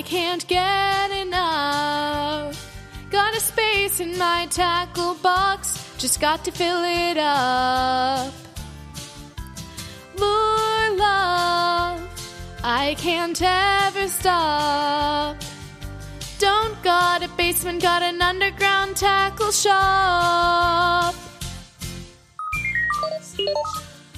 I 0.00 0.02
can't 0.02 0.48
get 0.48 1.10
enough. 1.10 2.56
Got 3.10 3.36
a 3.36 3.40
space 3.40 4.00
in 4.00 4.16
my 4.16 4.46
tackle 4.48 5.12
box, 5.16 5.94
just 5.98 6.22
got 6.22 6.42
to 6.46 6.50
fill 6.50 6.82
it 6.84 7.18
up. 7.18 8.32
Lure 10.16 10.96
love, 10.96 12.00
I 12.64 12.94
can't 12.96 13.38
ever 13.42 14.08
stop. 14.08 15.36
Don't 16.38 16.82
got 16.82 17.22
a 17.22 17.28
basement, 17.36 17.82
got 17.82 18.00
an 18.02 18.22
underground 18.22 18.96
tackle 18.96 19.52
shop. 19.52 21.14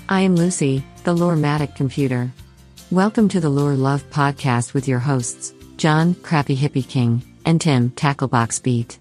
I 0.09 0.21
am 0.21 0.37
Lucy, 0.37 0.85
the 1.03 1.13
Lorematic 1.13 1.75
computer. 1.75 2.31
Welcome 2.93 3.29
to 3.31 3.41
the 3.41 3.49
Lure 3.49 3.75
Love 3.75 4.09
podcast 4.11 4.75
with 4.75 4.87
your 4.87 5.01
hosts, 5.01 5.55
John, 5.83 6.15
Crappy 6.15 6.57
Hippie 6.57 6.89
King, 6.89 7.25
and 7.45 7.61
Tim, 7.61 7.91
Tacklebox 7.91 8.63
Beat. 8.63 9.01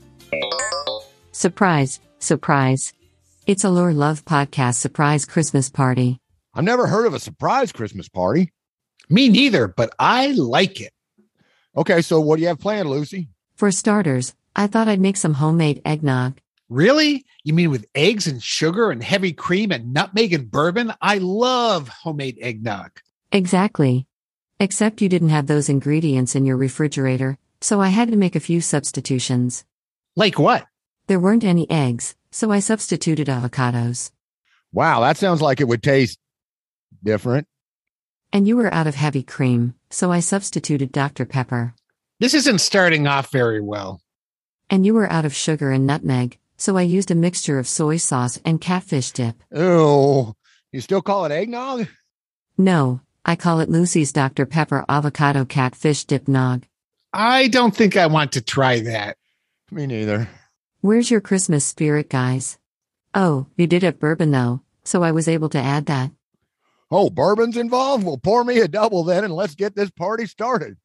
Surprise, 1.31 1.99
surprise. 2.17 2.91
It's 3.45 3.63
a 3.63 3.69
Lure 3.69 3.93
Love 3.93 4.25
podcast 4.25 4.77
surprise 4.77 5.25
Christmas 5.25 5.69
party. 5.69 6.17
I've 6.55 6.63
never 6.63 6.87
heard 6.87 7.05
of 7.05 7.13
a 7.13 7.19
surprise 7.19 7.71
Christmas 7.71 8.09
party. 8.09 8.51
Me 9.11 9.29
neither, 9.29 9.67
but 9.67 9.93
I 9.99 10.31
like 10.31 10.81
it. 10.81 10.91
Okay, 11.77 12.01
so 12.01 12.19
what 12.19 12.37
do 12.37 12.41
you 12.41 12.47
have 12.47 12.57
planned, 12.57 12.89
Lucy? 12.89 13.29
For 13.53 13.69
starters, 13.69 14.33
I 14.55 14.65
thought 14.65 14.87
I'd 14.87 14.99
make 14.99 15.17
some 15.17 15.35
homemade 15.35 15.83
eggnog. 15.85 16.39
Really? 16.67 17.23
You 17.43 17.53
mean 17.53 17.69
with 17.69 17.85
eggs 17.93 18.25
and 18.25 18.41
sugar 18.41 18.89
and 18.89 19.03
heavy 19.03 19.33
cream 19.33 19.71
and 19.71 19.93
nutmeg 19.93 20.33
and 20.33 20.49
bourbon? 20.49 20.95
I 20.99 21.19
love 21.19 21.89
homemade 21.89 22.39
eggnog. 22.41 22.89
Exactly. 23.31 24.07
Except 24.61 25.01
you 25.01 25.09
didn't 25.09 25.29
have 25.29 25.47
those 25.47 25.69
ingredients 25.69 26.35
in 26.35 26.45
your 26.45 26.55
refrigerator, 26.55 27.39
so 27.61 27.81
I 27.81 27.87
had 27.87 28.11
to 28.11 28.15
make 28.15 28.35
a 28.35 28.39
few 28.39 28.61
substitutions. 28.61 29.65
Like 30.15 30.37
what? 30.37 30.67
There 31.07 31.19
weren't 31.19 31.43
any 31.43 31.67
eggs, 31.71 32.13
so 32.29 32.51
I 32.51 32.59
substituted 32.59 33.25
avocados. 33.25 34.11
Wow, 34.71 34.99
that 34.99 35.17
sounds 35.17 35.41
like 35.41 35.61
it 35.61 35.67
would 35.67 35.81
taste 35.81 36.19
different. 37.03 37.47
And 38.31 38.47
you 38.47 38.55
were 38.55 38.71
out 38.71 38.85
of 38.85 38.93
heavy 38.93 39.23
cream, 39.23 39.73
so 39.89 40.11
I 40.11 40.19
substituted 40.19 40.91
Dr. 40.91 41.25
Pepper. 41.25 41.73
This 42.19 42.35
isn't 42.35 42.59
starting 42.61 43.07
off 43.07 43.31
very 43.31 43.61
well. 43.61 43.99
And 44.69 44.85
you 44.85 44.93
were 44.93 45.11
out 45.11 45.25
of 45.25 45.33
sugar 45.33 45.71
and 45.71 45.87
nutmeg, 45.87 46.37
so 46.55 46.77
I 46.77 46.83
used 46.83 47.09
a 47.09 47.15
mixture 47.15 47.57
of 47.57 47.67
soy 47.67 47.97
sauce 47.97 48.39
and 48.45 48.61
catfish 48.61 49.09
dip. 49.09 49.41
Oh, 49.51 50.35
you 50.71 50.81
still 50.81 51.01
call 51.01 51.25
it 51.25 51.31
eggnog? 51.31 51.87
No, 52.59 53.01
I 53.25 53.35
call 53.35 53.59
it 53.59 53.69
Lucy's 53.69 54.11
Dr. 54.11 54.45
Pepper 54.45 54.83
avocado 54.89 55.45
catfish 55.45 56.05
dip 56.05 56.27
nog. 56.27 56.65
I 57.13 57.47
don't 57.47 57.75
think 57.75 57.95
I 57.95 58.07
want 58.07 58.31
to 58.33 58.41
try 58.41 58.79
that. 58.81 59.17
Me 59.69 59.85
neither. 59.85 60.27
Where's 60.81 61.11
your 61.11 61.21
Christmas 61.21 61.63
spirit, 61.63 62.09
guys? 62.09 62.57
Oh, 63.13 63.47
you 63.57 63.67
did 63.67 63.83
have 63.83 63.99
bourbon 63.99 64.31
though, 64.31 64.61
so 64.83 65.03
I 65.03 65.11
was 65.11 65.27
able 65.27 65.49
to 65.49 65.59
add 65.59 65.85
that. 65.85 66.11
Oh, 66.89 67.09
bourbon's 67.09 67.57
involved? 67.57 68.03
Well, 68.03 68.17
pour 68.17 68.43
me 68.43 68.59
a 68.59 68.67
double 68.67 69.03
then 69.03 69.23
and 69.23 69.33
let's 69.33 69.55
get 69.55 69.75
this 69.75 69.91
party 69.91 70.25
started. 70.25 70.77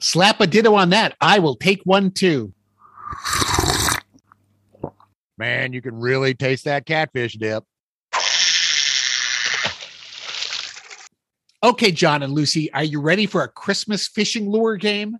Slap 0.00 0.40
a 0.40 0.46
ditto 0.46 0.74
on 0.74 0.90
that. 0.90 1.16
I 1.20 1.38
will 1.38 1.54
take 1.54 1.82
one 1.84 2.10
too. 2.10 2.52
Man, 5.36 5.72
you 5.72 5.82
can 5.82 5.98
really 5.98 6.34
taste 6.34 6.64
that 6.64 6.86
catfish 6.86 7.34
dip. 7.34 7.64
Okay, 11.64 11.92
John 11.92 12.22
and 12.22 12.34
Lucy, 12.34 12.70
are 12.74 12.84
you 12.84 13.00
ready 13.00 13.24
for 13.24 13.42
a 13.42 13.48
Christmas 13.48 14.06
fishing 14.06 14.50
lure 14.50 14.76
game? 14.76 15.16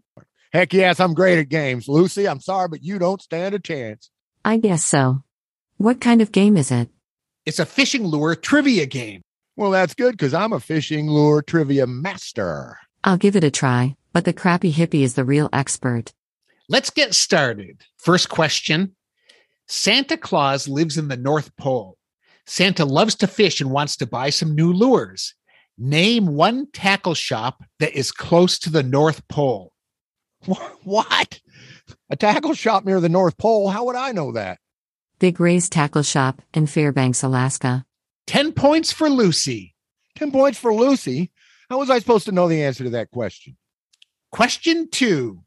Heck 0.53 0.75
yes, 0.75 1.01
I'm 1.01 1.15
great 1.15 1.39
at 1.39 1.49
games. 1.49 1.89
Lucy, 1.89 2.29
I'm 2.29 2.39
sorry, 2.39 2.69
but 2.69 2.83
you 2.83 2.99
don't 2.99 3.23
stand 3.23 3.55
a 3.55 3.59
chance. 3.59 4.11
I 4.45 4.59
guess 4.59 4.85
so. 4.85 5.25
What 5.79 6.03
kind 6.03 6.21
of 6.21 6.33
game 6.33 6.59
is 6.59 6.71
it? 6.71 6.91
It's 7.47 7.61
a 7.61 7.65
fishing 7.65 8.05
lure 8.05 8.35
trivia 8.35 8.85
game. 8.85 9.23
Well, 9.57 9.71
that's 9.71 9.95
good 9.95 10.13
because 10.13 10.35
I'm 10.35 10.53
a 10.53 10.61
fishing 10.61 11.09
lure 11.09 11.41
trivia 11.41 11.87
master. 11.87 12.77
I'll 13.03 13.17
give 13.17 13.37
it 13.37 13.45
a 13.45 13.51
try, 13.51 13.97
but 14.13 14.27
the 14.27 14.35
crappy 14.35 14.71
hippie 14.71 15.01
is 15.01 15.15
the 15.15 15.25
real 15.25 15.49
expert. 15.51 16.13
Let's 16.69 16.91
get 16.91 17.15
started. 17.15 17.85
First 17.97 18.29
question 18.29 18.95
Santa 19.67 20.19
Claus 20.19 20.69
lives 20.69 20.99
in 20.99 21.09
the 21.09 21.17
North 21.17 21.57
Pole. 21.57 21.97
Santa 22.45 22.85
loves 22.85 23.15
to 23.15 23.27
fish 23.27 23.63
and 23.63 23.71
wants 23.71 23.97
to 23.97 24.07
buy 24.07 24.29
some 24.29 24.55
new 24.55 24.75
lures. 24.75 25.33
Name 25.77 26.29
one 26.29 26.71
tackle 26.73 27.15
shop 27.15 27.65
that 27.81 27.93
is 27.93 28.13
close 28.13 28.59
to 28.61 28.71
the 28.71 28.83
North 28.83 29.27
Pole. 29.29 29.73
What? 30.85 31.41
A 32.11 32.17
tackle 32.17 32.55
shop 32.55 32.85
near 32.85 33.01
the 33.01 33.09
North 33.09 33.39
Pole? 33.39 33.71
How 33.71 33.85
would 33.87 33.97
I 33.97 34.13
know 34.13 34.33
that? 34.33 34.59
Big 35.19 35.41
Ray's 35.41 35.69
Tackle 35.69 36.03
Shop 36.03 36.43
in 36.53 36.67
Fairbanks, 36.67 37.23
Alaska. 37.23 37.87
10 38.27 38.53
points 38.53 38.93
for 38.93 39.09
Lucy. 39.09 39.75
10 40.17 40.31
points 40.31 40.59
for 40.59 40.75
Lucy. 40.75 41.33
How 41.71 41.79
was 41.79 41.89
I 41.89 41.99
supposed 41.99 42.27
to 42.27 42.33
know 42.33 42.49
the 42.49 42.63
answer 42.63 42.85
to 42.85 42.91
that 42.91 43.11
question? 43.11 43.57
Question 44.31 44.91
two 44.91 45.43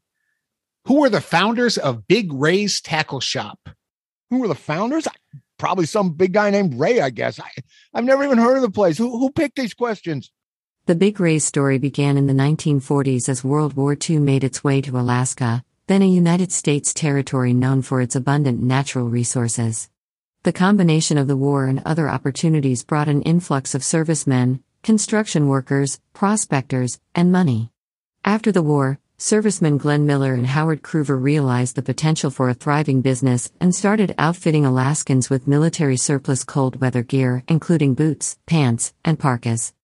Who 0.86 1.00
were 1.00 1.10
the 1.10 1.20
founders 1.20 1.78
of 1.78 2.08
Big 2.08 2.32
Ray's 2.32 2.80
Tackle 2.80 3.20
Shop? 3.20 3.68
Who 4.30 4.38
were 4.38 4.48
the 4.48 4.54
founders? 4.54 5.06
Probably 5.58 5.86
some 5.86 6.12
big 6.12 6.32
guy 6.32 6.50
named 6.50 6.78
Ray, 6.78 7.00
I 7.00 7.10
guess. 7.10 7.38
I, 7.38 7.50
I've 7.92 8.04
never 8.04 8.24
even 8.24 8.38
heard 8.38 8.56
of 8.56 8.62
the 8.62 8.70
place. 8.70 8.96
Who, 8.96 9.18
who 9.18 9.30
picked 9.30 9.56
these 9.56 9.74
questions? 9.74 10.30
The 10.86 10.94
Big 10.94 11.20
Ray 11.20 11.38
story 11.38 11.78
began 11.78 12.16
in 12.16 12.26
the 12.26 12.32
1940s 12.32 13.28
as 13.28 13.44
World 13.44 13.74
War 13.74 13.94
II 14.08 14.20
made 14.20 14.42
its 14.42 14.64
way 14.64 14.80
to 14.80 14.98
Alaska, 14.98 15.62
then 15.86 16.00
a 16.00 16.06
United 16.06 16.50
States 16.50 16.94
territory 16.94 17.52
known 17.52 17.82
for 17.82 18.00
its 18.00 18.16
abundant 18.16 18.62
natural 18.62 19.08
resources. 19.08 19.90
The 20.44 20.52
combination 20.52 21.18
of 21.18 21.26
the 21.26 21.36
war 21.36 21.66
and 21.66 21.82
other 21.84 22.08
opportunities 22.08 22.84
brought 22.84 23.08
an 23.08 23.20
influx 23.22 23.74
of 23.74 23.84
servicemen, 23.84 24.62
construction 24.82 25.48
workers, 25.48 26.00
prospectors, 26.14 27.00
and 27.14 27.30
money. 27.30 27.70
After 28.24 28.50
the 28.52 28.62
war, 28.62 28.98
servicemen 29.18 29.78
Glenn 29.78 30.06
Miller 30.06 30.32
and 30.32 30.46
Howard 30.46 30.82
Croover 30.82 31.20
realized 31.20 31.74
the 31.74 31.82
potential 31.82 32.30
for 32.30 32.48
a 32.48 32.54
thriving 32.54 33.00
business 33.00 33.50
and 33.60 33.74
started 33.74 34.14
outfitting 34.16 34.64
Alaskans 34.64 35.28
with 35.28 35.48
military 35.48 35.96
surplus 35.96 36.44
cold 36.44 36.80
weather 36.80 37.02
gear, 37.02 37.42
including 37.48 37.94
boots, 37.94 38.38
pants, 38.46 38.94
and 39.04 39.18
parkas. 39.18 39.74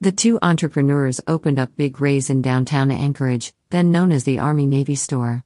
The 0.00 0.12
two 0.12 0.38
entrepreneurs 0.42 1.20
opened 1.26 1.58
up 1.58 1.76
Big 1.76 2.00
Ray's 2.00 2.30
in 2.30 2.42
downtown 2.42 2.90
Anchorage, 2.90 3.52
then 3.70 3.92
known 3.92 4.10
as 4.10 4.24
the 4.24 4.38
Army 4.38 4.66
Navy 4.66 4.96
store. 4.96 5.44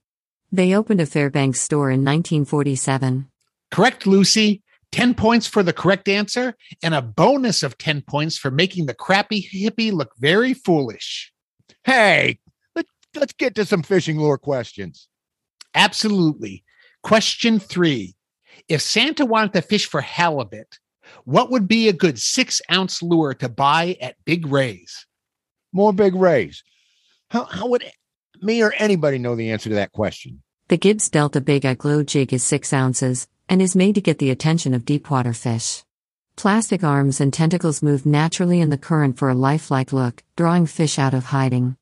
They 0.51 0.75
opened 0.75 1.01
a 1.01 1.07
Fairbanks 1.07 1.61
store 1.61 1.91
in 1.91 2.01
1947. 2.01 3.29
Correct, 3.71 4.07
Lucy. 4.07 4.63
10 4.93 5.15
points 5.15 5.49
for 5.49 5.65
the 5.65 5.73
correct 5.73 6.09
answer, 6.09 6.55
and 6.81 6.95
a 6.95 7.03
bonus 7.03 7.65
of 7.65 7.77
10 7.77 8.03
points 8.03 8.39
for 8.39 8.53
making 8.53 8.87
the 8.87 8.95
crappy 8.95 9.43
hippie 9.43 9.93
look 9.93 10.13
very 10.17 10.55
foolish. 10.55 11.33
Hey, 11.83 12.39
let's 13.17 13.33
get 13.33 13.55
to 13.57 13.65
some 13.65 13.83
fishing 13.83 14.19
lure 14.19 14.39
questions. 14.39 15.09
Absolutely. 15.75 16.65
Question 17.03 17.59
three 17.59 18.15
If 18.69 18.81
Santa 18.81 19.27
wanted 19.27 19.53
to 19.55 19.63
fish 19.63 19.87
for 19.87 20.01
halibut, 20.01 20.79
what 21.25 21.51
would 21.51 21.69
be 21.69 21.89
a 21.89 21.93
good 21.93 22.19
six 22.19 22.61
ounce 22.71 23.03
lure 23.03 23.35
to 23.35 23.49
buy 23.49 23.97
at 24.01 24.17
Big 24.25 24.47
Ray's? 24.47 25.07
More 25.73 25.93
big 25.93 26.15
rays. 26.15 26.63
How, 27.31 27.45
how 27.45 27.69
would 27.69 27.85
me 28.41 28.63
or 28.63 28.73
anybody 28.79 29.19
know 29.19 29.35
the 29.35 29.51
answer 29.51 29.69
to 29.71 29.75
that 29.77 29.93
question? 29.93 30.43
The 30.69 30.77
Gibbs 30.77 31.11
Delta 31.11 31.41
Big 31.41 31.67
Eye 31.67 31.75
Glow 31.75 32.03
Jig 32.03 32.33
is 32.33 32.43
6 32.45 32.73
ounces 32.73 33.27
and 33.49 33.61
is 33.61 33.77
made 33.77 33.97
to 33.97 34.01
get 34.01 34.19
the 34.19 34.31
attention 34.31 34.73
of 34.73 34.85
deepwater 34.85 35.33
fish. 35.33 35.83
Plastic 36.37 36.83
arms 36.83 37.21
and 37.21 37.33
tentacles 37.33 37.83
move 37.83 38.07
naturally 38.07 38.61
in 38.61 38.71
the 38.71 38.79
current 38.79 39.19
for 39.19 39.29
a 39.29 39.35
lifelike 39.35 39.93
look, 39.93 40.23
drawing 40.37 40.67
fish 40.67 40.99
out 40.99 41.15
of 41.15 41.27
hiding. 41.27 41.77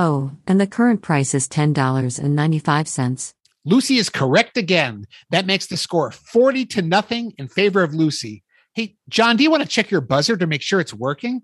Oh, 0.00 0.30
and 0.46 0.60
the 0.60 0.66
current 0.68 1.02
price 1.02 1.34
is 1.34 1.48
$10.95. 1.48 3.34
Lucy 3.64 3.96
is 3.96 4.08
correct 4.08 4.56
again. 4.56 5.06
That 5.30 5.44
makes 5.44 5.66
the 5.66 5.76
score 5.76 6.12
40 6.12 6.66
to 6.66 6.82
nothing 6.82 7.32
in 7.36 7.48
favor 7.48 7.82
of 7.82 7.94
Lucy. 7.94 8.44
Hey, 8.74 8.94
John, 9.08 9.36
do 9.36 9.42
you 9.42 9.50
want 9.50 9.64
to 9.64 9.68
check 9.68 9.90
your 9.90 10.00
buzzer 10.00 10.36
to 10.36 10.46
make 10.46 10.62
sure 10.62 10.78
it's 10.78 10.94
working? 10.94 11.42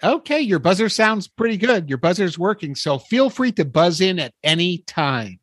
Okay, 0.00 0.38
your 0.38 0.60
buzzer 0.60 0.88
sounds 0.88 1.26
pretty 1.26 1.56
good. 1.56 1.88
Your 1.88 1.98
buzzer's 1.98 2.38
working, 2.38 2.76
so 2.76 2.98
feel 2.98 3.30
free 3.30 3.50
to 3.50 3.64
buzz 3.64 4.00
in 4.00 4.20
at 4.20 4.32
any 4.44 4.78
time. 4.86 5.40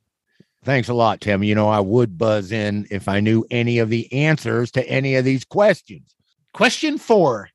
Thanks 0.64 0.88
a 0.88 0.94
lot, 0.94 1.20
Tim. 1.20 1.44
You 1.44 1.56
know, 1.56 1.68
I 1.68 1.82
would 1.82 2.18
buzz 2.18 2.54
in 2.54 2.88
if 2.90 3.10
I 3.10 3.20
knew 3.20 3.46
any 3.52 3.80
of 3.80 3.90
the 3.90 4.10
answers 4.14 4.72
to 4.72 4.90
any 4.90 5.16
of 5.16 5.26
these 5.26 5.44
questions. 5.44 6.16
Question 6.54 6.98
four 6.98 7.50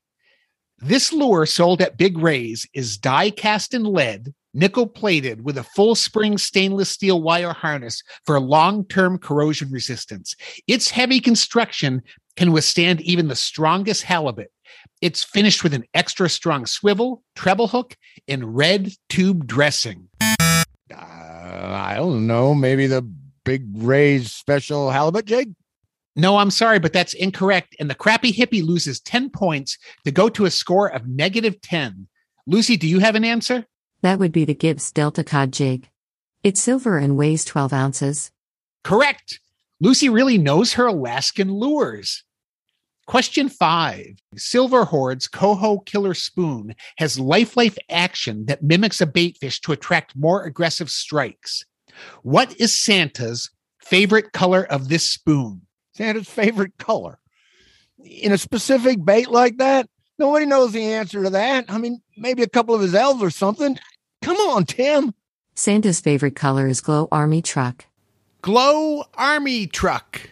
This 0.79 1.13
lure 1.13 1.45
sold 1.45 1.81
at 1.81 1.97
Big 1.97 2.17
Ray's 2.17 2.67
is 2.73 2.97
die 2.97 3.29
cast 3.29 3.73
in 3.73 3.85
lead, 3.85 4.33
nickel 4.53 4.87
plated 4.87 5.45
with 5.45 5.57
a 5.57 5.63
full 5.63 5.95
spring 5.95 6.37
stainless 6.37 6.89
steel 6.89 7.21
wire 7.21 7.53
harness 7.53 8.03
for 8.25 8.39
long 8.41 8.83
term 8.85 9.17
corrosion 9.17 9.71
resistance. 9.71 10.35
Its 10.67 10.89
heavy 10.89 11.21
construction 11.21 12.01
can 12.35 12.51
withstand 12.51 12.99
even 13.01 13.29
the 13.29 13.37
strongest 13.37 14.03
halibut. 14.03 14.51
It's 15.01 15.23
finished 15.23 15.63
with 15.63 15.73
an 15.73 15.85
extra 15.93 16.29
strong 16.29 16.65
swivel, 16.65 17.23
treble 17.35 17.67
hook, 17.67 17.95
and 18.27 18.55
red 18.55 18.91
tube 19.07 19.47
dressing. 19.47 20.09
Uh, 20.21 20.97
I 20.97 21.93
don't 21.95 22.27
know. 22.27 22.53
Maybe 22.53 22.87
the 22.87 23.01
Big 23.45 23.65
Ray's 23.75 24.33
special 24.33 24.91
halibut 24.91 25.25
jig. 25.25 25.55
No, 26.15 26.37
I'm 26.37 26.51
sorry, 26.51 26.79
but 26.79 26.93
that's 26.93 27.13
incorrect. 27.13 27.75
And 27.79 27.89
the 27.89 27.95
crappy 27.95 28.31
hippie 28.31 28.65
loses 28.65 28.99
10 29.01 29.29
points 29.31 29.77
to 30.05 30.11
go 30.11 30.29
to 30.29 30.45
a 30.45 30.51
score 30.51 30.87
of 30.87 31.07
negative 31.07 31.59
10. 31.61 32.07
Lucy, 32.47 32.77
do 32.77 32.87
you 32.87 32.99
have 32.99 33.15
an 33.15 33.25
answer? 33.25 33.65
That 34.01 34.19
would 34.19 34.31
be 34.31 34.45
the 34.45 34.53
Gibbs 34.53 34.91
Delta 34.91 35.23
Cod 35.23 35.51
jig. 35.51 35.89
It's 36.43 36.61
silver 36.61 36.97
and 36.97 37.17
weighs 37.17 37.43
12 37.43 37.73
ounces. 37.73 38.31
Correct. 38.83 39.39
Lucy 39.81 40.09
really 40.09 40.37
knows 40.37 40.73
her 40.73 40.85
Alaskan 40.85 41.51
lures. 41.51 42.23
Question 43.07 43.49
five 43.49 44.17
Silver 44.35 44.85
Horde's 44.85 45.27
coho 45.27 45.79
killer 45.79 46.13
spoon 46.13 46.75
has 46.97 47.19
life 47.19 47.55
life 47.55 47.77
action 47.89 48.45
that 48.45 48.63
mimics 48.63 48.99
a 48.99 49.05
bait 49.05 49.37
fish 49.37 49.59
to 49.61 49.71
attract 49.71 50.15
more 50.15 50.43
aggressive 50.43 50.89
strikes. 50.89 51.65
What 52.23 52.59
is 52.59 52.73
Santa's 52.73 53.51
favorite 53.79 54.31
color 54.31 54.63
of 54.65 54.89
this 54.89 55.09
spoon? 55.09 55.61
Santa's 55.95 56.29
favorite 56.29 56.77
color. 56.77 57.19
In 58.03 58.31
a 58.31 58.37
specific 58.37 59.03
bait 59.03 59.29
like 59.29 59.57
that, 59.57 59.89
nobody 60.19 60.45
knows 60.45 60.73
the 60.73 60.83
answer 60.83 61.23
to 61.23 61.29
that. 61.31 61.65
I 61.69 61.77
mean, 61.77 62.01
maybe 62.17 62.43
a 62.43 62.49
couple 62.49 62.75
of 62.75 62.81
his 62.81 62.93
elves 62.93 63.23
or 63.23 63.29
something. 63.29 63.79
Come 64.21 64.37
on, 64.37 64.65
Tim. 64.65 65.13
Santa's 65.55 66.01
favorite 66.01 66.35
color 66.35 66.67
is 66.67 66.81
glow 66.81 67.07
army 67.11 67.41
truck. 67.41 67.85
Glow 68.45 69.05
Army 69.15 69.65
Truck. 69.65 70.29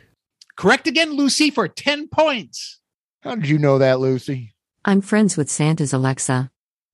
Correct 0.56 0.86
again, 0.86 1.14
Lucy, 1.14 1.50
for 1.50 1.68
10 1.68 2.10
points. 2.10 2.80
How 3.22 3.34
did 3.34 3.50
you 3.50 3.58
know 3.58 3.80
that, 3.80 4.00
Lucy? 4.00 4.54
I'm 4.86 5.02
friends 5.02 5.36
with 5.36 5.50
Santa's 5.50 5.94
Alexa. 5.94 6.52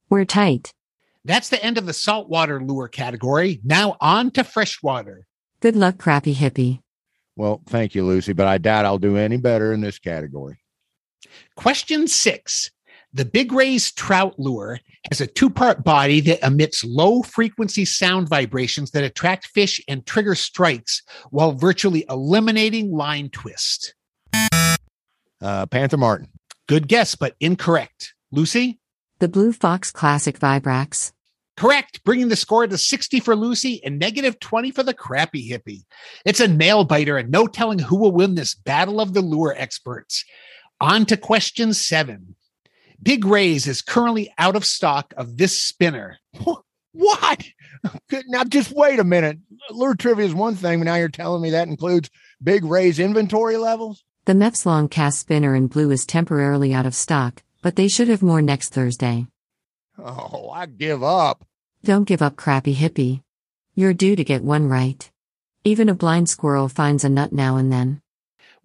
We're 0.10 0.24
tight. 0.24 0.72
That's 1.25 1.50
the 1.50 1.62
end 1.62 1.77
of 1.77 1.86
the 1.86 1.92
saltwater 1.92 2.63
lure 2.63 2.88
category. 2.88 3.60
Now 3.65 3.98
on 4.00 4.31
to 4.31 4.45
freshwater. 4.45 5.27
Good 5.60 5.75
luck, 5.75 5.98
crappy 5.98 6.36
hippie. 6.36 6.80
Well, 7.39 7.62
thank 7.68 7.95
you, 7.95 8.06
Lucy, 8.06 8.33
but 8.33 8.47
I 8.47 8.57
doubt 8.57 8.83
I'll 8.83 8.97
do 8.97 9.15
any 9.15 9.38
better 9.38 9.71
in 9.71 9.80
this 9.80 9.97
category. 9.97 10.57
Question 11.56 12.06
six. 12.09 12.69
The 13.13 13.24
Big 13.24 13.53
Ray's 13.53 13.94
trout 13.94 14.38
lure 14.38 14.77
has 15.09 15.21
a 15.21 15.25
two 15.25 15.50
part 15.50 15.86
body 15.86 16.19
that 16.19 16.45
emits 16.45 16.83
low 16.83 17.21
frequency 17.21 17.86
sound 17.86 18.27
vibrations 18.27 18.91
that 18.91 19.06
attract 19.06 19.47
fish 19.47 19.80
and 19.88 20.06
trigger 20.06 20.36
strikes 20.36 21.01
while 21.30 21.53
virtually 21.53 22.03
eliminating 22.09 22.91
line 22.91 23.30
twist. 23.30 23.95
Uh, 25.41 25.65
Panther 25.68 25.95
Martin. 25.95 26.27
Good 26.68 26.89
guess, 26.89 27.15
but 27.15 27.38
incorrect. 27.39 28.15
Lucy? 28.33 28.81
The 29.19 29.30
Blue 29.30 29.53
Fox 29.53 29.91
Classic 29.91 30.38
Vibrax. 30.38 31.13
Correct, 31.59 32.01
bringing 32.06 32.29
the 32.29 32.38
score 32.38 32.65
to 32.65 32.77
60 32.77 33.19
for 33.19 33.35
Lucy 33.35 33.83
and 33.83 34.00
negative 34.00 34.39
20 34.39 34.71
for 34.71 34.81
the 34.81 34.94
crappy 34.94 35.50
hippie. 35.51 35.83
It's 36.23 36.39
a 36.39 36.47
nail 36.47 36.85
biter, 36.85 37.17
and 37.17 37.29
no 37.29 37.47
telling 37.47 37.79
who 37.79 37.97
will 37.97 38.13
win 38.13 38.35
this 38.35 38.56
battle 38.56 39.01
of 39.01 39.13
the 39.13 39.21
lure 39.21 39.53
experts. 39.57 40.23
On 40.79 41.06
to 41.07 41.17
question 41.17 41.73
seven. 41.73 42.38
Big 43.03 43.25
Rays 43.25 43.67
is 43.67 43.81
currently 43.81 44.33
out 44.38 44.56
of 44.56 44.63
stock 44.63 45.13
of 45.17 45.35
this 45.35 45.61
spinner. 45.61 46.17
What? 46.94 47.44
Now, 48.27 48.45
just 48.45 48.71
wait 48.71 49.00
a 49.00 49.03
minute. 49.03 49.39
Lure 49.69 49.95
trivia 49.95 50.25
is 50.25 50.33
one 50.33 50.55
thing, 50.55 50.79
but 50.79 50.85
now 50.85 50.95
you're 50.95 51.09
telling 51.09 51.41
me 51.41 51.50
that 51.50 51.67
includes 51.67 52.09
Big 52.41 52.63
Ray's 52.63 53.00
inventory 53.00 53.57
levels? 53.57 54.05
The 54.23 54.33
Mepps 54.33 54.65
Long 54.65 54.88
Cast 54.88 55.19
Spinner 55.19 55.55
in 55.55 55.67
blue 55.67 55.91
is 55.91 56.05
temporarily 56.05 56.73
out 56.73 56.85
of 56.85 56.95
stock, 56.95 57.44
but 57.62 57.75
they 57.75 57.89
should 57.89 58.07
have 58.07 58.21
more 58.21 58.41
next 58.41 58.69
Thursday. 58.69 59.27
Oh, 59.97 60.50
I 60.51 60.65
give 60.65 61.03
up. 61.03 61.45
Don't 61.83 62.07
give 62.07 62.21
up, 62.21 62.35
crappy 62.35 62.75
hippie. 62.75 63.23
You're 63.73 63.93
due 63.93 64.15
to 64.17 64.23
get 64.23 64.43
one 64.43 64.67
right. 64.67 65.09
Even 65.63 65.87
a 65.87 65.95
blind 65.95 66.29
squirrel 66.29 66.67
finds 66.67 67.05
a 67.05 67.09
nut 67.09 67.31
now 67.31 67.55
and 67.55 67.71
then. 67.71 68.01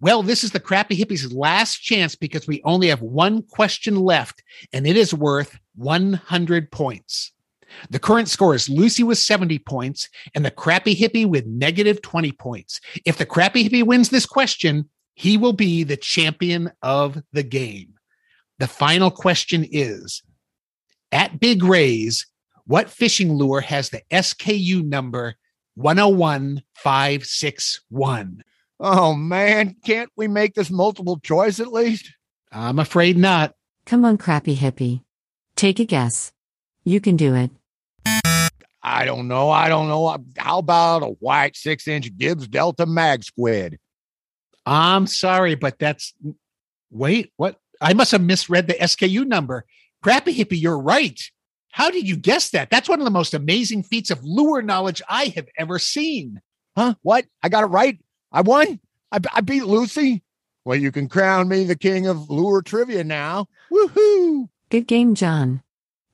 Well, 0.01 0.21
this 0.21 0.43
is 0.43 0.51
the 0.51 0.59
crappy 0.59 0.95
hippie's 0.95 1.31
last 1.31 1.77
chance 1.77 2.15
because 2.15 2.45
we 2.45 2.61
only 2.65 2.87
have 2.89 3.01
one 3.01 3.41
question 3.43 3.95
left, 3.95 4.43
and 4.73 4.85
it 4.85 4.97
is 4.97 5.13
worth 5.13 5.57
100 5.75 6.71
points. 6.71 7.31
The 7.89 7.99
current 7.99 8.27
score 8.27 8.53
is 8.53 8.69
Lucy 8.69 9.03
with 9.03 9.17
70 9.17 9.59
points 9.59 10.09
and 10.33 10.45
the 10.45 10.51
crappy 10.51 10.95
hippie 10.95 11.25
with 11.25 11.45
negative 11.45 12.01
20 12.01 12.31
points. 12.33 12.79
If 13.05 13.17
the 13.17 13.25
crappy 13.25 13.67
hippie 13.67 13.85
wins 13.85 14.09
this 14.09 14.25
question, 14.25 14.89
he 15.13 15.37
will 15.37 15.53
be 15.53 15.83
the 15.83 15.97
champion 15.97 16.71
of 16.81 17.21
the 17.31 17.43
game. 17.43 17.93
The 18.59 18.67
final 18.67 19.11
question 19.11 19.65
is 19.69 20.21
At 21.11 21.39
Big 21.39 21.63
Rays, 21.63 22.27
what 22.67 22.89
fishing 22.89 23.33
lure 23.33 23.61
has 23.61 23.89
the 23.89 24.01
SKU 24.11 24.83
number 24.83 25.35
101561? 25.75 28.43
Oh, 28.79 29.13
man. 29.13 29.75
Can't 29.85 30.09
we 30.15 30.27
make 30.27 30.53
this 30.53 30.69
multiple 30.69 31.19
choice 31.19 31.59
at 31.59 31.71
least? 31.71 32.11
I'm 32.51 32.79
afraid 32.79 33.17
not. 33.17 33.53
Come 33.85 34.03
on, 34.03 34.17
crappy 34.17 34.55
hippie. 34.55 35.01
Take 35.55 35.79
a 35.79 35.85
guess. 35.85 36.33
You 36.83 36.99
can 36.99 37.15
do 37.15 37.35
it. 37.35 37.51
I 38.83 39.05
don't 39.05 39.27
know. 39.27 39.49
I 39.49 39.67
don't 39.67 39.87
know. 39.87 40.17
How 40.37 40.59
about 40.59 41.03
a 41.03 41.07
white 41.07 41.55
six 41.55 41.87
inch 41.87 42.15
Gibbs 42.17 42.47
Delta 42.47 42.85
Mag 42.85 43.23
Squid? 43.23 43.79
I'm 44.65 45.07
sorry, 45.07 45.55
but 45.55 45.79
that's 45.79 46.13
wait, 46.91 47.31
what? 47.37 47.57
I 47.81 47.93
must 47.93 48.11
have 48.11 48.21
misread 48.21 48.67
the 48.67 48.75
SKU 48.75 49.25
number. 49.25 49.65
Crappy 50.01 50.35
hippie, 50.35 50.61
you're 50.61 50.79
right. 50.79 51.19
How 51.75 51.91
did 51.91 52.07
you 52.07 52.15
guess 52.15 52.51
that? 52.51 52.69
That's 52.69 52.87
one 52.87 53.01
of 53.01 53.03
the 53.05 53.11
most 53.11 53.33
amazing 53.33 53.83
feats 53.83 54.09
of 54.09 54.23
lure 54.23 54.61
knowledge 54.61 55.01
I 55.09 55.25
have 55.35 55.49
ever 55.57 55.77
seen. 55.77 56.39
Huh? 56.77 56.93
What? 57.01 57.25
I 57.43 57.49
got 57.49 57.65
it 57.65 57.67
right. 57.67 57.99
I 58.31 58.39
won. 58.43 58.79
I, 59.11 59.19
I 59.33 59.41
beat 59.41 59.65
Lucy. 59.65 60.23
Well, 60.63 60.77
you 60.77 60.93
can 60.93 61.09
crown 61.09 61.49
me 61.49 61.65
the 61.65 61.75
king 61.75 62.07
of 62.07 62.29
lure 62.29 62.61
trivia 62.61 63.03
now. 63.03 63.47
Woohoo! 63.69 64.47
Good 64.69 64.87
game, 64.87 65.15
John. 65.15 65.63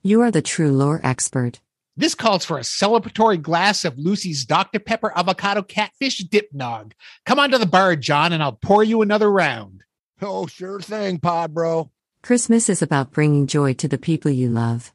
You 0.02 0.22
are 0.22 0.31
the 0.31 0.42
true 0.42 0.72
lore 0.72 1.00
expert. 1.04 1.62
This 1.96 2.16
calls 2.16 2.44
for 2.44 2.58
a 2.58 2.62
celebratory 2.62 3.40
glass 3.40 3.86
of 3.86 4.00
Lucy's 4.00 4.46
Dr. 4.46 4.80
Pepper 4.80 5.16
avocado 5.16 5.62
catfish 5.62 6.18
dip 6.18 6.50
nog. 6.52 6.96
Come 7.28 7.38
onto 7.38 7.60
the 7.60 7.68
bar, 7.68 7.96
John, 7.96 8.34
and 8.34 8.42
I'll 8.42 8.54
pour 8.54 8.84
you 8.84 9.04
another 9.04 9.31
round. 9.31 9.84
Oh, 10.24 10.48
sure 10.48 10.80
thing, 10.81 11.19
pod 11.19 11.54
bro. 11.54 11.92
Christmas 12.24 12.68
is 12.68 12.81
about 12.81 13.12
bringing 13.12 13.46
joy 13.46 13.74
to 13.75 13.88
the 13.88 14.00
people 14.00 14.31
you 14.31 14.50
love. 14.50 14.92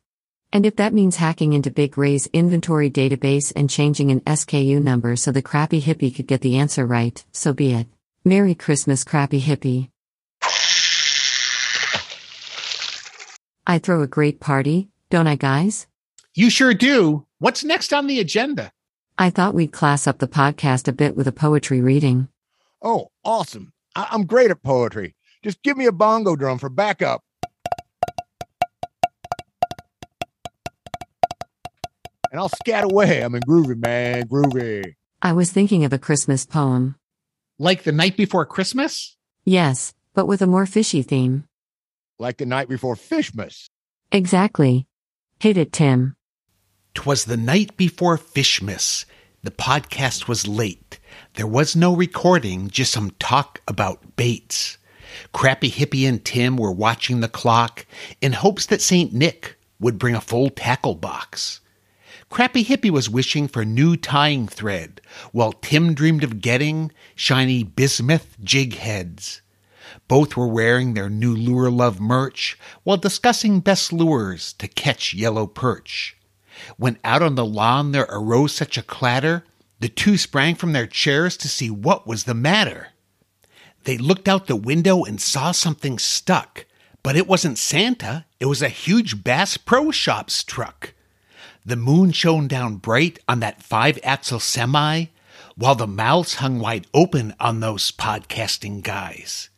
And 0.52 0.64
if 0.64 0.76
that 0.76 0.94
means 0.94 1.16
hacking 1.16 1.52
into 1.52 1.70
Big 1.70 1.98
Ray's 1.98 2.26
inventory 2.28 2.90
database 2.90 3.52
and 3.54 3.68
changing 3.68 4.10
an 4.10 4.20
SKU 4.20 4.82
number 4.82 5.16
so 5.16 5.32
the 5.32 5.42
crappy 5.42 5.80
hippie 5.82 6.14
could 6.14 6.26
get 6.26 6.40
the 6.40 6.56
answer 6.56 6.86
right, 6.86 7.22
so 7.32 7.52
be 7.52 7.72
it. 7.72 7.86
Merry 8.24 8.54
Christmas, 8.54 9.04
crappy 9.04 9.40
hippie. 9.40 9.90
I 13.66 13.78
throw 13.78 14.02
a 14.02 14.06
great 14.06 14.40
party, 14.40 14.88
don't 15.10 15.26
I, 15.26 15.34
guys? 15.34 15.86
You 16.34 16.50
sure 16.50 16.74
do. 16.74 17.26
What's 17.38 17.64
next 17.64 17.92
on 17.92 18.06
the 18.06 18.20
agenda? 18.20 18.72
I 19.18 19.30
thought 19.30 19.54
we'd 19.54 19.72
class 19.72 20.06
up 20.06 20.18
the 20.18 20.28
podcast 20.28 20.86
a 20.88 20.92
bit 20.92 21.16
with 21.16 21.26
a 21.26 21.32
poetry 21.32 21.80
reading. 21.80 22.28
Oh, 22.82 23.08
awesome. 23.24 23.72
I- 23.94 24.08
I'm 24.10 24.26
great 24.26 24.50
at 24.50 24.62
poetry. 24.62 25.14
Just 25.42 25.62
give 25.62 25.76
me 25.76 25.86
a 25.86 25.92
bongo 25.92 26.36
drum 26.36 26.58
for 26.58 26.68
backup. 26.68 27.22
And 32.30 32.40
I'll 32.40 32.48
scat 32.48 32.84
away. 32.84 33.22
I'm 33.22 33.34
in 33.34 33.42
groovy, 33.42 33.76
man. 33.76 34.26
Groovy. 34.28 34.94
I 35.22 35.32
was 35.32 35.52
thinking 35.52 35.84
of 35.84 35.92
a 35.92 35.98
Christmas 35.98 36.44
poem. 36.44 36.96
Like 37.58 37.84
the 37.84 37.92
night 37.92 38.16
before 38.16 38.44
Christmas? 38.44 39.16
Yes, 39.44 39.94
but 40.14 40.26
with 40.26 40.42
a 40.42 40.46
more 40.46 40.66
fishy 40.66 41.02
theme. 41.02 41.44
Like 42.18 42.38
the 42.38 42.46
night 42.46 42.68
before 42.68 42.96
Fishmas. 42.96 43.68
Exactly. 44.12 44.86
Hit 45.40 45.56
it, 45.56 45.72
Tim. 45.72 46.16
Twas 46.94 47.26
the 47.26 47.36
night 47.36 47.76
before 47.76 48.16
Fishmas. 48.16 49.04
The 49.42 49.50
podcast 49.50 50.28
was 50.28 50.48
late. 50.48 50.98
There 51.34 51.46
was 51.46 51.76
no 51.76 51.94
recording, 51.94 52.68
just 52.68 52.92
some 52.92 53.12
talk 53.18 53.60
about 53.68 54.16
baits. 54.16 54.78
Crappy 55.32 55.70
Hippie 55.70 56.08
and 56.08 56.24
Tim 56.24 56.56
were 56.56 56.72
watching 56.72 57.20
the 57.20 57.28
clock 57.28 57.86
in 58.20 58.32
hopes 58.32 58.66
that 58.66 58.82
St. 58.82 59.12
Nick 59.12 59.58
would 59.78 59.98
bring 59.98 60.14
a 60.14 60.20
full 60.20 60.50
tackle 60.50 60.94
box. 60.94 61.60
Crappy 62.28 62.64
Hippie 62.64 62.90
was 62.90 63.08
wishing 63.08 63.46
for 63.48 63.64
new 63.64 63.96
tying 63.96 64.48
thread, 64.48 65.00
while 65.32 65.52
Tim 65.52 65.94
dreamed 65.94 66.24
of 66.24 66.40
getting 66.40 66.90
shiny 67.14 67.62
bismuth 67.62 68.36
jig 68.42 68.74
heads. 68.74 69.40
Both 70.08 70.36
were 70.36 70.48
wearing 70.48 70.94
their 70.94 71.08
new 71.08 71.34
Lure 71.34 71.70
Love 71.70 72.00
merch 72.00 72.58
while 72.82 72.96
discussing 72.96 73.60
best 73.60 73.92
lures 73.92 74.52
to 74.54 74.68
catch 74.68 75.14
yellow 75.14 75.46
perch. 75.46 76.16
When 76.76 76.98
out 77.04 77.22
on 77.22 77.36
the 77.36 77.44
lawn 77.44 77.92
there 77.92 78.06
arose 78.08 78.52
such 78.52 78.76
a 78.76 78.82
clatter, 78.82 79.44
the 79.78 79.88
two 79.88 80.16
sprang 80.16 80.56
from 80.56 80.72
their 80.72 80.86
chairs 80.86 81.36
to 81.38 81.48
see 81.48 81.70
what 81.70 82.06
was 82.06 82.24
the 82.24 82.34
matter. 82.34 82.88
They 83.84 83.98
looked 83.98 84.26
out 84.26 84.46
the 84.46 84.56
window 84.56 85.04
and 85.04 85.20
saw 85.20 85.52
something 85.52 85.98
stuck, 85.98 86.66
but 87.02 87.16
it 87.16 87.28
wasn't 87.28 87.58
Santa, 87.58 88.26
it 88.40 88.46
was 88.46 88.62
a 88.62 88.68
huge 88.68 89.22
Bass 89.22 89.56
Pro 89.56 89.92
Shops 89.92 90.42
truck. 90.42 90.92
The 91.66 91.74
moon 91.74 92.12
shone 92.12 92.46
down 92.46 92.76
bright 92.76 93.18
on 93.28 93.40
that 93.40 93.60
five 93.60 93.98
axle 94.04 94.38
semi, 94.38 95.06
while 95.56 95.74
the 95.74 95.88
mouths 95.88 96.34
hung 96.34 96.60
wide 96.60 96.86
open 96.94 97.34
on 97.40 97.58
those 97.58 97.90
podcasting 97.90 98.84
guys. 98.84 99.50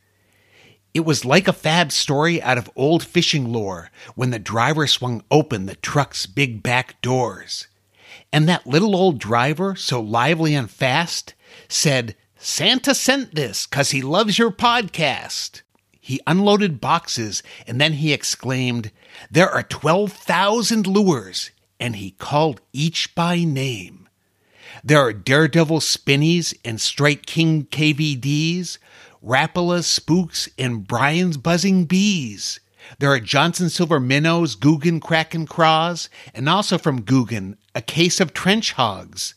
It 0.94 1.00
was 1.00 1.26
like 1.26 1.46
a 1.46 1.52
fab 1.52 1.92
story 1.92 2.40
out 2.40 2.56
of 2.56 2.70
old 2.74 3.04
fishing 3.04 3.52
lore 3.52 3.90
when 4.14 4.30
the 4.30 4.38
driver 4.38 4.86
swung 4.86 5.22
open 5.30 5.66
the 5.66 5.76
truck's 5.76 6.24
big 6.24 6.62
back 6.62 6.98
doors. 7.02 7.66
And 8.32 8.48
that 8.48 8.66
little 8.66 8.96
old 8.96 9.18
driver, 9.18 9.76
so 9.76 10.00
lively 10.00 10.54
and 10.54 10.70
fast, 10.70 11.34
said, 11.68 12.16
Santa 12.38 12.94
sent 12.94 13.34
this 13.34 13.66
'cause 13.66 13.90
he 13.90 14.00
loves 14.00 14.38
your 14.38 14.50
podcast. 14.50 15.60
He 16.00 16.20
unloaded 16.26 16.80
boxes 16.80 17.42
and 17.66 17.78
then 17.78 17.92
he 17.92 18.14
exclaimed, 18.14 18.92
There 19.30 19.50
are 19.50 19.62
12,000 19.62 20.86
lures, 20.86 21.50
and 21.80 21.96
he 21.96 22.12
called 22.12 22.60
each 22.72 23.14
by 23.14 23.44
name. 23.44 24.08
There 24.84 25.00
are 25.00 25.12
Daredevil 25.12 25.80
Spinnies 25.80 26.54
and 26.64 26.80
Strike 26.80 27.26
King 27.26 27.64
KVDs, 27.66 28.78
Rapala 29.24 29.82
Spooks 29.82 30.48
and 30.58 30.86
Brian's 30.86 31.36
Buzzing 31.36 31.84
Bees. 31.84 32.60
There 32.98 33.10
are 33.10 33.20
Johnson 33.20 33.68
Silver 33.68 34.00
Minnows, 34.00 34.56
Googan 34.56 35.00
Kraken 35.00 35.46
Craws, 35.46 36.08
and 36.34 36.48
also 36.48 36.78
from 36.78 37.02
Googan, 37.02 37.56
a 37.74 37.82
case 37.82 38.20
of 38.20 38.32
trench 38.32 38.72
hogs. 38.72 39.34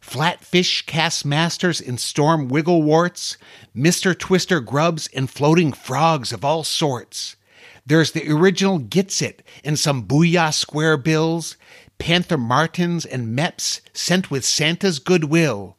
Flatfish 0.00 0.84
Cast 0.86 1.24
Masters 1.24 1.80
and 1.80 1.98
Storm 1.98 2.48
Wiggle 2.48 2.82
Warts, 2.82 3.36
Mr. 3.74 4.18
Twister 4.18 4.60
Grubs, 4.60 5.08
and 5.14 5.30
floating 5.30 5.72
frogs 5.72 6.32
of 6.32 6.44
all 6.44 6.64
sorts. 6.64 7.36
There's 7.84 8.12
the 8.12 8.30
original 8.30 8.78
Gitzit 8.78 9.40
and 9.64 9.78
some 9.78 10.06
Booyah 10.06 10.54
Square 10.54 10.98
Bills, 10.98 11.56
Panther 11.98 12.38
Martins 12.38 13.04
and 13.04 13.36
Mepps 13.36 13.80
sent 13.92 14.30
with 14.30 14.44
Santa's 14.44 14.98
goodwill. 14.98 15.76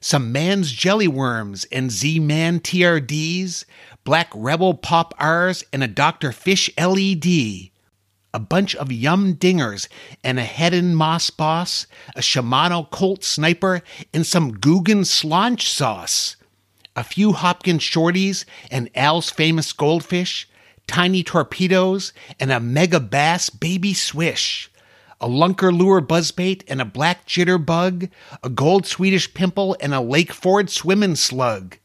Some 0.00 0.32
Mann's 0.32 0.72
Jelly 0.72 1.08
Worms 1.08 1.64
and 1.72 1.90
Z 1.90 2.20
Man 2.20 2.60
TRDs, 2.60 3.64
Black 4.04 4.30
Rebel 4.34 4.74
Pop 4.74 5.14
R's, 5.18 5.64
and 5.72 5.82
a 5.82 5.88
Dr. 5.88 6.32
Fish 6.32 6.70
LED 6.78 7.70
a 8.32 8.38
bunch 8.38 8.76
of 8.76 8.92
Yum 8.92 9.34
Dingers 9.34 9.88
and 10.22 10.38
a 10.38 10.44
Heddon 10.44 10.94
Moss 10.94 11.30
Boss, 11.30 11.86
a 12.14 12.20
Shimano 12.20 12.88
Colt 12.90 13.24
Sniper, 13.24 13.82
and 14.14 14.26
some 14.26 14.52
Googan 14.52 15.04
Slaunch 15.04 15.68
Sauce. 15.68 16.36
A 16.96 17.04
few 17.04 17.32
Hopkins 17.32 17.82
Shorties 17.82 18.44
and 18.70 18.90
Al's 18.94 19.30
Famous 19.30 19.72
Goldfish, 19.72 20.48
Tiny 20.90 21.22
Torpedoes, 21.22 22.12
and 22.40 22.50
a 22.50 22.56
Megabass 22.56 23.60
Baby 23.60 23.94
Swish. 23.94 24.68
A 25.20 25.28
Lunker 25.28 25.70
Lure 25.72 26.02
Buzzbait 26.02 26.64
and 26.66 26.80
a 26.80 26.84
Black 26.84 27.28
Jitterbug, 27.28 28.10
a 28.42 28.48
Gold 28.48 28.86
Swedish 28.86 29.32
Pimple, 29.32 29.76
and 29.78 29.94
a 29.94 30.00
Lake 30.00 30.32
Ford 30.32 30.68
Swimmin' 30.68 31.14
Slug. 31.14 31.78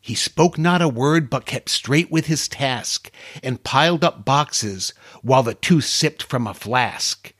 He 0.00 0.16
spoke 0.16 0.58
not 0.58 0.82
a 0.82 0.88
word, 0.88 1.30
but 1.30 1.46
kept 1.46 1.68
straight 1.68 2.10
with 2.10 2.26
his 2.26 2.48
task, 2.48 3.12
and 3.44 3.62
piled 3.62 4.02
up 4.02 4.24
boxes, 4.24 4.92
while 5.22 5.44
the 5.44 5.54
two 5.54 5.80
sipped 5.80 6.24
from 6.24 6.48
a 6.48 6.54
flask. 6.54 7.32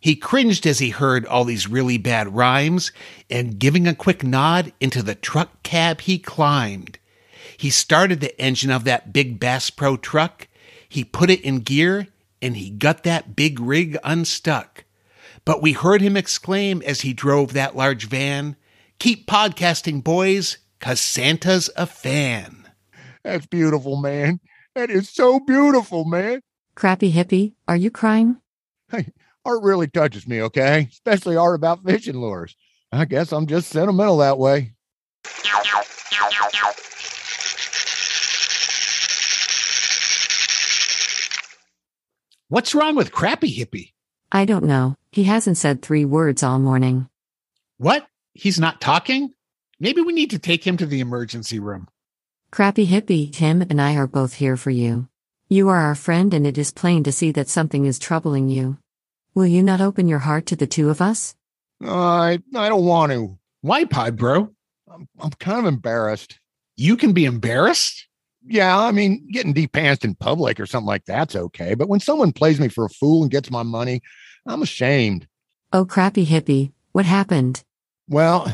He 0.00 0.16
cringed 0.16 0.66
as 0.66 0.78
he 0.78 0.88
heard 0.88 1.26
all 1.26 1.44
these 1.44 1.68
really 1.68 1.98
bad 1.98 2.34
rhymes, 2.34 2.92
and 3.28 3.58
giving 3.58 3.86
a 3.86 3.94
quick 3.94 4.22
nod 4.22 4.72
into 4.80 5.02
the 5.02 5.14
truck 5.14 5.62
cab 5.62 6.00
he 6.00 6.18
climbed. 6.18 6.98
He 7.60 7.68
started 7.68 8.20
the 8.20 8.40
engine 8.40 8.70
of 8.70 8.84
that 8.84 9.12
big 9.12 9.38
Bass 9.38 9.68
Pro 9.68 9.98
truck, 9.98 10.48
he 10.88 11.04
put 11.04 11.28
it 11.28 11.42
in 11.42 11.58
gear, 11.58 12.06
and 12.40 12.56
he 12.56 12.70
got 12.70 13.02
that 13.02 13.36
big 13.36 13.60
rig 13.60 13.98
unstuck. 14.02 14.84
But 15.44 15.60
we 15.60 15.72
heard 15.72 16.00
him 16.00 16.16
exclaim 16.16 16.80
as 16.80 17.02
he 17.02 17.12
drove 17.12 17.52
that 17.52 17.76
large 17.76 18.06
van, 18.06 18.56
Keep 18.98 19.26
podcasting, 19.26 20.02
boys! 20.02 20.56
Cause 20.78 21.00
Santa's 21.00 21.68
a 21.76 21.84
fan. 21.84 22.66
That's 23.24 23.44
beautiful, 23.44 23.96
man. 23.96 24.40
That 24.74 24.88
is 24.88 25.10
so 25.10 25.38
beautiful, 25.38 26.06
man. 26.06 26.40
Crappy 26.74 27.12
hippie, 27.12 27.52
are 27.68 27.76
you 27.76 27.90
crying? 27.90 28.38
Hey, 28.90 29.12
art 29.44 29.62
really 29.62 29.86
touches 29.86 30.26
me, 30.26 30.40
okay? 30.40 30.88
Especially 30.90 31.36
art 31.36 31.56
about 31.56 31.84
fishing 31.84 32.22
lures. 32.22 32.56
I 32.90 33.04
guess 33.04 33.32
I'm 33.32 33.46
just 33.46 33.68
sentimental 33.68 34.16
that 34.16 34.38
way. 34.38 34.72
What's 42.50 42.74
wrong 42.74 42.96
with 42.96 43.12
Crappy 43.12 43.56
Hippie? 43.56 43.92
I 44.32 44.44
don't 44.44 44.64
know. 44.64 44.96
He 45.12 45.22
hasn't 45.22 45.56
said 45.56 45.82
three 45.82 46.04
words 46.04 46.42
all 46.42 46.58
morning. 46.58 47.08
What? 47.78 48.08
He's 48.34 48.58
not 48.58 48.80
talking? 48.80 49.32
Maybe 49.78 50.00
we 50.00 50.12
need 50.12 50.30
to 50.30 50.38
take 50.40 50.66
him 50.66 50.76
to 50.78 50.84
the 50.86 50.98
emergency 50.98 51.60
room. 51.60 51.86
Crappy 52.50 52.88
hippie, 52.88 53.32
Tim 53.32 53.62
and 53.62 53.80
I 53.80 53.94
are 53.94 54.08
both 54.08 54.34
here 54.34 54.56
for 54.56 54.70
you. 54.70 55.06
You 55.48 55.68
are 55.68 55.78
our 55.78 55.94
friend, 55.94 56.34
and 56.34 56.44
it 56.44 56.58
is 56.58 56.72
plain 56.72 57.04
to 57.04 57.12
see 57.12 57.30
that 57.30 57.48
something 57.48 57.86
is 57.86 58.00
troubling 58.00 58.48
you. 58.48 58.78
Will 59.32 59.46
you 59.46 59.62
not 59.62 59.80
open 59.80 60.08
your 60.08 60.18
heart 60.18 60.46
to 60.46 60.56
the 60.56 60.66
two 60.66 60.90
of 60.90 61.00
us? 61.00 61.36
I 61.80 62.42
I 62.52 62.68
don't 62.68 62.84
want 62.84 63.12
to. 63.12 63.38
Why, 63.60 63.84
Pod 63.84 64.16
Bro? 64.16 64.50
I'm, 64.92 65.08
I'm 65.20 65.30
kind 65.30 65.60
of 65.60 65.66
embarrassed. 65.66 66.40
You 66.76 66.96
can 66.96 67.12
be 67.12 67.26
embarrassed? 67.26 68.08
Yeah, 68.46 68.78
I 68.78 68.90
mean, 68.90 69.28
getting 69.30 69.52
depantsed 69.52 70.04
in 70.04 70.14
public 70.14 70.58
or 70.58 70.66
something 70.66 70.86
like 70.86 71.04
that's 71.04 71.36
okay. 71.36 71.74
But 71.74 71.88
when 71.88 72.00
someone 72.00 72.32
plays 72.32 72.58
me 72.58 72.68
for 72.68 72.84
a 72.84 72.90
fool 72.90 73.22
and 73.22 73.30
gets 73.30 73.50
my 73.50 73.62
money, 73.62 74.00
I'm 74.46 74.62
ashamed. 74.62 75.26
Oh, 75.72 75.84
crappy 75.84 76.26
hippie, 76.26 76.72
what 76.92 77.04
happened? 77.04 77.62
Well, 78.08 78.52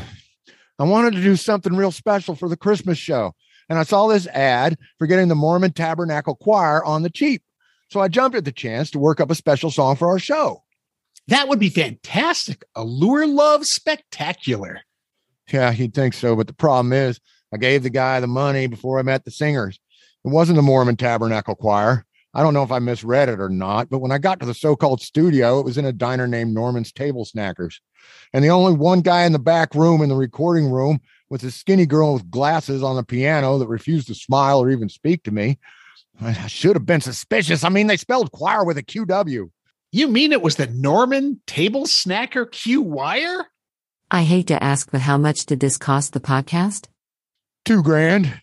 I 0.78 0.84
wanted 0.84 1.14
to 1.14 1.22
do 1.22 1.36
something 1.36 1.74
real 1.74 1.92
special 1.92 2.34
for 2.34 2.48
the 2.48 2.56
Christmas 2.56 2.98
show. 2.98 3.32
And 3.68 3.78
I 3.78 3.84
saw 3.84 4.06
this 4.06 4.26
ad 4.28 4.76
for 4.98 5.06
getting 5.06 5.28
the 5.28 5.34
Mormon 5.34 5.72
Tabernacle 5.72 6.36
Choir 6.36 6.84
on 6.84 7.02
the 7.02 7.10
cheap. 7.10 7.42
So 7.88 8.00
I 8.00 8.08
jumped 8.08 8.36
at 8.36 8.44
the 8.44 8.52
chance 8.52 8.90
to 8.90 8.98
work 8.98 9.20
up 9.20 9.30
a 9.30 9.34
special 9.34 9.70
song 9.70 9.96
for 9.96 10.08
our 10.08 10.18
show. 10.18 10.62
That 11.28 11.48
would 11.48 11.58
be 11.58 11.70
fantastic. 11.70 12.64
Allure 12.74 13.26
love 13.26 13.66
spectacular. 13.66 14.80
Yeah, 15.52 15.70
you'd 15.70 15.94
think 15.94 16.14
so. 16.14 16.36
But 16.36 16.46
the 16.46 16.52
problem 16.52 16.92
is, 16.92 17.20
I 17.52 17.56
gave 17.56 17.82
the 17.82 17.90
guy 17.90 18.20
the 18.20 18.26
money 18.26 18.66
before 18.66 18.98
I 18.98 19.02
met 19.02 19.24
the 19.24 19.30
singers. 19.30 19.78
It 20.24 20.28
wasn't 20.28 20.56
the 20.56 20.62
Mormon 20.62 20.96
Tabernacle 20.96 21.54
Choir. 21.54 22.04
I 22.34 22.42
don't 22.42 22.52
know 22.52 22.62
if 22.62 22.72
I 22.72 22.80
misread 22.80 23.30
it 23.30 23.40
or 23.40 23.48
not, 23.48 23.88
but 23.88 24.00
when 24.00 24.12
I 24.12 24.18
got 24.18 24.40
to 24.40 24.46
the 24.46 24.52
so 24.52 24.76
called 24.76 25.00
studio, 25.00 25.58
it 25.58 25.64
was 25.64 25.78
in 25.78 25.86
a 25.86 25.92
diner 25.92 26.26
named 26.26 26.52
Norman's 26.52 26.92
Table 26.92 27.24
Snackers. 27.24 27.76
And 28.32 28.44
the 28.44 28.50
only 28.50 28.74
one 28.74 29.00
guy 29.00 29.24
in 29.24 29.32
the 29.32 29.38
back 29.38 29.74
room 29.74 30.02
in 30.02 30.10
the 30.10 30.16
recording 30.16 30.70
room 30.70 31.00
was 31.30 31.42
a 31.44 31.50
skinny 31.50 31.86
girl 31.86 32.14
with 32.14 32.30
glasses 32.30 32.82
on 32.82 32.96
the 32.96 33.04
piano 33.04 33.58
that 33.58 33.68
refused 33.68 34.08
to 34.08 34.14
smile 34.14 34.58
or 34.60 34.70
even 34.70 34.88
speak 34.88 35.22
to 35.22 35.30
me. 35.30 35.58
I 36.20 36.46
should 36.46 36.76
have 36.76 36.86
been 36.86 37.00
suspicious. 37.00 37.64
I 37.64 37.68
mean, 37.68 37.86
they 37.86 37.96
spelled 37.96 38.32
choir 38.32 38.64
with 38.64 38.78
a 38.78 38.82
QW. 38.82 39.50
You 39.92 40.08
mean 40.08 40.32
it 40.32 40.42
was 40.42 40.56
the 40.56 40.66
Norman 40.66 41.40
Table 41.46 41.84
Snacker 41.84 42.50
Q 42.50 42.82
Wire? 42.82 43.46
I 44.10 44.24
hate 44.24 44.48
to 44.48 44.62
ask, 44.62 44.90
but 44.90 45.00
how 45.00 45.16
much 45.16 45.46
did 45.46 45.60
this 45.60 45.78
cost 45.78 46.12
the 46.12 46.20
podcast? 46.20 46.88
Two 47.66 47.82
grand. 47.82 48.40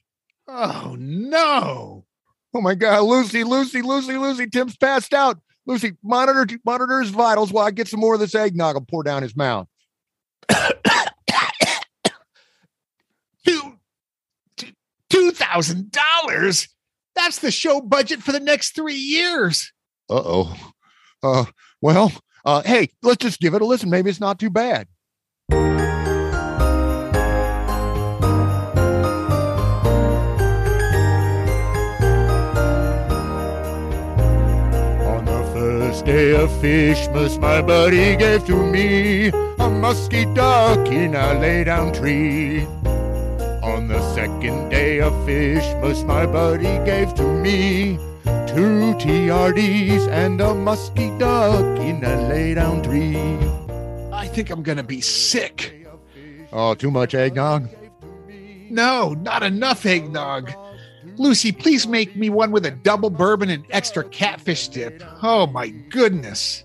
Oh, 0.50 0.96
no. 1.00 2.06
Oh 2.54 2.62
my 2.62 2.76
God, 2.76 3.04
Lucy, 3.04 3.44
Lucy, 3.44 3.82
Lucy, 3.82 4.18
Lucy. 4.18 4.48
Tim's 4.48 4.76
passed 4.78 5.14
out. 5.14 5.40
Lucy, 5.66 5.94
monitor 6.04 6.46
monitor 6.66 7.00
his 7.00 7.10
vitals 7.10 7.54
while 7.54 7.66
I 7.66 7.72
get 7.72 7.88
some 7.88 8.02
more 8.02 8.14
of 8.16 8.20
this 8.20 8.36
eggnog 8.36 8.76
and 8.76 8.86
pour 8.88 9.02
down 9.02 9.24
his 9.24 9.34
mouth. 9.36 9.68
two 13.48 13.78
two 15.10 15.32
thousand 15.32 15.92
dollars. 15.92 16.68
That's 17.16 17.40
the 17.40 17.50
show 17.50 17.80
budget 17.80 18.22
for 18.22 18.34
the 18.34 18.42
next 18.42 18.76
three 18.76 18.94
years. 18.96 19.72
Uh 20.10 20.22
oh. 20.24 20.74
Uh 21.24 21.46
well, 21.82 22.12
uh 22.44 22.62
hey, 22.64 22.90
let's 23.02 23.24
just 23.24 23.40
give 23.40 23.54
it 23.54 23.62
a 23.62 23.66
listen. 23.66 23.90
Maybe 23.90 24.10
it's 24.10 24.20
not 24.20 24.38
too 24.38 24.50
bad. 24.50 24.88
Day 36.06 36.36
of 36.36 36.50
Fishmas, 36.62 37.40
my 37.40 37.62
buddy 37.62 38.16
gave 38.18 38.46
to 38.46 38.56
me 38.56 39.28
a 39.60 39.70
musky 39.70 40.26
duck 40.34 40.88
in 40.88 41.16
a 41.16 41.40
lay 41.40 41.64
down 41.64 41.94
tree. 41.94 42.66
On 43.64 43.88
the 43.88 44.02
second 44.14 44.70
day 44.70 45.00
of 45.00 45.14
Fishmas, 45.26 46.06
my 46.06 46.26
buddy 46.26 46.78
gave 46.86 47.14
to 47.16 47.24
me 47.24 47.98
two 48.24 48.94
TRDs 49.00 50.08
and 50.10 50.42
a 50.42 50.54
musky 50.54 51.10
duck 51.18 51.80
in 51.80 52.04
a 52.04 52.28
lay 52.28 52.54
down 52.54 52.84
tree. 52.84 53.38
I 54.12 54.28
think 54.28 54.50
I'm 54.50 54.64
to 54.64 54.84
be 54.84 55.00
sick. 55.00 55.88
Oh, 56.52 56.76
too 56.76 56.92
much 56.92 57.16
eggnog? 57.16 57.70
No, 58.70 59.14
not 59.14 59.44
enough 59.44 59.86
eggnog. 59.86 60.52
Lucy, 61.18 61.52
please 61.52 61.88
make 61.88 62.16
me 62.16 62.30
one 62.30 62.52
with 62.52 62.66
a 62.66 62.72
double 62.72 63.10
bourbon 63.10 63.50
and 63.50 63.66
extra 63.70 64.04
catfish 64.04 64.68
dip. 64.68 65.04
Oh 65.22 65.48
my 65.48 65.68
goodness. 65.68 66.64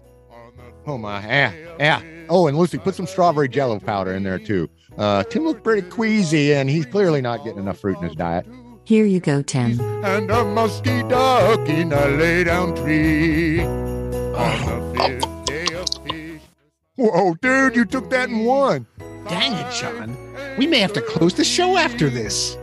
Oh 0.87 0.97
my, 0.97 1.21
yeah, 1.21 1.53
yeah. 1.79 2.03
Oh, 2.31 2.47
and 2.47 2.57
Lucy, 2.57 2.79
put 2.79 2.95
some 2.95 3.07
strawberry 3.07 3.49
jello 3.49 3.79
powder 3.79 4.15
in 4.15 4.23
there 4.23 4.39
too. 4.39 4.69
Uh, 4.97 5.23
Tim 5.25 5.45
looks 5.45 5.61
pretty 5.63 5.89
queasy, 5.89 6.55
and 6.55 6.69
he's 6.69 6.87
clearly 6.87 7.21
not 7.21 7.45
getting 7.45 7.61
enough 7.61 7.79
fruit 7.79 7.99
in 7.99 8.05
his 8.05 8.17
diet. 8.17 8.47
Here 8.85 9.05
you 9.05 9.21
go, 9.21 9.43
Tim. 9.43 9.79
And 10.03 10.31
a 10.31 10.45
musky 10.45 11.03
duck 11.03 11.69
in 11.69 11.93
a 11.93 12.07
lay 12.09 12.45
down 12.45 12.75
tree. 12.75 13.61
On 13.61 14.95
the 14.95 14.99
fifth 14.99 15.45
day 15.45 15.75
of 15.75 15.89
fish. 16.07 16.43
Whoa, 16.97 17.35
dude, 17.35 17.77
you 17.77 17.85
took 17.85 18.09
that 18.11 18.31
in 18.31 18.45
one. 18.45 18.87
Dang 19.29 19.53
it, 19.53 19.73
John. 19.73 20.17
We 20.57 20.67
may 20.67 20.79
have 20.79 20.95
to 20.95 21.03
close 21.03 21.35
the 21.35 21.45
show 21.45 21.77
after 21.77 22.09
this. 22.09 22.57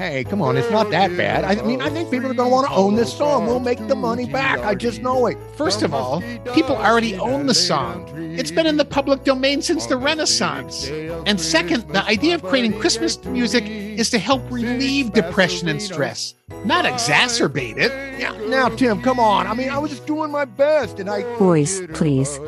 Hey, 0.00 0.24
come 0.24 0.40
on, 0.40 0.56
it's 0.56 0.70
not 0.70 0.88
that 0.92 1.14
bad. 1.14 1.44
I 1.44 1.62
mean, 1.62 1.82
I 1.82 1.90
think 1.90 2.10
people 2.10 2.30
are 2.30 2.32
going 2.32 2.48
to 2.48 2.54
want 2.54 2.66
to 2.68 2.72
own 2.72 2.94
this 2.94 3.14
song. 3.14 3.46
We'll 3.46 3.60
make 3.60 3.86
the 3.86 3.94
money 3.94 4.24
back. 4.24 4.58
I 4.60 4.74
just 4.74 5.02
know 5.02 5.26
it. 5.26 5.36
First 5.58 5.82
of 5.82 5.92
all, 5.92 6.22
people 6.54 6.74
already 6.74 7.16
own 7.16 7.44
the 7.44 7.52
song. 7.52 8.10
It's 8.16 8.50
been 8.50 8.66
in 8.66 8.78
the 8.78 8.86
public 8.86 9.24
domain 9.24 9.60
since 9.60 9.84
the 9.84 9.98
Renaissance. 9.98 10.88
And 10.88 11.38
second, 11.38 11.86
the 11.88 12.02
idea 12.06 12.34
of 12.34 12.42
creating 12.42 12.80
Christmas 12.80 13.22
music 13.26 13.66
is 13.66 14.08
to 14.08 14.18
help 14.18 14.40
relieve 14.50 15.12
depression 15.12 15.68
and 15.68 15.82
stress, 15.82 16.32
not 16.64 16.86
exacerbate 16.86 17.76
it. 17.76 17.92
Yeah, 18.18 18.32
now, 18.46 18.70
Tim, 18.70 19.02
come 19.02 19.20
on. 19.20 19.46
I 19.46 19.52
mean, 19.52 19.68
I 19.68 19.76
was 19.76 19.90
just 19.90 20.06
doing 20.06 20.30
my 20.30 20.46
best, 20.46 20.98
and 20.98 21.10
I. 21.10 21.24
Boys, 21.36 21.82
please. 21.92 22.40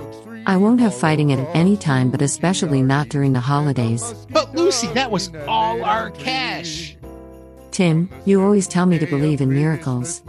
I 0.47 0.56
won't 0.56 0.80
have 0.80 0.97
fighting 0.97 1.32
at 1.32 1.54
any 1.54 1.76
time, 1.76 2.11
but 2.11 2.23
especially 2.23 2.80
not 2.80 3.11
during 3.11 3.35
the 3.35 3.40
holidays. 3.40 4.14
But 4.30 4.54
Lucy, 4.54 4.87
that 4.94 5.11
was 5.11 5.30
all 5.47 5.85
our 5.85 6.11
cash. 6.12 6.97
Tim, 7.73 8.11
you 8.26 8.43
always 8.43 8.69
tell 8.69 8.85
me 8.85 8.99
to 8.99 9.07
believe 9.07 9.41
in 9.41 9.49
miracles. 9.49 10.23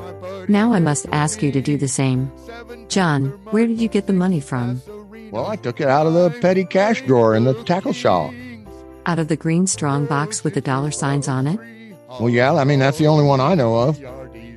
Now 0.47 0.73
I 0.73 0.79
must 0.79 1.05
ask 1.11 1.43
you 1.43 1.51
to 1.51 1.61
do 1.61 1.77
the 1.77 1.87
same. 1.89 2.31
John, 2.87 3.27
where 3.51 3.67
did 3.67 3.79
you 3.79 3.89
get 3.89 4.07
the 4.07 4.13
money 4.13 4.39
from? 4.39 4.81
Well, 5.29 5.45
I 5.45 5.57
took 5.57 5.81
it 5.81 5.87
out 5.87 6.07
of 6.07 6.13
the 6.13 6.29
petty 6.41 6.63
cash 6.63 7.01
drawer 7.01 7.35
in 7.35 7.43
the 7.43 7.53
tackle 7.65 7.93
shop. 7.93 8.33
Out 9.05 9.19
of 9.19 9.27
the 9.27 9.35
green 9.35 9.67
strong 9.67 10.05
box 10.05 10.43
with 10.43 10.53
the 10.53 10.61
dollar 10.61 10.91
signs 10.91 11.27
on 11.27 11.47
it? 11.47 11.59
Well, 12.19 12.29
yeah, 12.29 12.53
I 12.53 12.63
mean, 12.63 12.79
that's 12.79 12.97
the 12.97 13.07
only 13.07 13.25
one 13.25 13.41
I 13.41 13.55
know 13.55 13.75
of. 13.75 14.01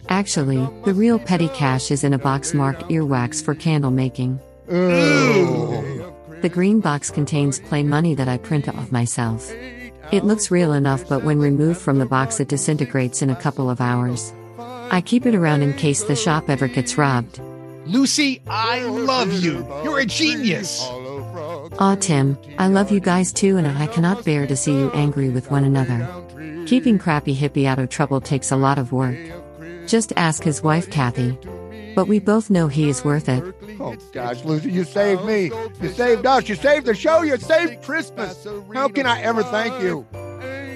Actually, 0.09 0.65
the 0.85 0.95
real 0.95 1.19
petty 1.19 1.49
cash 1.49 1.91
is 1.91 2.05
in 2.05 2.13
a 2.15 2.19
box 2.19 2.55
marked 2.55 2.83
earwax 2.85 3.43
for 3.45 3.55
candle 3.55 3.91
making. 3.91 4.39
Ooh. 4.73 6.13
The 6.43 6.49
green 6.49 6.81
box 6.81 7.11
contains 7.11 7.59
play 7.59 7.83
money 7.83 8.15
that 8.15 8.29
I 8.29 8.37
print 8.39 8.69
off 8.69 8.93
myself. 8.93 9.51
It 10.13 10.25
looks 10.25 10.51
real 10.51 10.73
enough, 10.73 11.09
but 11.09 11.25
when 11.25 11.39
removed 11.41 11.81
from 11.81 11.99
the 11.99 12.07
box, 12.07 12.39
it 12.41 12.49
disintegrates 12.49 13.23
in 13.23 13.31
a 13.31 13.37
couple 13.37 13.69
of 13.69 13.81
hours. 13.81 14.33
I 14.91 15.01
keep 15.01 15.27
it 15.27 15.35
around 15.35 15.63
in 15.63 15.73
case 15.75 16.05
the 16.05 16.15
shop 16.15 16.49
ever 16.49 16.69
gets 16.69 16.97
robbed. 16.97 17.41
Lucy, 17.87 18.41
I 18.47 18.83
love 18.85 19.33
you. 19.33 19.67
You're 19.85 20.01
a 20.01 20.07
genius. 20.07 20.81
Aw, 20.83 21.97
Tim, 22.01 22.39
I 22.59 22.69
love 22.69 22.91
you 22.91 23.01
guys 23.01 23.33
too, 23.33 23.57
and 23.57 23.67
I 23.67 23.87
cannot 23.87 24.25
bear 24.25 24.47
to 24.47 24.57
see 24.57 24.73
you 24.73 24.91
angry 24.93 25.29
with 25.29 25.51
one 25.51 25.65
another. 25.65 26.09
Keeping 26.67 26.99
Crappy 26.99 27.35
Hippie 27.37 27.67
out 27.67 27.79
of 27.79 27.91
trouble 27.91 28.21
takes 28.21 28.51
a 28.51 28.57
lot 28.57 28.79
of 28.79 28.93
work. 28.93 29.19
Just 29.87 30.13
ask 30.17 30.43
his 30.43 30.63
wife, 30.63 30.91
Kathy. 30.91 31.39
But 31.97 32.07
we 32.07 32.21
both 32.21 32.51
know 32.51 32.69
he 32.69 32.89
is 32.89 33.05
worth 33.05 33.29
it. 33.29 33.43
Oh, 33.81 33.97
gosh, 34.13 34.45
Lucy, 34.45 34.71
you 34.71 34.85
saved 34.85 35.25
me. 35.25 35.51
You 35.83 35.89
saved 35.89 36.27
us. 36.27 36.49
You 36.49 36.55
saved 36.55 36.87
the 36.87 36.95
show. 36.95 37.23
You 37.23 37.37
saved 37.39 37.83
Christmas. 37.83 38.47
How 38.75 38.87
can 38.89 39.07
I 39.07 39.21
ever 39.23 39.43
thank 39.43 39.83
you? 39.83 40.07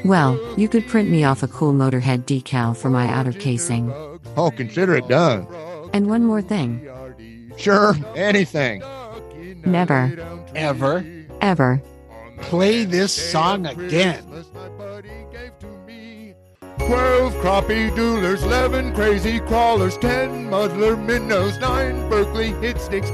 Well, 0.04 0.40
you 0.58 0.66
could 0.66 0.88
print 0.88 1.10
me 1.10 1.22
off 1.24 1.42
a 1.42 1.48
cool 1.48 1.74
Motorhead 1.74 2.24
decal 2.24 2.74
for 2.76 2.88
my 2.88 3.06
outer 3.06 3.32
casing. 3.32 3.92
Oh, 4.36 4.50
consider 4.50 4.96
it 4.96 5.06
done. 5.08 5.46
And 5.92 6.08
one 6.08 6.24
more 6.24 6.40
thing 6.42 6.88
Sure, 7.58 7.94
anything. 8.16 8.82
never, 9.66 10.16
Ever 10.54 11.04
ever 11.42 11.82
play 12.40 12.84
this 12.84 13.12
song 13.30 13.66
again. 13.66 14.24
Twelve 16.90 17.34
crappie 17.34 17.88
doolers, 17.94 18.42
eleven 18.42 18.92
crazy 18.92 19.38
crawlers, 19.38 19.96
ten 19.96 20.50
muddler 20.50 20.96
minnows, 20.96 21.56
nine 21.60 22.10
Berkley 22.10 22.50
hit 22.54 22.80
sticks, 22.80 23.08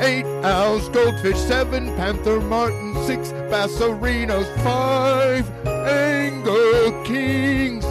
eight 0.00 0.24
Al's, 0.42 0.88
goldfish, 0.88 1.38
seven 1.38 1.94
panther 1.94 2.40
martins, 2.40 3.06
six 3.06 3.28
bassarinos, 3.48 4.52
five 4.64 5.48
angle 5.64 7.04
kings, 7.04 7.84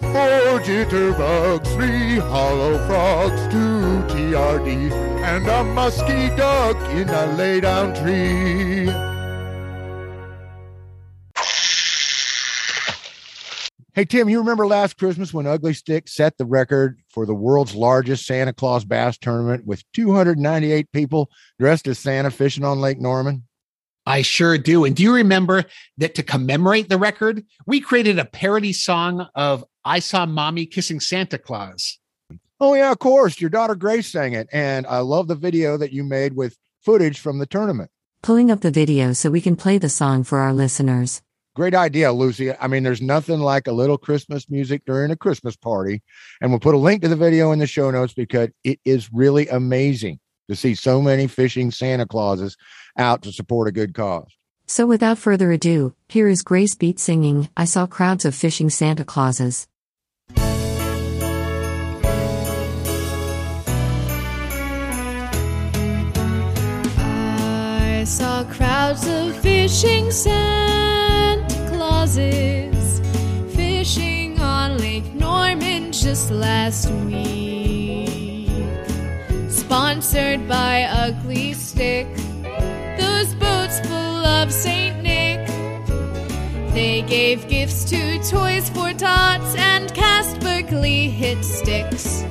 four 0.00 0.58
jitterbugs, 0.66 1.72
three 1.76 2.18
hollow 2.18 2.84
frogs, 2.88 3.40
two 3.42 4.02
TRDs, 4.12 4.92
and 5.22 5.46
a 5.46 5.62
musky 5.62 6.34
duck 6.34 6.76
in 6.90 7.08
a 7.08 7.26
lay 7.36 7.60
down 7.60 7.94
tree. 7.94 9.11
Hey, 13.94 14.06
Tim, 14.06 14.30
you 14.30 14.38
remember 14.38 14.66
last 14.66 14.96
Christmas 14.96 15.34
when 15.34 15.46
Ugly 15.46 15.74
Stick 15.74 16.08
set 16.08 16.38
the 16.38 16.46
record 16.46 17.02
for 17.10 17.26
the 17.26 17.34
world's 17.34 17.74
largest 17.74 18.24
Santa 18.24 18.54
Claus 18.54 18.86
bass 18.86 19.18
tournament 19.18 19.66
with 19.66 19.84
298 19.92 20.90
people 20.92 21.28
dressed 21.58 21.86
as 21.86 21.98
Santa 21.98 22.30
fishing 22.30 22.64
on 22.64 22.80
Lake 22.80 22.98
Norman? 22.98 23.42
I 24.06 24.22
sure 24.22 24.56
do. 24.56 24.86
And 24.86 24.96
do 24.96 25.02
you 25.02 25.14
remember 25.14 25.64
that 25.98 26.14
to 26.14 26.22
commemorate 26.22 26.88
the 26.88 26.96
record, 26.96 27.44
we 27.66 27.80
created 27.80 28.18
a 28.18 28.24
parody 28.24 28.72
song 28.72 29.28
of 29.34 29.62
I 29.84 29.98
Saw 29.98 30.24
Mommy 30.24 30.64
Kissing 30.64 30.98
Santa 30.98 31.36
Claus? 31.36 31.98
Oh, 32.60 32.72
yeah, 32.72 32.92
of 32.92 32.98
course. 32.98 33.42
Your 33.42 33.50
daughter 33.50 33.74
Grace 33.74 34.10
sang 34.10 34.32
it. 34.32 34.48
And 34.54 34.86
I 34.86 35.00
love 35.00 35.28
the 35.28 35.34
video 35.34 35.76
that 35.76 35.92
you 35.92 36.02
made 36.02 36.34
with 36.34 36.56
footage 36.80 37.20
from 37.20 37.40
the 37.40 37.46
tournament. 37.46 37.90
Pulling 38.22 38.50
up 38.50 38.62
the 38.62 38.70
video 38.70 39.12
so 39.12 39.30
we 39.30 39.42
can 39.42 39.54
play 39.54 39.76
the 39.76 39.90
song 39.90 40.24
for 40.24 40.38
our 40.38 40.54
listeners. 40.54 41.20
Great 41.54 41.74
idea, 41.74 42.10
Lucy. 42.12 42.50
I 42.56 42.66
mean, 42.66 42.82
there's 42.82 43.02
nothing 43.02 43.40
like 43.40 43.66
a 43.66 43.72
little 43.72 43.98
Christmas 43.98 44.48
music 44.48 44.86
during 44.86 45.10
a 45.10 45.16
Christmas 45.16 45.54
party. 45.54 46.00
And 46.40 46.50
we'll 46.50 46.60
put 46.60 46.74
a 46.74 46.78
link 46.78 47.02
to 47.02 47.08
the 47.08 47.16
video 47.16 47.52
in 47.52 47.58
the 47.58 47.66
show 47.66 47.90
notes 47.90 48.14
because 48.14 48.48
it 48.64 48.80
is 48.86 49.12
really 49.12 49.48
amazing 49.48 50.18
to 50.48 50.56
see 50.56 50.74
so 50.74 51.02
many 51.02 51.26
fishing 51.26 51.70
Santa 51.70 52.06
Clauses 52.06 52.56
out 52.96 53.20
to 53.22 53.32
support 53.32 53.68
a 53.68 53.72
good 53.72 53.92
cause. 53.92 54.34
So 54.66 54.86
without 54.86 55.18
further 55.18 55.52
ado, 55.52 55.94
here 56.08 56.26
is 56.28 56.42
Grace 56.42 56.74
Beat 56.74 56.98
singing 56.98 57.50
I 57.54 57.66
Saw 57.66 57.86
Crowds 57.86 58.24
of 58.24 58.34
Fishing 58.34 58.70
Santa 58.70 59.04
Clauses. 59.04 59.68
I 66.96 68.04
saw 68.06 68.44
crowds 68.44 69.06
of 69.06 69.36
fishing 69.36 70.10
Santa 70.10 71.11
Fishing 72.14 73.88
on 74.38 74.76
Lake 74.76 75.14
Norman 75.14 75.92
just 75.92 76.30
last 76.30 76.90
week. 77.06 78.50
Sponsored 79.48 80.46
by 80.46 80.82
Ugly 80.82 81.54
Stick, 81.54 82.06
those 82.98 83.34
boats 83.36 83.80
full 83.80 84.26
of 84.26 84.52
Saint 84.52 85.02
Nick. 85.02 85.46
They 86.74 87.00
gave 87.08 87.48
gifts 87.48 87.82
to 87.84 88.18
Toys 88.28 88.68
for 88.68 88.92
Tots 88.92 89.54
and 89.56 89.94
cast 89.94 90.38
Berkley 90.40 91.08
hit 91.08 91.42
sticks. 91.42 92.26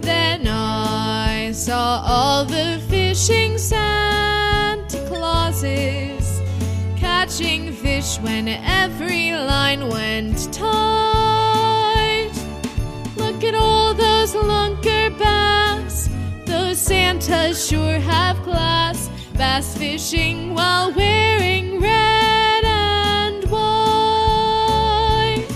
Then 0.00 0.48
I 0.48 1.52
saw 1.52 2.02
all 2.02 2.46
the 2.46 2.80
fishing 2.88 3.58
Santa 3.58 5.06
Clauses 5.06 6.27
catching 7.28 7.70
fish 7.74 8.18
when 8.20 8.48
every 8.48 9.32
line 9.32 9.86
went 9.86 10.50
tight. 10.50 12.32
Look 13.16 13.44
at 13.44 13.54
all 13.54 13.92
those 13.92 14.32
lunker 14.32 15.10
bass. 15.18 16.08
Those 16.46 16.78
Santas 16.78 17.68
sure 17.68 17.98
have 17.98 18.38
class. 18.44 19.10
Bass 19.34 19.76
fishing 19.76 20.54
while 20.54 20.90
wearing 20.94 21.82
red 21.82 22.64
and 22.64 23.44
white. 23.50 25.46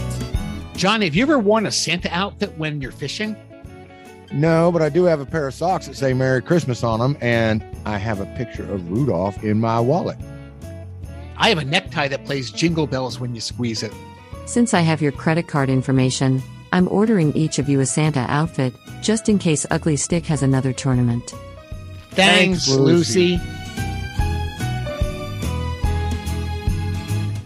John, 0.76 1.00
have 1.00 1.14
you 1.14 1.22
ever 1.22 1.38
worn 1.38 1.64
a 1.64 1.72
Santa 1.72 2.10
outfit 2.12 2.52
when 2.58 2.82
you're 2.82 2.92
fishing? 2.92 3.34
No, 4.30 4.70
but 4.70 4.82
I 4.82 4.90
do 4.90 5.04
have 5.04 5.20
a 5.20 5.26
pair 5.26 5.48
of 5.48 5.54
socks 5.54 5.86
that 5.86 5.96
say 5.96 6.12
Merry 6.12 6.42
Christmas 6.42 6.84
on 6.84 7.00
them, 7.00 7.16
and 7.22 7.64
I 7.86 7.96
have 7.96 8.20
a 8.20 8.26
picture 8.36 8.70
of 8.70 8.90
Rudolph 8.90 9.42
in 9.42 9.58
my 9.58 9.80
wallet. 9.80 10.18
I 11.36 11.48
have 11.48 11.58
a 11.58 11.64
necktie 11.64 12.08
that 12.08 12.24
plays 12.24 12.50
jingle 12.50 12.86
bells 12.86 13.18
when 13.18 13.34
you 13.34 13.40
squeeze 13.40 13.82
it. 13.82 13.92
Since 14.46 14.74
I 14.74 14.80
have 14.80 15.00
your 15.00 15.12
credit 15.12 15.48
card 15.48 15.70
information, 15.70 16.42
I'm 16.72 16.88
ordering 16.88 17.36
each 17.36 17.58
of 17.58 17.68
you 17.68 17.80
a 17.80 17.86
Santa 17.86 18.24
outfit, 18.28 18.74
just 19.02 19.28
in 19.28 19.38
case 19.38 19.66
Ugly 19.70 19.96
Stick 19.96 20.26
has 20.26 20.42
another 20.42 20.72
tournament. 20.72 21.34
Thanks, 22.10 22.66
Thanks, 22.66 22.68
Lucy. 22.68 23.38
Lucy. 23.38 23.40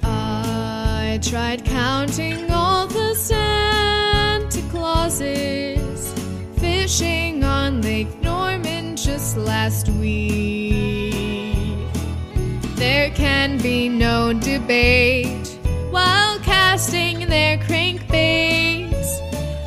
I 0.02 1.18
tried 1.22 1.64
counting 1.64 2.50
all 2.50 2.86
the 2.86 3.14
Santa 3.14 4.62
Clauses 4.70 6.14
fishing 6.58 7.42
on 7.42 7.82
Lake 7.82 8.20
Norman 8.22 8.96
just 8.96 9.36
last 9.36 9.88
week. 9.88 11.05
Can 13.14 13.58
be 13.58 13.88
no 13.88 14.32
debate. 14.32 15.46
While 15.90 16.38
casting 16.40 17.28
their 17.28 17.58
crankbaits, 17.58 19.20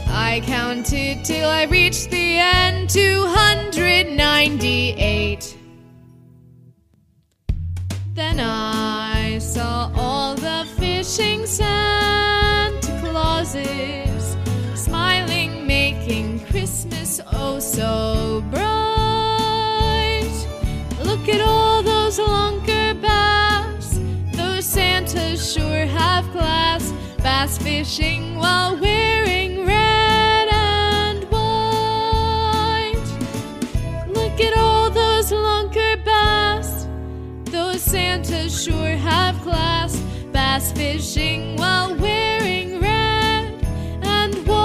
I 0.08 0.42
counted 0.46 1.24
till 1.24 1.50
I 1.50 1.64
reached 1.64 2.12
the 2.12 2.40
end 2.40 2.90
298. 2.90 5.56
Then 8.14 8.40
I 8.40 9.38
saw 9.40 9.92
all 9.96 10.36
the 10.36 10.68
fishing 10.78 11.46
Santa 11.46 13.00
Clauses 13.02 14.36
smiling, 14.76 15.66
making 15.66 16.42
Christmas 16.46 17.22
oh 17.32 17.60
so 17.60 18.39
Bass 27.40 27.58
fishing 27.58 28.36
while 28.36 28.76
wearing 28.78 29.66
red 29.66 30.50
and 30.52 31.24
white. 31.32 33.02
Look 34.10 34.42
at 34.42 34.58
all 34.58 34.90
those 34.90 35.32
lunker 35.32 36.04
bass. 36.04 36.86
Those 37.50 37.82
Santas 37.82 38.62
sure 38.62 38.98
have 38.98 39.40
class. 39.40 39.98
Bass 40.34 40.74
fishing 40.74 41.56
while 41.56 41.96
wearing 41.96 42.82
red 42.82 43.64
and 44.04 44.36
white. 44.46 44.60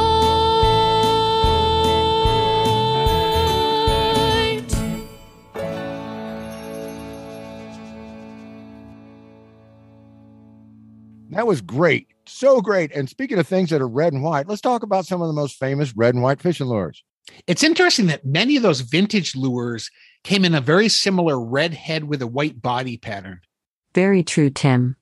That 11.30 11.46
was 11.46 11.60
great. 11.60 12.13
So 12.34 12.60
great. 12.60 12.90
And 12.90 13.08
speaking 13.08 13.38
of 13.38 13.46
things 13.46 13.70
that 13.70 13.80
are 13.80 13.86
red 13.86 14.12
and 14.12 14.20
white, 14.20 14.48
let's 14.48 14.60
talk 14.60 14.82
about 14.82 15.06
some 15.06 15.22
of 15.22 15.28
the 15.28 15.32
most 15.32 15.56
famous 15.56 15.94
red 15.94 16.14
and 16.14 16.22
white 16.22 16.42
fishing 16.42 16.66
lures. 16.66 17.04
It's 17.46 17.62
interesting 17.62 18.06
that 18.06 18.26
many 18.26 18.56
of 18.56 18.64
those 18.64 18.80
vintage 18.80 19.36
lures 19.36 19.88
came 20.24 20.44
in 20.44 20.52
a 20.52 20.60
very 20.60 20.88
similar 20.88 21.38
red 21.38 21.74
head 21.74 22.02
with 22.02 22.20
a 22.20 22.26
white 22.26 22.60
body 22.60 22.96
pattern. 22.96 23.40
Very 23.94 24.24
true, 24.24 24.50
Tim. 24.50 24.96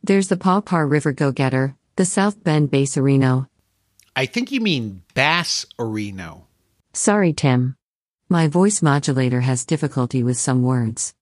There's 0.00 0.28
the 0.28 0.36
Paw 0.36 0.60
Par 0.60 0.86
River 0.86 1.10
Go 1.10 1.32
Getter, 1.32 1.74
the 1.96 2.04
South 2.04 2.44
Bend 2.44 2.70
Bass 2.70 2.94
Areno. 2.94 3.48
I 4.14 4.26
think 4.26 4.52
you 4.52 4.60
mean 4.60 5.02
Bass 5.12 5.66
Areno. 5.80 6.44
Sorry, 6.92 7.32
Tim. 7.32 7.74
My 8.28 8.46
voice 8.46 8.80
modulator 8.80 9.40
has 9.40 9.64
difficulty 9.64 10.22
with 10.22 10.36
some 10.36 10.62
words. 10.62 11.14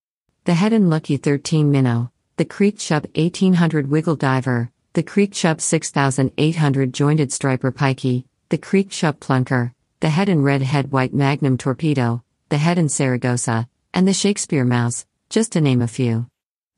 The 0.45 0.53
Heddon 0.53 0.91
Lucky 0.91 1.17
13 1.17 1.71
Minnow, 1.71 2.13
the 2.37 2.45
Creek 2.45 2.79
Chub 2.79 3.07
1800 3.15 3.89
Wiggle 3.89 4.17
Diver, 4.17 4.71
the 4.95 5.03
Creek 5.03 5.33
Chub 5.33 5.61
6800 5.61 6.95
Jointed 6.95 7.33
Striper 7.33 7.73
Pikey, 7.73 8.27
the 8.49 8.59
Creek 8.59 8.91
Chub 8.91 9.19
Plunker, 9.19 9.73
the 9.99 10.07
Heddon 10.07 10.45
Red 10.45 10.63
Head 10.63 10.93
White 10.93 11.13
Magnum 11.13 11.59
Torpedo, 11.59 12.23
the 12.49 12.59
Head 12.59 12.79
and 12.79 12.89
Zaragossa, 12.89 13.67
and 13.93 14.07
the 14.07 14.13
Shakespeare 14.13 14.65
Mouse, 14.65 15.05
just 15.29 15.51
to 15.51 15.61
name 15.61 15.83
a 15.83 15.89
few. 15.89 16.27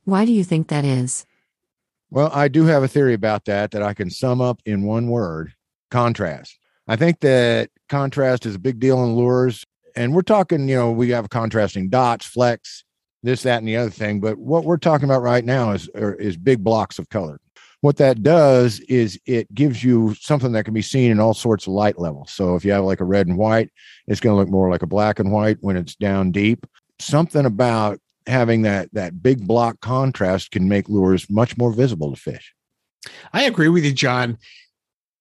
Why 0.04 0.24
do 0.24 0.32
you 0.32 0.44
think 0.44 0.68
that 0.68 0.86
is? 0.86 1.26
Well, 2.10 2.30
I 2.32 2.48
do 2.48 2.64
have 2.64 2.82
a 2.82 2.88
theory 2.88 3.12
about 3.12 3.44
that 3.44 3.72
that 3.72 3.82
I 3.82 3.92
can 3.92 4.08
sum 4.08 4.40
up 4.40 4.62
in 4.64 4.84
one 4.84 5.08
word 5.08 5.52
contrast. 5.90 6.58
I 6.88 6.96
think 6.96 7.20
that 7.20 7.68
contrast 7.90 8.46
is 8.46 8.54
a 8.54 8.58
big 8.58 8.80
deal 8.80 9.04
in 9.04 9.14
lures. 9.14 9.66
And 9.94 10.14
we're 10.14 10.22
talking, 10.22 10.70
you 10.70 10.76
know, 10.76 10.90
we 10.90 11.10
have 11.10 11.28
contrasting 11.28 11.90
dots, 11.90 12.24
flex, 12.24 12.82
this, 13.22 13.42
that, 13.42 13.58
and 13.58 13.68
the 13.68 13.76
other 13.76 13.90
thing. 13.90 14.20
But 14.20 14.38
what 14.38 14.64
we're 14.64 14.78
talking 14.78 15.04
about 15.04 15.20
right 15.20 15.44
now 15.44 15.72
is, 15.72 15.90
is 15.94 16.38
big 16.38 16.64
blocks 16.64 16.98
of 16.98 17.10
color. 17.10 17.40
What 17.86 17.98
that 17.98 18.24
does 18.24 18.80
is 18.80 19.16
it 19.26 19.54
gives 19.54 19.84
you 19.84 20.16
something 20.16 20.50
that 20.50 20.64
can 20.64 20.74
be 20.74 20.82
seen 20.82 21.12
in 21.12 21.20
all 21.20 21.34
sorts 21.34 21.68
of 21.68 21.72
light 21.72 22.00
levels. 22.00 22.32
So 22.32 22.56
if 22.56 22.64
you 22.64 22.72
have 22.72 22.82
like 22.82 22.98
a 22.98 23.04
red 23.04 23.28
and 23.28 23.38
white, 23.38 23.70
it's 24.08 24.18
going 24.18 24.34
to 24.34 24.36
look 24.36 24.48
more 24.48 24.68
like 24.68 24.82
a 24.82 24.88
black 24.88 25.20
and 25.20 25.30
white 25.30 25.58
when 25.60 25.76
it's 25.76 25.94
down 25.94 26.32
deep. 26.32 26.66
Something 26.98 27.46
about 27.46 28.00
having 28.26 28.62
that 28.62 28.88
that 28.94 29.22
big 29.22 29.46
block 29.46 29.80
contrast 29.82 30.50
can 30.50 30.68
make 30.68 30.88
lures 30.88 31.30
much 31.30 31.56
more 31.56 31.72
visible 31.72 32.12
to 32.12 32.20
fish. 32.20 32.52
I 33.32 33.44
agree 33.44 33.68
with 33.68 33.84
you, 33.84 33.92
John. 33.92 34.38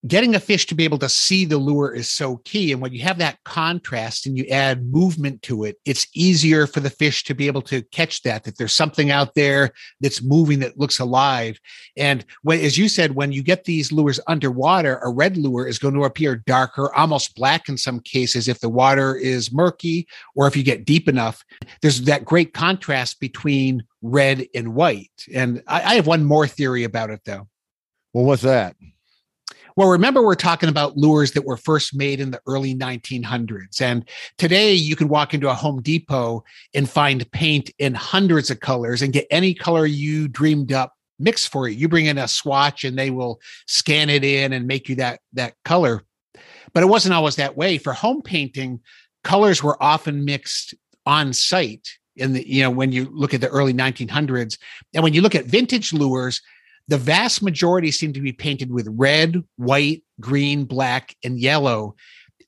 Getting 0.07 0.35
a 0.35 0.39
fish 0.39 0.67
to 0.67 0.75
be 0.75 0.83
able 0.83 0.99
to 0.99 1.09
see 1.09 1.45
the 1.45 1.57
lure 1.57 1.93
is 1.93 2.11
so 2.11 2.37
key. 2.45 2.71
And 2.71 2.81
when 2.81 2.93
you 2.93 3.01
have 3.01 3.17
that 3.17 3.43
contrast 3.43 4.27
and 4.27 4.37
you 4.37 4.45
add 4.47 4.85
movement 4.91 5.41
to 5.43 5.63
it, 5.63 5.77
it's 5.85 6.07
easier 6.13 6.67
for 6.67 6.79
the 6.79 6.89
fish 6.89 7.23
to 7.23 7.33
be 7.33 7.47
able 7.47 7.63
to 7.63 7.81
catch 7.83 8.21
that, 8.21 8.43
that 8.43 8.57
there's 8.57 8.75
something 8.75 9.09
out 9.09 9.33
there 9.33 9.71
that's 10.01 10.21
moving 10.21 10.59
that 10.59 10.77
looks 10.77 10.99
alive. 10.99 11.59
And 11.97 12.23
when, 12.43 12.59
as 12.59 12.77
you 12.77 12.87
said, 12.87 13.15
when 13.15 13.31
you 13.31 13.41
get 13.41 13.63
these 13.63 13.91
lures 13.91 14.19
underwater, 14.27 14.97
a 14.97 15.09
red 15.09 15.37
lure 15.37 15.67
is 15.67 15.79
going 15.79 15.95
to 15.95 16.03
appear 16.03 16.35
darker, 16.35 16.93
almost 16.93 17.35
black 17.35 17.67
in 17.67 17.77
some 17.77 17.99
cases, 17.99 18.47
if 18.47 18.59
the 18.59 18.69
water 18.69 19.15
is 19.15 19.51
murky 19.51 20.07
or 20.35 20.45
if 20.45 20.55
you 20.55 20.63
get 20.63 20.85
deep 20.85 21.09
enough. 21.09 21.43
There's 21.81 22.01
that 22.01 22.25
great 22.25 22.53
contrast 22.53 23.19
between 23.19 23.83
red 24.01 24.45
and 24.53 24.75
white. 24.75 25.09
And 25.33 25.63
I, 25.67 25.81
I 25.81 25.95
have 25.95 26.05
one 26.05 26.25
more 26.25 26.47
theory 26.47 26.83
about 26.83 27.09
it, 27.09 27.21
though. 27.25 27.47
Well, 28.13 28.25
what's 28.25 28.43
that? 28.43 28.75
Well, 29.75 29.89
remember, 29.89 30.23
we're 30.23 30.35
talking 30.35 30.69
about 30.69 30.95
lures 30.95 31.33
that 31.33 31.43
were 31.43 31.57
first 31.57 31.93
made 31.93 32.21
in 32.21 32.31
the 32.31 32.41
early 32.47 32.73
1900s. 32.73 33.81
And 33.81 34.07
today 34.37 34.73
you 34.73 34.95
can 34.95 35.09
walk 35.09 35.33
into 35.33 35.49
a 35.49 35.53
Home 35.53 35.81
Depot 35.81 36.45
and 36.73 36.89
find 36.89 37.29
paint 37.31 37.71
in 37.77 37.93
hundreds 37.93 38.49
of 38.49 38.61
colors 38.61 39.01
and 39.01 39.11
get 39.11 39.27
any 39.29 39.53
color 39.53 39.85
you 39.85 40.29
dreamed 40.29 40.71
up 40.71 40.93
mixed 41.19 41.51
for 41.51 41.67
you. 41.67 41.77
You 41.77 41.89
bring 41.89 42.05
in 42.05 42.17
a 42.17 42.27
swatch 42.27 42.85
and 42.85 42.97
they 42.97 43.11
will 43.11 43.41
scan 43.67 44.09
it 44.09 44.23
in 44.23 44.53
and 44.53 44.65
make 44.65 44.87
you 44.87 44.95
that, 44.95 45.19
that 45.33 45.55
color. 45.65 46.03
But 46.73 46.83
it 46.83 46.87
wasn't 46.87 47.13
always 47.13 47.35
that 47.35 47.57
way. 47.57 47.77
For 47.77 47.91
home 47.91 48.21
painting, 48.21 48.79
colors 49.25 49.61
were 49.61 49.81
often 49.83 50.23
mixed 50.23 50.73
on 51.05 51.33
site 51.33 51.97
in 52.15 52.31
the, 52.31 52.47
you 52.47 52.63
know, 52.63 52.69
when 52.69 52.93
you 52.93 53.09
look 53.11 53.33
at 53.33 53.41
the 53.41 53.49
early 53.49 53.73
1900s. 53.73 54.57
And 54.93 55.03
when 55.03 55.13
you 55.13 55.21
look 55.21 55.35
at 55.35 55.45
vintage 55.45 55.91
lures, 55.91 56.41
the 56.87 56.97
vast 56.97 57.41
majority 57.41 57.91
seem 57.91 58.13
to 58.13 58.21
be 58.21 58.31
painted 58.31 58.71
with 58.71 58.87
red, 58.89 59.43
white, 59.57 60.03
green, 60.19 60.65
black, 60.65 61.15
and 61.23 61.39
yellow. 61.39 61.95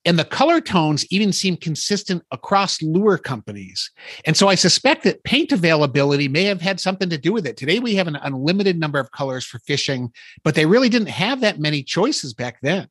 And 0.06 0.18
the 0.18 0.26
color 0.26 0.62
tones 0.62 1.06
even 1.10 1.34
seem 1.34 1.58
consistent 1.58 2.24
across 2.32 2.82
lure 2.82 3.18
companies. 3.18 3.92
And 4.26 4.38
so 4.38 4.48
I 4.48 4.56
suspect 4.56 5.04
that 5.04 5.24
paint 5.24 5.52
availability 5.52 6.30
may 6.30 6.44
have 6.44 6.62
had 6.62 6.80
something 6.80 7.10
to 7.10 7.18
do 7.18 7.34
with 7.34 7.46
it. 7.46 7.58
Today 7.58 7.80
we 7.80 7.96
have 7.96 8.08
an 8.08 8.16
unlimited 8.16 8.80
number 8.80 9.00
of 9.00 9.12
colors 9.12 9.46
for 9.46 9.60
fishing, 9.60 10.14
but 10.44 10.56
they 10.56 10.66
really 10.66 10.88
didn't 10.88 11.10
have 11.10 11.42
that 11.42 11.60
many 11.60 11.84
choices 11.84 12.34
back 12.34 12.60
then. 12.62 12.88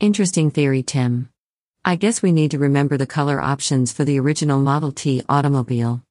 Interesting 0.00 0.50
theory, 0.50 0.82
Tim. 0.82 1.28
I 1.84 1.96
guess 1.96 2.22
we 2.22 2.32
need 2.32 2.50
to 2.52 2.58
remember 2.58 2.96
the 2.96 3.06
color 3.06 3.40
options 3.40 3.92
for 3.92 4.04
the 4.04 4.18
original 4.18 4.58
Model 4.58 4.90
T 4.90 5.22
automobile. 5.28 6.02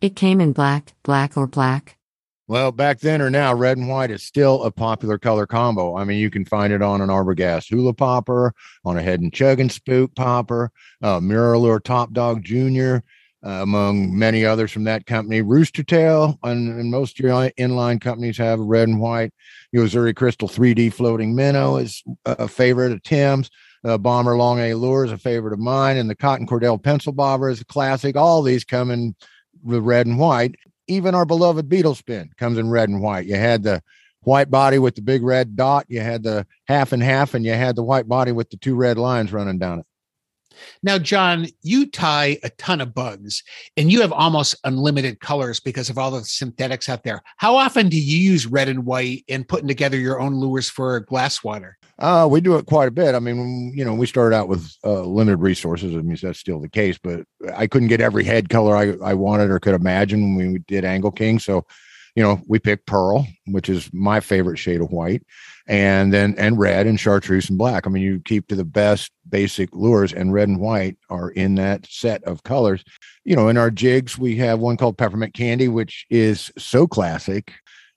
It 0.00 0.16
came 0.16 0.40
in 0.40 0.52
black, 0.52 0.94
black, 1.02 1.36
or 1.36 1.46
black. 1.46 1.97
Well, 2.48 2.72
back 2.72 3.00
then 3.00 3.20
or 3.20 3.28
now, 3.28 3.52
red 3.52 3.76
and 3.76 3.90
white 3.90 4.10
is 4.10 4.22
still 4.22 4.64
a 4.64 4.70
popular 4.70 5.18
color 5.18 5.46
combo. 5.46 5.94
I 5.98 6.04
mean, 6.04 6.18
you 6.18 6.30
can 6.30 6.46
find 6.46 6.72
it 6.72 6.80
on 6.80 7.02
an 7.02 7.10
Arbogast 7.10 7.68
hula 7.68 7.92
popper, 7.92 8.54
on 8.86 8.96
a 8.96 9.02
Heddon 9.02 9.30
chug 9.30 9.60
and 9.60 9.70
spook 9.70 10.14
popper, 10.14 10.72
uh, 11.02 11.20
MirrOlure 11.20 11.84
Top 11.84 12.14
Dog 12.14 12.42
Junior, 12.42 13.04
uh, 13.44 13.50
among 13.50 14.18
many 14.18 14.46
others 14.46 14.72
from 14.72 14.84
that 14.84 15.04
company. 15.04 15.42
Rooster 15.42 15.82
Tail, 15.82 16.38
and, 16.42 16.80
and 16.80 16.90
most 16.90 17.20
your 17.20 17.50
inline 17.58 18.00
companies 18.00 18.38
have 18.38 18.58
red 18.60 18.88
and 18.88 18.98
white. 18.98 19.30
Yo-Zuri 19.72 20.16
Crystal 20.16 20.48
3D 20.48 20.90
floating 20.90 21.34
minnow 21.34 21.76
is 21.76 22.02
a 22.24 22.48
favorite 22.48 22.92
of 22.92 23.02
Tim's. 23.02 23.50
Uh, 23.84 23.98
Bomber 23.98 24.38
Long 24.38 24.58
A 24.58 24.72
Lure 24.72 25.04
is 25.04 25.12
a 25.12 25.18
favorite 25.18 25.52
of 25.52 25.58
mine, 25.58 25.98
and 25.98 26.08
the 26.08 26.16
Cotton 26.16 26.46
Cordell 26.46 26.82
Pencil 26.82 27.12
Bobber 27.12 27.50
is 27.50 27.60
a 27.60 27.66
classic. 27.66 28.16
All 28.16 28.40
these 28.40 28.64
come 28.64 28.90
in 28.90 29.14
with 29.62 29.82
red 29.82 30.06
and 30.06 30.18
white 30.18 30.54
even 30.88 31.14
our 31.14 31.24
beloved 31.24 31.68
beetle 31.68 31.94
spin 31.94 32.30
comes 32.36 32.58
in 32.58 32.70
red 32.70 32.88
and 32.88 33.00
white. 33.00 33.26
You 33.26 33.36
had 33.36 33.62
the 33.62 33.82
white 34.22 34.50
body 34.50 34.78
with 34.78 34.94
the 34.94 35.02
big 35.02 35.22
red 35.22 35.54
dot, 35.54 35.86
you 35.88 36.00
had 36.00 36.22
the 36.22 36.46
half 36.66 36.92
and 36.92 37.02
half, 37.02 37.34
and 37.34 37.44
you 37.44 37.52
had 37.52 37.76
the 37.76 37.82
white 37.82 38.08
body 38.08 38.32
with 38.32 38.50
the 38.50 38.56
two 38.56 38.74
red 38.74 38.98
lines 38.98 39.32
running 39.32 39.58
down 39.58 39.80
it. 39.80 39.86
Now, 40.82 40.98
John, 40.98 41.46
you 41.62 41.86
tie 41.86 42.38
a 42.42 42.50
ton 42.50 42.80
of 42.80 42.94
bugs 42.94 43.42
and 43.76 43.90
you 43.90 44.00
have 44.00 44.12
almost 44.12 44.54
unlimited 44.64 45.20
colors 45.20 45.60
because 45.60 45.90
of 45.90 45.98
all 45.98 46.10
the 46.10 46.24
synthetics 46.24 46.88
out 46.88 47.04
there. 47.04 47.22
How 47.36 47.56
often 47.56 47.88
do 47.88 48.00
you 48.00 48.18
use 48.18 48.46
red 48.46 48.68
and 48.68 48.84
white 48.84 49.24
in 49.28 49.44
putting 49.44 49.68
together 49.68 49.98
your 49.98 50.20
own 50.20 50.34
lures 50.34 50.68
for 50.68 51.00
Glasswater? 51.04 51.72
Uh, 51.98 52.28
we 52.30 52.40
do 52.40 52.56
it 52.56 52.66
quite 52.66 52.88
a 52.88 52.92
bit. 52.92 53.14
I 53.14 53.18
mean, 53.18 53.72
you 53.76 53.84
know, 53.84 53.94
we 53.94 54.06
started 54.06 54.36
out 54.36 54.48
with 54.48 54.72
uh, 54.84 55.02
limited 55.02 55.38
resources. 55.38 55.94
I 55.94 55.98
mean, 55.98 56.16
that's 56.20 56.38
still 56.38 56.60
the 56.60 56.68
case, 56.68 56.96
but 56.96 57.24
I 57.56 57.66
couldn't 57.66 57.88
get 57.88 58.00
every 58.00 58.22
head 58.24 58.48
color 58.48 58.76
I, 58.76 58.94
I 59.04 59.14
wanted 59.14 59.50
or 59.50 59.58
could 59.58 59.74
imagine 59.74 60.36
when 60.36 60.52
we 60.52 60.58
did 60.60 60.84
Angle 60.84 61.10
King. 61.10 61.40
So, 61.40 61.66
you 62.14 62.22
know, 62.22 62.40
we 62.46 62.60
picked 62.60 62.86
pearl, 62.86 63.26
which 63.46 63.68
is 63.68 63.90
my 63.92 64.20
favorite 64.20 64.58
shade 64.58 64.80
of 64.80 64.90
white. 64.90 65.22
And 65.68 66.12
then 66.12 66.34
and 66.38 66.58
red 66.58 66.86
and 66.86 66.98
chartreuse 66.98 67.50
and 67.50 67.58
black. 67.58 67.86
I 67.86 67.90
mean, 67.90 68.02
you 68.02 68.20
keep 68.24 68.48
to 68.48 68.56
the 68.56 68.64
best 68.64 69.12
basic 69.28 69.74
lures, 69.74 70.12
and 70.12 70.32
red 70.32 70.48
and 70.48 70.58
white 70.58 70.96
are 71.10 71.30
in 71.30 71.54
that 71.56 71.86
set 71.86 72.24
of 72.24 72.42
colors. 72.42 72.82
You 73.24 73.36
know, 73.36 73.48
in 73.48 73.58
our 73.58 73.70
jigs, 73.70 74.18
we 74.18 74.36
have 74.36 74.58
one 74.58 74.78
called 74.78 74.96
Peppermint 74.96 75.34
Candy, 75.34 75.68
which 75.68 76.06
is 76.08 76.50
so 76.56 76.86
classic. 76.86 77.52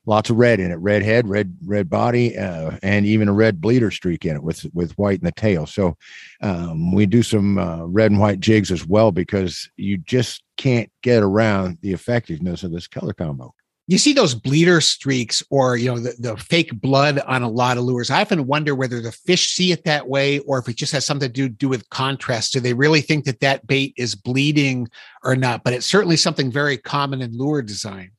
Lots 0.08 0.32
of 0.32 0.38
red 0.38 0.60
in 0.60 0.72
it, 0.72 0.76
red 0.76 1.04
head, 1.04 1.30
red 1.30 1.56
red 1.64 1.90
body, 1.90 2.36
uh, 2.36 2.72
and 2.82 3.06
even 3.06 3.30
a 3.30 3.34
red 3.34 3.62
bleeder 3.62 3.92
streak 3.92 4.26
in 4.26 4.36
it 4.36 4.44
with 4.44 4.66
with 4.74 4.98
white 4.98 5.20
in 5.20 5.26
the 5.26 5.32
tail. 5.32 5.66
So 5.66 5.96
um, 6.42 6.92
we 6.92 7.06
do 7.06 7.24
some 7.24 7.58
uh, 7.58 7.86
red 7.86 8.12
and 8.12 8.20
white 8.20 8.40
jigs 8.40 8.72
as 8.72 8.86
well 8.86 9.12
because 9.12 9.70
you 9.78 9.98
just 9.98 10.44
can't 10.58 10.92
get 11.04 11.24
around 11.24 11.78
the 11.82 11.94
effectiveness 11.94 12.64
of 12.64 12.72
this 12.72 12.88
color 12.88 13.14
combo 13.14 13.54
you 13.92 13.98
see 13.98 14.14
those 14.14 14.34
bleeder 14.34 14.80
streaks 14.80 15.44
or 15.50 15.76
you 15.76 15.92
know 15.92 16.00
the, 16.00 16.16
the 16.18 16.38
fake 16.38 16.72
blood 16.80 17.20
on 17.28 17.42
a 17.42 17.50
lot 17.50 17.78
of 17.78 17.84
lures. 17.84 18.10
I 18.10 18.22
often 18.22 18.48
wonder 18.48 18.74
whether 18.74 19.02
the 19.02 19.12
fish 19.12 19.54
see 19.54 19.74
it 19.74 19.84
that 19.84 20.08
way 20.08 20.40
or 20.40 20.60
if 20.60 20.70
it 20.70 20.78
just 20.78 20.94
has 20.94 21.06
something 21.06 21.28
to 21.28 21.34
do, 21.34 21.50
do 21.50 21.68
with 21.68 21.90
contrast. 21.90 22.54
Do 22.54 22.62
they 22.62 22.74
really 22.74 23.02
think 23.02 23.26
that 23.26 23.42
that 23.42 23.68
bait 23.68 23.94
is 23.98 24.16
bleeding 24.16 24.88
or 25.26 25.36
not? 25.36 25.66
But 25.66 25.74
it's 25.74 25.86
certainly 25.86 26.16
something 26.16 26.50
very 26.50 26.78
common 26.78 27.22
in 27.22 27.38
lure 27.38 27.62
design. 27.62 28.12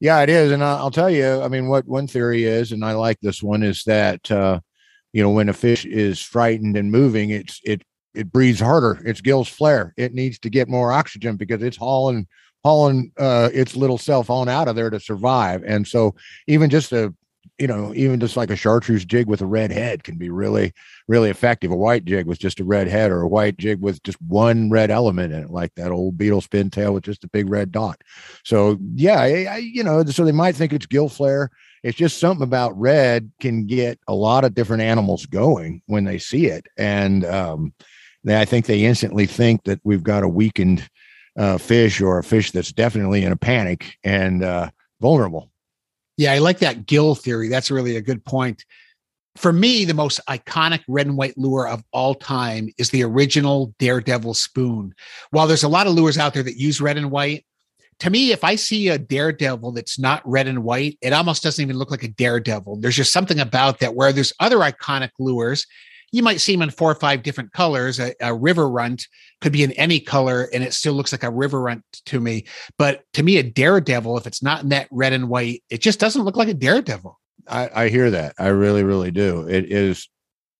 Yeah 0.00 0.22
it 0.22 0.30
is. 0.30 0.50
And 0.50 0.64
i'll 0.64 0.90
tell 0.90 1.10
you 1.10 1.42
i 1.42 1.48
mean 1.48 1.68
what 1.68 1.86
one 1.86 2.06
theory 2.06 2.44
is 2.44 2.72
and 2.72 2.82
i 2.82 2.92
like 2.92 3.20
this 3.20 3.42
one 3.42 3.62
is 3.62 3.84
that 3.84 4.30
uh 4.30 4.60
you 5.12 5.22
know 5.22 5.30
when 5.30 5.50
a 5.50 5.52
fish 5.52 5.84
is 5.84 6.18
frightened 6.18 6.78
and 6.78 6.90
moving 6.90 7.28
it's 7.28 7.60
it 7.62 7.82
it 8.14 8.32
breathes 8.32 8.60
harder. 8.60 9.02
Its 9.04 9.20
gills 9.20 9.48
flare. 9.48 9.92
It 9.96 10.14
needs 10.14 10.38
to 10.38 10.48
get 10.48 10.68
more 10.68 10.92
oxygen 10.92 11.36
because 11.36 11.62
it's 11.64 11.76
hauling 11.76 12.28
hauling 12.64 13.12
uh, 13.18 13.50
its 13.52 13.76
little 13.76 13.98
self 13.98 14.30
on 14.30 14.48
out 14.48 14.68
of 14.68 14.76
there 14.76 14.90
to 14.90 14.98
survive. 14.98 15.62
And 15.64 15.86
so 15.86 16.14
even 16.46 16.70
just 16.70 16.92
a 16.92 17.14
you 17.58 17.68
know, 17.68 17.92
even 17.94 18.18
just 18.18 18.36
like 18.36 18.50
a 18.50 18.56
chartreuse 18.56 19.04
jig 19.04 19.28
with 19.28 19.40
a 19.40 19.46
red 19.46 19.70
head 19.70 20.02
can 20.02 20.16
be 20.16 20.28
really, 20.28 20.72
really 21.06 21.30
effective. 21.30 21.70
A 21.70 21.76
white 21.76 22.04
jig 22.04 22.26
with 22.26 22.38
just 22.38 22.58
a 22.58 22.64
red 22.64 22.88
head, 22.88 23.12
or 23.12 23.22
a 23.22 23.28
white 23.28 23.56
jig 23.58 23.80
with 23.80 24.02
just 24.02 24.20
one 24.22 24.70
red 24.70 24.90
element 24.90 25.32
in 25.32 25.44
it, 25.44 25.50
like 25.50 25.72
that 25.76 25.92
old 25.92 26.18
beetle 26.18 26.40
spin 26.40 26.68
tail 26.68 26.92
with 26.92 27.04
just 27.04 27.22
a 27.22 27.28
big 27.28 27.48
red 27.48 27.70
dot. 27.70 28.00
So, 28.44 28.78
yeah, 28.94 29.20
I, 29.20 29.56
you 29.58 29.84
know, 29.84 30.04
so 30.04 30.24
they 30.24 30.32
might 30.32 30.56
think 30.56 30.72
it's 30.72 30.86
gill 30.86 31.08
flare. 31.08 31.50
It's 31.84 31.96
just 31.96 32.18
something 32.18 32.42
about 32.42 32.78
red 32.78 33.30
can 33.40 33.66
get 33.66 34.00
a 34.08 34.14
lot 34.14 34.44
of 34.44 34.54
different 34.54 34.82
animals 34.82 35.26
going 35.26 35.82
when 35.86 36.04
they 36.04 36.18
see 36.18 36.46
it, 36.46 36.66
and 36.76 37.24
um, 37.24 37.72
I 38.26 38.46
think 38.46 38.66
they 38.66 38.84
instantly 38.84 39.26
think 39.26 39.64
that 39.64 39.80
we've 39.84 40.02
got 40.02 40.24
a 40.24 40.28
weakened 40.28 40.88
uh, 41.36 41.58
fish 41.58 42.00
or 42.00 42.18
a 42.18 42.24
fish 42.24 42.50
that's 42.50 42.72
definitely 42.72 43.24
in 43.24 43.32
a 43.32 43.36
panic 43.36 43.98
and 44.04 44.42
uh, 44.42 44.70
vulnerable. 45.00 45.50
Yeah, 46.16 46.32
I 46.32 46.38
like 46.38 46.60
that 46.60 46.86
gill 46.86 47.14
theory. 47.14 47.48
That's 47.48 47.70
really 47.70 47.96
a 47.96 48.02
good 48.02 48.24
point. 48.24 48.64
For 49.36 49.52
me, 49.52 49.84
the 49.84 49.94
most 49.94 50.20
iconic 50.28 50.82
red 50.86 51.06
and 51.06 51.16
white 51.16 51.36
lure 51.36 51.66
of 51.66 51.82
all 51.92 52.14
time 52.14 52.68
is 52.78 52.90
the 52.90 53.02
original 53.02 53.74
Daredevil 53.80 54.34
spoon. 54.34 54.94
While 55.30 55.48
there's 55.48 55.64
a 55.64 55.68
lot 55.68 55.88
of 55.88 55.94
lures 55.94 56.18
out 56.18 56.34
there 56.34 56.44
that 56.44 56.56
use 56.56 56.80
red 56.80 56.96
and 56.96 57.10
white, 57.10 57.44
to 58.00 58.10
me, 58.10 58.32
if 58.32 58.44
I 58.44 58.56
see 58.56 58.88
a 58.88 58.98
daredevil 58.98 59.72
that's 59.72 59.98
not 59.98 60.28
red 60.28 60.46
and 60.46 60.64
white, 60.64 60.98
it 61.00 61.12
almost 61.12 61.42
doesn't 61.42 61.62
even 61.62 61.76
look 61.76 61.90
like 61.90 62.02
a 62.02 62.08
daredevil. 62.08 62.76
There's 62.76 62.96
just 62.96 63.12
something 63.12 63.38
about 63.38 63.80
that 63.80 63.94
where 63.94 64.12
there's 64.12 64.32
other 64.40 64.58
iconic 64.58 65.10
lures 65.18 65.66
you 66.14 66.22
might 66.22 66.40
see 66.40 66.52
them 66.52 66.62
in 66.62 66.70
four 66.70 66.92
or 66.92 66.94
five 66.94 67.24
different 67.24 67.52
colors. 67.52 67.98
A, 67.98 68.14
a, 68.20 68.32
river 68.32 68.68
runt 68.68 69.08
could 69.40 69.52
be 69.52 69.64
in 69.64 69.72
any 69.72 69.98
color 69.98 70.48
and 70.54 70.62
it 70.62 70.72
still 70.72 70.92
looks 70.92 71.10
like 71.10 71.24
a 71.24 71.30
river 71.30 71.60
runt 71.60 71.82
to 72.06 72.20
me. 72.20 72.44
But 72.78 73.02
to 73.14 73.24
me, 73.24 73.38
a 73.38 73.42
daredevil, 73.42 74.16
if 74.16 74.24
it's 74.24 74.40
not 74.40 74.62
in 74.62 74.68
that 74.68 74.86
red 74.92 75.12
and 75.12 75.28
white, 75.28 75.64
it 75.70 75.80
just 75.80 75.98
doesn't 75.98 76.22
look 76.22 76.36
like 76.36 76.46
a 76.46 76.54
daredevil. 76.54 77.18
I, 77.48 77.68
I 77.74 77.88
hear 77.88 78.12
that. 78.12 78.36
I 78.38 78.46
really, 78.48 78.84
really 78.84 79.10
do. 79.10 79.48
It 79.48 79.72
is 79.72 80.08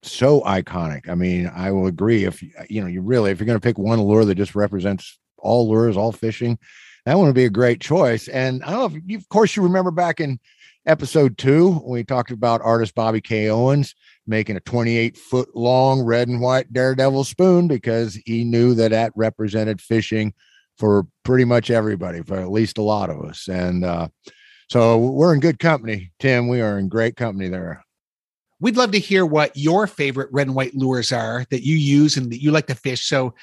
so 0.02 0.40
iconic. 0.40 1.08
I 1.08 1.14
mean, 1.14 1.48
I 1.54 1.70
will 1.70 1.86
agree. 1.86 2.24
If 2.24 2.42
you 2.42 2.80
know, 2.80 2.88
you 2.88 3.00
really, 3.00 3.30
if 3.30 3.38
you're 3.38 3.46
going 3.46 3.58
to 3.58 3.64
pick 3.64 3.78
one 3.78 4.02
lure 4.02 4.24
that 4.24 4.34
just 4.34 4.56
represents 4.56 5.20
all 5.38 5.68
lures, 5.68 5.96
all 5.96 6.10
fishing, 6.10 6.58
that 7.06 7.18
would 7.18 7.34
be 7.34 7.44
a 7.44 7.50
great 7.50 7.80
choice. 7.80 8.28
And 8.28 8.62
I 8.64 8.70
don't 8.70 8.92
know 8.92 8.98
if 8.98 9.02
you, 9.06 9.18
of 9.18 9.28
course, 9.28 9.56
you 9.56 9.62
remember 9.62 9.90
back 9.90 10.20
in 10.20 10.38
episode 10.86 11.38
two 11.38 11.72
when 11.72 11.92
we 11.92 12.04
talked 12.04 12.30
about 12.30 12.60
artist 12.62 12.94
Bobby 12.94 13.20
K. 13.20 13.48
Owens 13.48 13.94
making 14.26 14.56
a 14.56 14.60
28 14.60 15.16
foot 15.16 15.54
long 15.54 16.02
red 16.02 16.28
and 16.28 16.40
white 16.40 16.72
daredevil 16.72 17.24
spoon 17.24 17.68
because 17.68 18.18
he 18.26 18.44
knew 18.44 18.74
that 18.74 18.90
that 18.90 19.12
represented 19.14 19.80
fishing 19.80 20.32
for 20.78 21.06
pretty 21.24 21.44
much 21.44 21.70
everybody, 21.70 22.22
for 22.22 22.38
at 22.38 22.50
least 22.50 22.78
a 22.78 22.82
lot 22.82 23.10
of 23.10 23.22
us. 23.22 23.48
And 23.48 23.84
uh, 23.84 24.08
so 24.70 24.98
we're 24.98 25.34
in 25.34 25.40
good 25.40 25.58
company, 25.58 26.10
Tim. 26.18 26.48
We 26.48 26.60
are 26.60 26.78
in 26.78 26.88
great 26.88 27.16
company 27.16 27.48
there. 27.48 27.84
We'd 28.60 28.76
love 28.76 28.92
to 28.92 28.98
hear 28.98 29.26
what 29.26 29.56
your 29.56 29.86
favorite 29.86 30.30
red 30.32 30.46
and 30.46 30.56
white 30.56 30.74
lures 30.74 31.12
are 31.12 31.44
that 31.50 31.66
you 31.66 31.76
use 31.76 32.16
and 32.16 32.32
that 32.32 32.42
you 32.42 32.50
like 32.50 32.66
to 32.68 32.74
fish. 32.74 33.04
So 33.04 33.34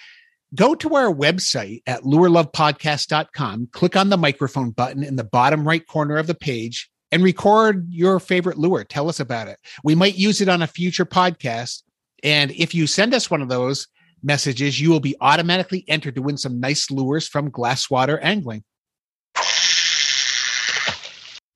go 0.55 0.75
to 0.75 0.95
our 0.95 1.13
website 1.13 1.81
at 1.87 2.03
lurelovepodcast.com, 2.03 3.69
click 3.71 3.95
on 3.95 4.09
the 4.09 4.17
microphone 4.17 4.71
button 4.71 5.03
in 5.03 5.15
the 5.15 5.23
bottom 5.23 5.67
right 5.67 5.85
corner 5.85 6.17
of 6.17 6.27
the 6.27 6.35
page, 6.35 6.89
and 7.11 7.23
record 7.23 7.87
your 7.89 8.19
favorite 8.19 8.57
lure. 8.57 8.83
Tell 8.83 9.09
us 9.09 9.19
about 9.19 9.47
it. 9.47 9.59
We 9.83 9.95
might 9.95 10.15
use 10.15 10.41
it 10.41 10.49
on 10.49 10.61
a 10.61 10.67
future 10.67 11.05
podcast. 11.05 11.83
And 12.23 12.51
if 12.51 12.73
you 12.73 12.87
send 12.87 13.13
us 13.13 13.29
one 13.29 13.41
of 13.41 13.49
those 13.49 13.87
messages, 14.23 14.79
you 14.79 14.89
will 14.89 14.99
be 14.99 15.15
automatically 15.21 15.83
entered 15.87 16.15
to 16.15 16.21
win 16.21 16.37
some 16.37 16.59
nice 16.59 16.91
lures 16.91 17.27
from 17.27 17.51
Glasswater 17.51 18.19
Angling. 18.21 18.63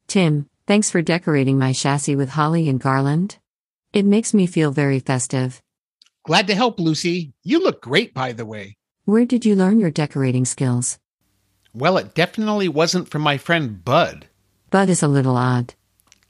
Tim, 0.07 0.49
thanks 0.65 0.89
for 0.89 1.01
decorating 1.01 1.59
my 1.59 1.73
chassis 1.73 2.15
with 2.15 2.29
holly 2.29 2.69
and 2.69 2.79
garland. 2.79 3.37
It 3.93 4.05
makes 4.05 4.33
me 4.33 4.47
feel 4.47 4.71
very 4.71 4.99
festive. 4.99 5.61
Glad 6.25 6.47
to 6.47 6.55
help, 6.55 6.79
Lucy. 6.79 7.33
You 7.43 7.61
look 7.61 7.81
great, 7.81 8.13
by 8.13 8.31
the 8.31 8.45
way. 8.45 8.77
Where 9.05 9.25
did 9.25 9.45
you 9.45 9.55
learn 9.55 9.79
your 9.79 9.91
decorating 9.91 10.45
skills? 10.45 10.97
Well, 11.75 11.95
it 11.97 12.15
definitely 12.15 12.67
wasn't 12.67 13.07
from 13.07 13.21
my 13.21 13.37
friend 13.37 13.85
Bud. 13.85 14.27
Bud 14.71 14.89
is 14.89 15.03
a 15.03 15.07
little 15.07 15.37
odd. 15.37 15.75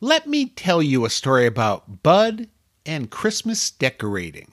Let 0.01 0.27
me 0.27 0.47
tell 0.47 0.83
you 0.83 1.05
a 1.05 1.09
story 1.09 1.45
about 1.45 2.03
Bud 2.03 2.49
and 2.85 3.09
Christmas 3.09 3.71
decorating. 3.71 4.51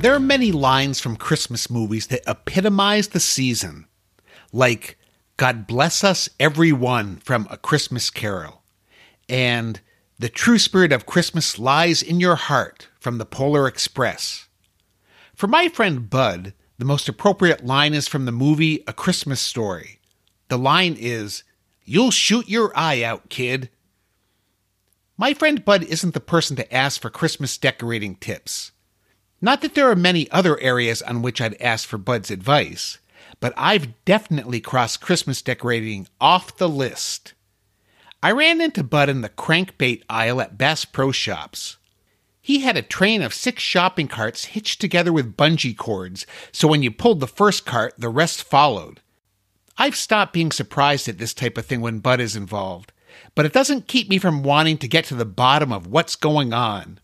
There 0.00 0.14
are 0.14 0.20
many 0.20 0.50
lines 0.50 0.98
from 0.98 1.14
Christmas 1.14 1.70
movies 1.70 2.08
that 2.08 2.28
epitomize 2.28 3.06
the 3.08 3.20
season, 3.20 3.86
like 4.52 4.98
God 5.36 5.68
bless 5.68 6.02
us 6.02 6.28
everyone 6.40 7.18
from 7.18 7.46
A 7.50 7.56
Christmas 7.56 8.10
Carol, 8.10 8.64
and 9.28 9.80
The 10.18 10.28
true 10.28 10.58
spirit 10.58 10.92
of 10.92 11.04
Christmas 11.04 11.58
lies 11.58 12.02
in 12.02 12.20
your 12.20 12.36
heart 12.36 12.88
from 12.98 13.18
the 13.18 13.26
Polar 13.26 13.68
Express. 13.68 14.48
For 15.34 15.46
my 15.46 15.68
friend 15.68 16.08
Bud, 16.08 16.54
the 16.78 16.84
most 16.86 17.08
appropriate 17.08 17.64
line 17.64 17.92
is 17.92 18.08
from 18.08 18.24
the 18.24 18.32
movie 18.32 18.82
A 18.86 18.92
Christmas 18.92 19.40
Story. 19.40 20.00
The 20.48 20.58
line 20.58 20.96
is, 20.98 21.42
You'll 21.84 22.10
shoot 22.10 22.48
your 22.48 22.72
eye 22.76 23.02
out, 23.02 23.28
kid. 23.28 23.70
My 25.16 25.34
friend 25.34 25.64
Bud 25.64 25.84
isn't 25.84 26.14
the 26.14 26.20
person 26.20 26.56
to 26.56 26.74
ask 26.74 27.00
for 27.00 27.10
Christmas 27.10 27.56
decorating 27.56 28.16
tips. 28.16 28.72
Not 29.40 29.60
that 29.60 29.74
there 29.74 29.90
are 29.90 29.96
many 29.96 30.30
other 30.30 30.58
areas 30.60 31.00
on 31.02 31.22
which 31.22 31.40
I'd 31.40 31.60
ask 31.60 31.88
for 31.88 31.98
Bud's 31.98 32.30
advice, 32.30 32.98
but 33.38 33.54
I've 33.56 34.04
definitely 34.04 34.60
crossed 34.60 35.00
Christmas 35.00 35.42
decorating 35.42 36.08
off 36.20 36.56
the 36.56 36.68
list. 36.68 37.34
I 38.22 38.32
ran 38.32 38.60
into 38.60 38.82
Bud 38.82 39.08
in 39.08 39.20
the 39.20 39.28
crankbait 39.28 40.02
aisle 40.08 40.40
at 40.40 40.56
Bass 40.56 40.84
Pro 40.84 41.12
Shops. 41.12 41.76
He 42.40 42.60
had 42.60 42.76
a 42.76 42.82
train 42.82 43.22
of 43.22 43.34
six 43.34 43.62
shopping 43.62 44.08
carts 44.08 44.46
hitched 44.46 44.80
together 44.80 45.12
with 45.12 45.36
bungee 45.36 45.76
cords, 45.76 46.26
so 46.52 46.68
when 46.68 46.82
you 46.82 46.90
pulled 46.90 47.20
the 47.20 47.26
first 47.26 47.66
cart, 47.66 47.94
the 47.98 48.08
rest 48.08 48.42
followed. 48.42 49.00
I've 49.76 49.96
stopped 49.96 50.32
being 50.32 50.52
surprised 50.52 51.08
at 51.08 51.18
this 51.18 51.34
type 51.34 51.58
of 51.58 51.66
thing 51.66 51.80
when 51.80 51.98
Bud 51.98 52.20
is 52.20 52.36
involved, 52.36 52.92
but 53.34 53.44
it 53.44 53.52
doesn't 53.52 53.88
keep 53.88 54.08
me 54.08 54.18
from 54.18 54.42
wanting 54.42 54.78
to 54.78 54.88
get 54.88 55.04
to 55.06 55.14
the 55.14 55.24
bottom 55.24 55.72
of 55.72 55.86
what's 55.86 56.16
going 56.16 56.52
on. 56.52 57.00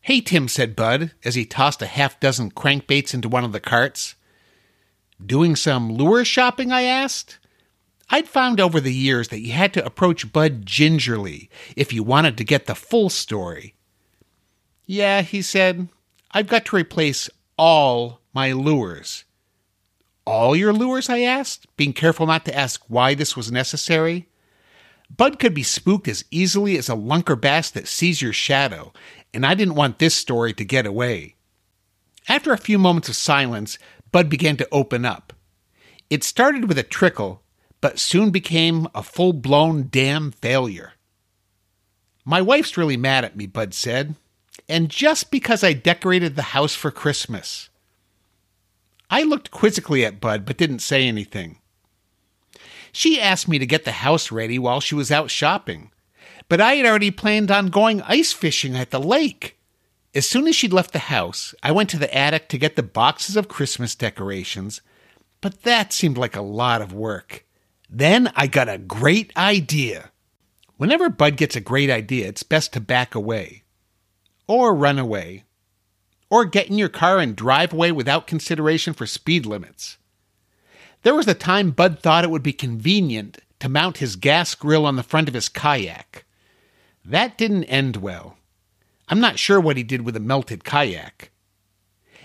Hey, 0.00 0.20
Tim, 0.20 0.46
said 0.46 0.76
Bud 0.76 1.10
as 1.24 1.34
he 1.34 1.44
tossed 1.44 1.82
a 1.82 1.86
half 1.86 2.20
dozen 2.20 2.52
crankbaits 2.52 3.12
into 3.12 3.28
one 3.28 3.42
of 3.42 3.52
the 3.52 3.60
carts. 3.60 4.14
Doing 5.24 5.56
some 5.56 5.92
lure 5.92 6.24
shopping? 6.24 6.70
I 6.70 6.82
asked. 6.82 7.38
I'd 8.08 8.28
found 8.28 8.60
over 8.60 8.80
the 8.80 8.94
years 8.94 9.28
that 9.28 9.40
you 9.40 9.52
had 9.52 9.72
to 9.74 9.84
approach 9.84 10.32
Bud 10.32 10.64
gingerly 10.64 11.50
if 11.74 11.92
you 11.92 12.02
wanted 12.02 12.38
to 12.38 12.44
get 12.44 12.66
the 12.66 12.74
full 12.74 13.10
story. 13.10 13.74
Yeah, 14.86 15.22
he 15.22 15.42
said, 15.42 15.88
I've 16.30 16.46
got 16.46 16.66
to 16.66 16.76
replace 16.76 17.28
all 17.58 18.20
my 18.32 18.52
lures. 18.52 19.24
All 20.24 20.54
your 20.54 20.72
lures? 20.72 21.08
I 21.08 21.20
asked, 21.20 21.66
being 21.76 21.92
careful 21.92 22.26
not 22.26 22.44
to 22.44 22.56
ask 22.56 22.82
why 22.88 23.14
this 23.14 23.36
was 23.36 23.50
necessary. 23.50 24.28
Bud 25.14 25.38
could 25.38 25.54
be 25.54 25.62
spooked 25.62 26.08
as 26.08 26.24
easily 26.30 26.76
as 26.76 26.88
a 26.88 26.96
lunker 26.96 27.40
bass 27.40 27.70
that 27.70 27.88
sees 27.88 28.22
your 28.22 28.32
shadow, 28.32 28.92
and 29.32 29.46
I 29.46 29.54
didn't 29.54 29.76
want 29.76 29.98
this 29.98 30.14
story 30.14 30.52
to 30.54 30.64
get 30.64 30.86
away. 30.86 31.36
After 32.28 32.52
a 32.52 32.58
few 32.58 32.78
moments 32.78 33.08
of 33.08 33.16
silence, 33.16 33.78
Bud 34.10 34.28
began 34.28 34.56
to 34.56 34.68
open 34.72 35.04
up. 35.04 35.32
It 36.10 36.24
started 36.24 36.68
with 36.68 36.78
a 36.78 36.82
trickle, 36.82 37.42
but 37.86 38.00
soon 38.00 38.30
became 38.32 38.88
a 38.96 39.02
full 39.04 39.32
blown 39.32 39.86
damn 39.92 40.32
failure. 40.32 40.94
My 42.24 42.42
wife's 42.42 42.76
really 42.76 42.96
mad 42.96 43.24
at 43.24 43.36
me, 43.36 43.46
Bud 43.46 43.74
said, 43.74 44.16
and 44.68 44.88
just 44.88 45.30
because 45.30 45.62
I 45.62 45.72
decorated 45.72 46.34
the 46.34 46.50
house 46.50 46.74
for 46.74 46.90
Christmas. 46.90 47.68
I 49.08 49.22
looked 49.22 49.52
quizzically 49.52 50.04
at 50.04 50.20
Bud, 50.20 50.44
but 50.44 50.56
didn't 50.56 50.80
say 50.80 51.06
anything. 51.06 51.60
She 52.90 53.20
asked 53.20 53.46
me 53.46 53.56
to 53.60 53.66
get 53.66 53.84
the 53.84 53.92
house 53.92 54.32
ready 54.32 54.58
while 54.58 54.80
she 54.80 54.96
was 54.96 55.12
out 55.12 55.30
shopping, 55.30 55.92
but 56.48 56.60
I 56.60 56.74
had 56.74 56.86
already 56.86 57.12
planned 57.12 57.52
on 57.52 57.68
going 57.68 58.02
ice 58.02 58.32
fishing 58.32 58.74
at 58.74 58.90
the 58.90 58.98
lake. 58.98 59.60
As 60.12 60.28
soon 60.28 60.48
as 60.48 60.56
she'd 60.56 60.72
left 60.72 60.92
the 60.92 60.98
house, 60.98 61.54
I 61.62 61.70
went 61.70 61.88
to 61.90 62.00
the 62.00 62.12
attic 62.12 62.48
to 62.48 62.58
get 62.58 62.74
the 62.74 62.82
boxes 62.82 63.36
of 63.36 63.46
Christmas 63.46 63.94
decorations, 63.94 64.80
but 65.40 65.62
that 65.62 65.92
seemed 65.92 66.18
like 66.18 66.34
a 66.34 66.42
lot 66.42 66.82
of 66.82 66.92
work. 66.92 67.45
Then 67.88 68.32
I 68.34 68.46
got 68.46 68.68
a 68.68 68.78
great 68.78 69.32
idea. 69.36 70.10
Whenever 70.76 71.08
Bud 71.08 71.36
gets 71.36 71.56
a 71.56 71.60
great 71.60 71.88
idea, 71.88 72.28
it's 72.28 72.42
best 72.42 72.72
to 72.74 72.80
back 72.80 73.14
away, 73.14 73.62
or 74.46 74.74
run 74.74 74.98
away, 74.98 75.44
or 76.28 76.44
get 76.44 76.68
in 76.68 76.78
your 76.78 76.88
car 76.88 77.18
and 77.18 77.36
drive 77.36 77.72
away 77.72 77.92
without 77.92 78.26
consideration 78.26 78.92
for 78.92 79.06
speed 79.06 79.46
limits. 79.46 79.96
There 81.02 81.14
was 81.14 81.28
a 81.28 81.34
time 81.34 81.70
Bud 81.70 82.00
thought 82.00 82.24
it 82.24 82.30
would 82.30 82.42
be 82.42 82.52
convenient 82.52 83.38
to 83.60 83.68
mount 83.68 83.98
his 83.98 84.16
gas 84.16 84.54
grill 84.54 84.84
on 84.84 84.96
the 84.96 85.02
front 85.02 85.28
of 85.28 85.34
his 85.34 85.48
kayak. 85.48 86.24
That 87.04 87.38
didn't 87.38 87.64
end 87.64 87.96
well. 87.96 88.36
I'm 89.08 89.20
not 89.20 89.38
sure 89.38 89.60
what 89.60 89.76
he 89.76 89.84
did 89.84 90.02
with 90.02 90.16
a 90.16 90.20
melted 90.20 90.64
kayak. 90.64 91.30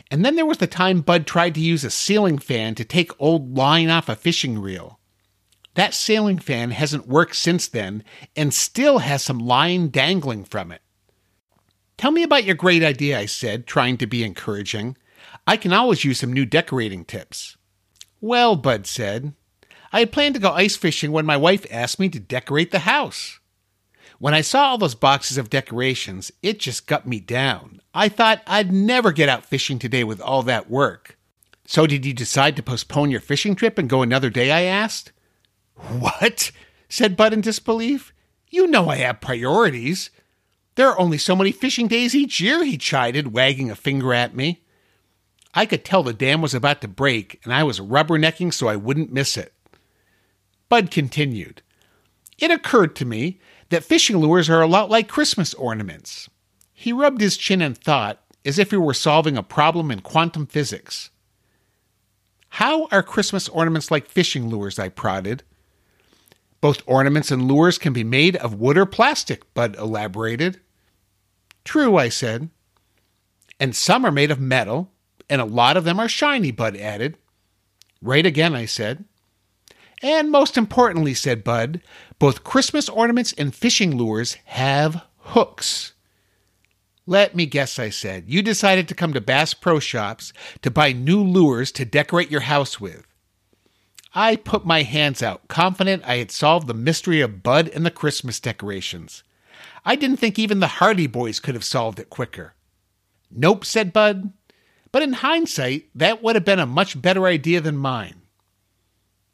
And 0.10 0.26
then 0.26 0.36
there 0.36 0.46
was 0.46 0.58
the 0.58 0.68
time 0.68 1.02
Bud 1.02 1.26
tried 1.28 1.54
to 1.56 1.62
use 1.62 1.84
a 1.84 1.92
ceiling 1.92 2.38
fan 2.38 2.76
to 2.76 2.84
take 2.84 3.12
old 3.20 3.56
line 3.56 3.90
off 3.90 4.10
a 4.10 4.16
fishing 4.16 4.60
reel. 4.60 5.00
That 5.76 5.94
ceiling 5.94 6.40
fan 6.40 6.72
hasn't 6.72 7.08
worked 7.08 7.36
since 7.36 7.68
then 7.68 8.04
and 8.36 8.54
still 8.54 9.00
has 9.00 9.24
some 9.24 9.40
line 9.40 9.90
dangling 9.90 10.44
from 10.44 10.72
it. 10.72 10.82
Tell 11.98 12.12
me 12.12 12.24
about 12.24 12.44
your 12.44 12.56
great 12.56 12.84
idea, 12.84 13.20
I 13.20 13.26
said, 13.26 13.68
trying 13.68 13.98
to 13.98 14.08
be 14.08 14.24
encouraging. 14.24 14.98
I 15.48 15.56
can 15.56 15.72
always 15.72 16.04
use 16.04 16.20
some 16.20 16.34
new 16.34 16.46
decorating 16.46 17.06
tips. 17.06 17.58
Well, 18.20 18.56
Bud 18.56 18.86
said, 18.86 19.34
I 19.94 20.00
had 20.00 20.12
planned 20.12 20.36
to 20.36 20.42
go 20.42 20.52
ice 20.52 20.76
fishing 20.76 21.12
when 21.12 21.26
my 21.26 21.38
wife 21.38 21.66
asked 21.72 22.00
me 22.00 22.10
to 22.10 22.20
decorate 22.20 22.72
the 22.72 22.80
house. 22.80 23.40
When 24.20 24.34
I 24.34 24.42
saw 24.42 24.70
all 24.70 24.78
those 24.78 24.96
boxes 24.96 25.38
of 25.38 25.50
decorations, 25.50 26.32
it 26.44 26.60
just 26.60 26.86
got 26.86 27.08
me 27.08 27.20
down. 27.20 27.82
I 27.94 28.08
thought 28.08 28.44
I'd 28.46 28.72
never 28.72 29.12
get 29.12 29.30
out 29.30 29.46
fishing 29.46 29.80
today 29.80 30.04
with 30.04 30.22
all 30.22 30.44
that 30.44 30.70
work. 30.70 31.18
So, 31.66 31.88
did 31.88 32.06
you 32.06 32.14
decide 32.14 32.56
to 32.58 32.64
postpone 32.64 33.12
your 33.12 33.20
fishing 33.20 33.56
trip 33.56 33.78
and 33.78 33.90
go 33.90 34.02
another 34.02 34.30
day? 34.30 34.52
I 34.52 34.62
asked. 34.62 35.12
What? 35.88 36.52
said 36.90 37.16
Bud 37.16 37.34
in 37.34 37.42
disbelief. 37.42 38.14
You 38.50 38.68
know 38.68 38.90
I 38.90 38.98
have 38.98 39.22
priorities. 39.22 40.10
There 40.76 40.90
are 40.90 41.00
only 41.00 41.18
so 41.18 41.36
many 41.36 41.52
fishing 41.52 41.88
days 41.88 42.16
each 42.16 42.40
year, 42.40 42.64
he 42.64 42.78
chided, 42.78 43.34
wagging 43.34 43.70
a 43.70 43.76
finger 43.76 44.14
at 44.14 44.36
me. 44.36 44.62
I 45.54 45.66
could 45.66 45.84
tell 45.84 46.04
the 46.04 46.14
dam 46.14 46.42
was 46.42 46.54
about 46.54 46.82
to 46.82 46.88
break, 46.88 47.40
and 47.44 47.54
I 47.54 47.64
was 47.64 47.80
rubbernecking 47.80 48.54
so 48.54 48.68
I 48.68 48.76
wouldn't 48.78 49.12
miss 49.12 49.36
it. 49.36 49.54
Bud 50.70 50.92
continued. 50.92 51.62
It 52.38 52.52
occurred 52.52 52.96
to 52.98 53.06
me 53.06 53.40
that 53.70 53.84
fishing 53.84 54.18
lures 54.18 54.50
are 54.50 54.62
a 54.62 54.68
lot 54.68 54.90
like 54.90 55.08
Christmas 55.08 55.54
ornaments. 55.54 56.30
He 56.74 56.94
rubbed 56.94 57.22
his 57.22 57.38
chin 57.38 57.62
and 57.62 57.78
thought, 57.78 58.22
as 58.44 58.58
if 58.58 58.72
he 58.72 58.78
were 58.78 58.94
solving 58.94 59.38
a 59.38 59.44
problem 59.44 59.92
in 59.92 60.00
quantum 60.00 60.48
physics. 60.48 61.10
How 62.50 62.88
are 62.88 63.04
Christmas 63.04 63.48
ornaments 63.48 63.92
like 63.92 64.08
fishing 64.08 64.50
lures? 64.50 64.80
I 64.80 64.90
prodded. 64.90 65.44
Both 66.62 66.84
ornaments 66.86 67.32
and 67.32 67.48
lures 67.48 67.78
can 67.80 67.92
be 67.92 68.04
made 68.04 68.36
of 68.36 68.54
wood 68.54 68.78
or 68.78 68.86
plastic, 68.86 69.52
Bud 69.54 69.76
elaborated. 69.78 70.60
True, 71.66 71.98
I 71.98 72.10
said. 72.10 72.50
And 73.60 73.76
some 73.76 74.06
are 74.06 74.12
made 74.12 74.32
of 74.32 74.40
metal, 74.40 74.92
and 75.30 75.42
a 75.42 75.46
lot 75.46 75.76
of 75.76 75.84
them 75.84 76.00
are 76.00 76.08
shiny, 76.08 76.52
Bud 76.52 76.78
added. 76.78 77.18
Right 78.02 78.26
again, 78.26 78.56
I 78.56 78.66
said. 78.66 79.06
And 80.04 80.32
most 80.32 80.58
importantly, 80.58 81.14
said 81.14 81.44
Bud, 81.44 81.82
both 82.18 82.44
Christmas 82.44 82.90
ornaments 82.90 83.34
and 83.38 83.54
fishing 83.54 83.98
lures 83.98 84.38
have 84.46 85.04
hooks. 85.18 85.94
Let 87.06 87.36
me 87.36 87.46
guess, 87.46 87.78
I 87.78 87.90
said. 87.90 88.26
You 88.28 88.42
decided 88.42 88.88
to 88.88 88.96
come 88.96 89.14
to 89.14 89.22
Bass 89.22 89.54
Pro 89.54 89.80
Shops 89.80 90.34
to 90.62 90.72
buy 90.72 90.92
new 90.92 91.22
lures 91.24 91.72
to 91.74 91.86
decorate 91.86 92.32
your 92.32 92.42
house 92.42 92.80
with. 92.80 93.06
I 94.14 94.36
put 94.36 94.66
my 94.66 94.84
hands 94.84 95.24
out, 95.24 95.48
confident 95.48 96.04
I 96.06 96.18
had 96.18 96.32
solved 96.32 96.68
the 96.68 96.74
mystery 96.74 97.22
of 97.22 97.44
Bud 97.44 97.70
and 97.70 97.86
the 97.86 97.92
Christmas 97.92 98.40
decorations. 98.40 99.24
I 99.86 99.96
didn't 99.96 100.18
think 100.18 100.38
even 100.38 100.60
the 100.60 100.68
Hardy 100.68 101.08
Boys 101.08 101.40
could 101.40 101.56
have 101.56 101.64
solved 101.64 102.00
it 102.00 102.10
quicker. 102.10 102.54
Nope, 103.32 103.64
said 103.64 103.94
Bud. 103.94 104.34
But 104.92 105.02
in 105.02 105.14
hindsight, 105.14 105.86
that 105.96 106.22
would 106.22 106.36
have 106.36 106.44
been 106.44 106.60
a 106.60 106.66
much 106.66 107.02
better 107.02 107.26
idea 107.26 107.62
than 107.62 107.78
mine. 107.78 108.22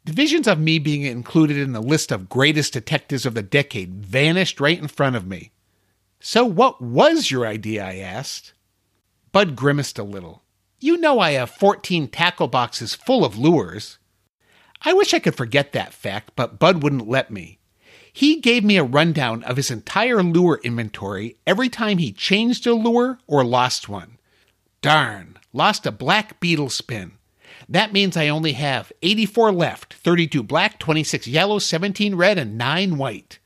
The 0.04 0.12
visions 0.12 0.46
of 0.46 0.60
me 0.60 0.78
being 0.78 1.02
included 1.02 1.58
in 1.58 1.72
the 1.72 1.82
list 1.82 2.12
of 2.12 2.28
greatest 2.28 2.72
detectives 2.72 3.26
of 3.26 3.34
the 3.34 3.42
decade 3.42 4.06
vanished 4.06 4.60
right 4.60 4.78
in 4.78 4.88
front 4.88 5.16
of 5.16 5.26
me. 5.26 5.50
So, 6.20 6.44
what 6.44 6.80
was 6.80 7.30
your 7.30 7.46
idea? 7.46 7.84
I 7.84 7.96
asked. 7.96 8.54
Bud 9.32 9.54
grimaced 9.54 9.98
a 9.98 10.04
little. 10.04 10.42
You 10.80 10.96
know 10.96 11.18
I 11.20 11.32
have 11.32 11.50
14 11.50 12.08
tackle 12.08 12.48
boxes 12.48 12.94
full 12.94 13.24
of 13.24 13.36
lures. 13.36 13.97
I 14.82 14.92
wish 14.92 15.12
I 15.12 15.18
could 15.18 15.34
forget 15.34 15.72
that 15.72 15.92
fact, 15.92 16.32
but 16.36 16.58
Bud 16.58 16.82
wouldn't 16.82 17.08
let 17.08 17.30
me. 17.30 17.58
He 18.12 18.40
gave 18.40 18.64
me 18.64 18.76
a 18.76 18.84
rundown 18.84 19.42
of 19.44 19.56
his 19.56 19.70
entire 19.70 20.22
lure 20.22 20.60
inventory 20.62 21.36
every 21.46 21.68
time 21.68 21.98
he 21.98 22.12
changed 22.12 22.66
a 22.66 22.74
lure 22.74 23.18
or 23.26 23.44
lost 23.44 23.88
one. 23.88 24.18
Darn, 24.80 25.38
lost 25.52 25.86
a 25.86 25.92
black 25.92 26.40
beetle 26.40 26.70
spin. 26.70 27.12
That 27.68 27.92
means 27.92 28.16
I 28.16 28.28
only 28.28 28.52
have 28.52 28.92
84 29.02 29.52
left 29.52 29.94
32 29.94 30.42
black, 30.42 30.78
26 30.78 31.26
yellow, 31.26 31.58
17 31.58 32.14
red, 32.14 32.38
and 32.38 32.56
9 32.56 32.96
white. 32.96 33.38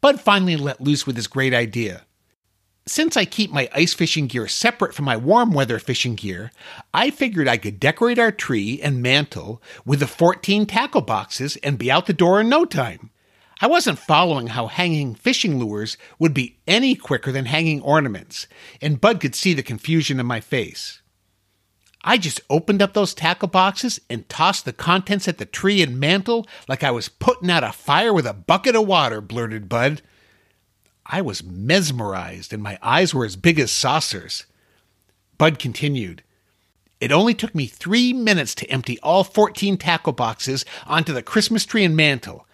Bud 0.00 0.20
finally 0.20 0.56
let 0.56 0.80
loose 0.80 1.06
with 1.06 1.16
his 1.16 1.26
great 1.26 1.54
idea. 1.54 2.04
Since 2.88 3.18
I 3.18 3.26
keep 3.26 3.50
my 3.52 3.68
ice 3.74 3.92
fishing 3.92 4.28
gear 4.28 4.48
separate 4.48 4.94
from 4.94 5.04
my 5.04 5.14
warm 5.14 5.52
weather 5.52 5.78
fishing 5.78 6.14
gear, 6.14 6.50
I 6.94 7.10
figured 7.10 7.46
I 7.46 7.58
could 7.58 7.78
decorate 7.78 8.18
our 8.18 8.32
tree 8.32 8.80
and 8.80 9.02
mantle 9.02 9.62
with 9.84 10.00
the 10.00 10.06
14 10.06 10.64
tackle 10.64 11.02
boxes 11.02 11.56
and 11.56 11.76
be 11.76 11.90
out 11.90 12.06
the 12.06 12.14
door 12.14 12.40
in 12.40 12.48
no 12.48 12.64
time. 12.64 13.10
I 13.60 13.66
wasn't 13.66 13.98
following 13.98 14.46
how 14.46 14.68
hanging 14.68 15.14
fishing 15.14 15.58
lures 15.58 15.98
would 16.18 16.32
be 16.32 16.60
any 16.66 16.94
quicker 16.94 17.30
than 17.30 17.44
hanging 17.44 17.82
ornaments, 17.82 18.46
and 18.80 19.02
Bud 19.02 19.20
could 19.20 19.34
see 19.34 19.52
the 19.52 19.62
confusion 19.62 20.18
in 20.18 20.24
my 20.24 20.40
face. 20.40 21.02
I 22.02 22.16
just 22.16 22.40
opened 22.48 22.80
up 22.80 22.94
those 22.94 23.12
tackle 23.12 23.48
boxes 23.48 24.00
and 24.08 24.26
tossed 24.30 24.64
the 24.64 24.72
contents 24.72 25.28
at 25.28 25.36
the 25.36 25.44
tree 25.44 25.82
and 25.82 26.00
mantle 26.00 26.46
like 26.68 26.82
I 26.82 26.90
was 26.90 27.10
putting 27.10 27.50
out 27.50 27.64
a 27.64 27.72
fire 27.72 28.14
with 28.14 28.26
a 28.26 28.32
bucket 28.32 28.74
of 28.74 28.86
water, 28.86 29.20
blurted 29.20 29.68
Bud. 29.68 30.00
I 31.08 31.22
was 31.22 31.42
mesmerized, 31.42 32.52
and 32.52 32.62
my 32.62 32.78
eyes 32.82 33.14
were 33.14 33.24
as 33.24 33.36
big 33.36 33.58
as 33.58 33.70
saucers. 33.70 34.44
Bud 35.38 35.58
continued. 35.58 36.22
It 37.00 37.12
only 37.12 37.32
took 37.32 37.54
me 37.54 37.66
three 37.66 38.12
minutes 38.12 38.54
to 38.56 38.70
empty 38.70 38.98
all 39.00 39.24
14 39.24 39.78
tackle 39.78 40.12
boxes 40.12 40.64
onto 40.86 41.12
the 41.14 41.22
Christmas 41.22 41.64
tree 41.64 41.84
and 41.84 41.96
mantle. 41.96 42.46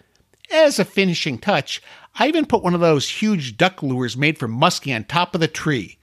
As 0.51 0.79
a 0.79 0.85
finishing 0.85 1.37
touch, 1.37 1.81
I 2.15 2.27
even 2.27 2.45
put 2.45 2.63
one 2.63 2.75
of 2.75 2.79
those 2.79 3.09
huge 3.09 3.57
duck 3.57 3.83
lures 3.83 4.15
made 4.15 4.37
from 4.37 4.57
muskie 4.57 4.95
on 4.95 5.03
top 5.03 5.35
of 5.35 5.41
the 5.41 5.47
tree. 5.47 5.97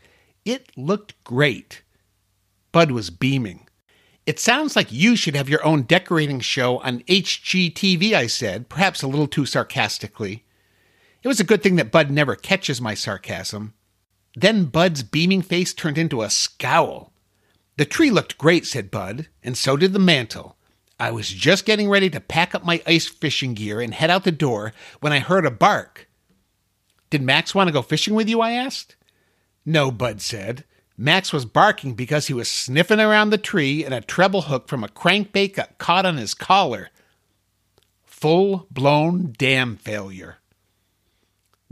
It 0.44 0.76
looked 0.76 1.22
great. 1.24 1.82
Bud 2.72 2.90
was 2.90 3.10
beaming. 3.10 3.68
It 4.26 4.38
sounds 4.38 4.76
like 4.76 4.92
you 4.92 5.16
should 5.16 5.36
have 5.36 5.48
your 5.48 5.64
own 5.64 5.82
decorating 5.82 6.40
show 6.40 6.78
on 6.78 7.00
HGTV, 7.00 8.12
I 8.12 8.27
said, 8.27 8.68
perhaps 8.68 9.02
a 9.02 9.08
little 9.08 9.27
too 9.27 9.46
sarcastically. 9.46 10.44
It 11.23 11.29
was 11.29 11.40
a 11.40 11.44
good 11.44 11.62
thing 11.62 11.77
that 11.77 11.92
Bud 11.92 12.10
never 12.10 12.35
catches 12.35 12.81
my 12.81 12.94
sarcasm. 12.94 13.75
Then 14.35 14.64
Bud's 14.64 15.02
beaming 15.02 15.42
face 15.42 15.73
turned 15.73 15.98
into 15.98 16.23
a 16.23 16.31
scowl. 16.31 17.12
The 17.77 17.85
tree 17.85 18.10
looked 18.10 18.38
great, 18.38 18.66
said 18.66 18.90
Bud, 18.90 19.29
and 19.42 19.56
so 19.56 19.77
did 19.77 19.92
the 19.92 19.98
mantle. 19.98 20.56
I 20.98 21.10
was 21.10 21.29
just 21.29 21.64
getting 21.64 21.88
ready 21.88 22.10
to 22.10 22.20
pack 22.20 22.54
up 22.54 22.64
my 22.64 22.83
ice 22.87 23.06
fishing 23.06 23.54
gear 23.54 23.81
and 23.81 23.94
head 23.94 24.10
out 24.10 24.25
the 24.25 24.33
door 24.33 24.73
when 25.00 25.12
I 25.12 25.18
heard 25.18 25.46
a 25.46 25.50
bark. 25.50 26.08
Did 27.10 27.23
Max 27.23 27.54
want 27.54 27.68
to 27.68 27.73
go 27.73 27.83
fishing 27.83 28.14
with 28.14 28.29
you? 28.29 28.40
I 28.40 28.52
asked. 28.52 28.96
No, 29.64 29.90
Bud 29.90 30.20
said. 30.20 30.64
Max 30.96 31.33
was 31.33 31.44
barking 31.44 31.94
because 31.94 32.27
he 32.27 32.35
was 32.35 32.50
sniffing 32.50 33.00
around 33.00 33.31
the 33.31 33.38
tree 33.38 33.85
and 33.85 33.92
a 33.92 34.00
treble 34.00 34.42
hook 34.42 34.68
from 34.68 34.85
a 34.85 34.88
crankbait 34.88 35.54
got 35.54 35.79
caught 35.79 36.06
on 36.06 36.16
his 36.16 36.35
collar. 36.35 36.90
Full 38.04 38.66
blown 38.70 39.35
dam 39.37 39.77
failure. 39.77 40.38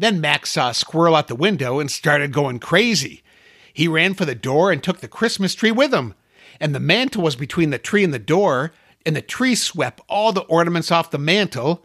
Then 0.00 0.18
Max 0.18 0.52
saw 0.52 0.70
a 0.70 0.74
squirrel 0.74 1.14
out 1.14 1.28
the 1.28 1.34
window 1.34 1.78
and 1.78 1.90
started 1.90 2.32
going 2.32 2.58
crazy. 2.58 3.22
He 3.70 3.86
ran 3.86 4.14
for 4.14 4.24
the 4.24 4.34
door 4.34 4.72
and 4.72 4.82
took 4.82 5.00
the 5.00 5.08
Christmas 5.08 5.54
tree 5.54 5.70
with 5.70 5.92
him, 5.92 6.14
and 6.58 6.74
the 6.74 6.80
mantle 6.80 7.22
was 7.22 7.36
between 7.36 7.68
the 7.68 7.78
tree 7.78 8.02
and 8.02 8.14
the 8.14 8.18
door, 8.18 8.72
and 9.04 9.14
the 9.14 9.20
tree 9.20 9.54
swept 9.54 10.00
all 10.08 10.32
the 10.32 10.40
ornaments 10.44 10.90
off 10.90 11.10
the 11.10 11.18
mantel. 11.18 11.84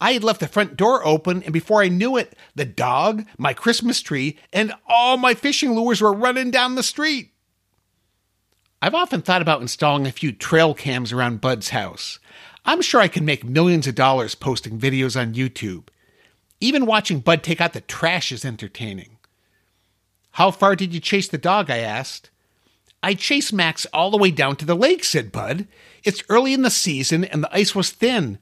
I 0.00 0.14
had 0.14 0.24
left 0.24 0.40
the 0.40 0.48
front 0.48 0.76
door 0.76 1.06
open, 1.06 1.44
and 1.44 1.52
before 1.52 1.80
I 1.80 1.86
knew 1.86 2.16
it, 2.16 2.36
the 2.56 2.64
dog, 2.64 3.24
my 3.38 3.54
Christmas 3.54 4.00
tree, 4.00 4.36
and 4.52 4.74
all 4.88 5.16
my 5.16 5.34
fishing 5.34 5.76
lures 5.76 6.00
were 6.00 6.12
running 6.12 6.50
down 6.50 6.74
the 6.74 6.82
street. 6.82 7.34
I've 8.82 8.96
often 8.96 9.22
thought 9.22 9.42
about 9.42 9.62
installing 9.62 10.08
a 10.08 10.12
few 10.12 10.32
trail 10.32 10.74
cams 10.74 11.12
around 11.12 11.40
Bud's 11.40 11.68
house. 11.68 12.18
I'm 12.64 12.82
sure 12.82 13.00
I 13.00 13.06
can 13.06 13.24
make 13.24 13.44
millions 13.44 13.86
of 13.86 13.94
dollars 13.94 14.34
posting 14.34 14.76
videos 14.76 15.18
on 15.18 15.34
YouTube. 15.34 15.84
Even 16.64 16.86
watching 16.86 17.20
Bud 17.20 17.42
take 17.42 17.60
out 17.60 17.74
the 17.74 17.82
trash 17.82 18.32
is 18.32 18.42
entertaining. 18.42 19.18
How 20.30 20.50
far 20.50 20.74
did 20.74 20.94
you 20.94 20.98
chase 20.98 21.28
the 21.28 21.36
dog? 21.36 21.70
I 21.70 21.80
asked. 21.80 22.30
I 23.02 23.12
chased 23.12 23.52
Max 23.52 23.84
all 23.92 24.10
the 24.10 24.16
way 24.16 24.30
down 24.30 24.56
to 24.56 24.64
the 24.64 24.74
lake, 24.74 25.04
said 25.04 25.30
Bud. 25.30 25.68
It's 26.04 26.22
early 26.30 26.54
in 26.54 26.62
the 26.62 26.70
season 26.70 27.22
and 27.22 27.44
the 27.44 27.54
ice 27.54 27.74
was 27.74 27.90
thin. 27.90 28.38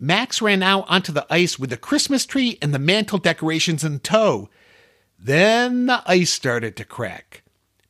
Max 0.00 0.42
ran 0.42 0.64
out 0.64 0.84
onto 0.88 1.12
the 1.12 1.24
ice 1.30 1.60
with 1.60 1.70
the 1.70 1.76
Christmas 1.76 2.26
tree 2.26 2.58
and 2.60 2.74
the 2.74 2.80
mantle 2.80 3.18
decorations 3.18 3.84
in 3.84 4.00
tow. 4.00 4.48
Then 5.16 5.86
the 5.86 6.02
ice 6.06 6.30
started 6.30 6.74
to 6.74 6.84
crack. 6.84 7.44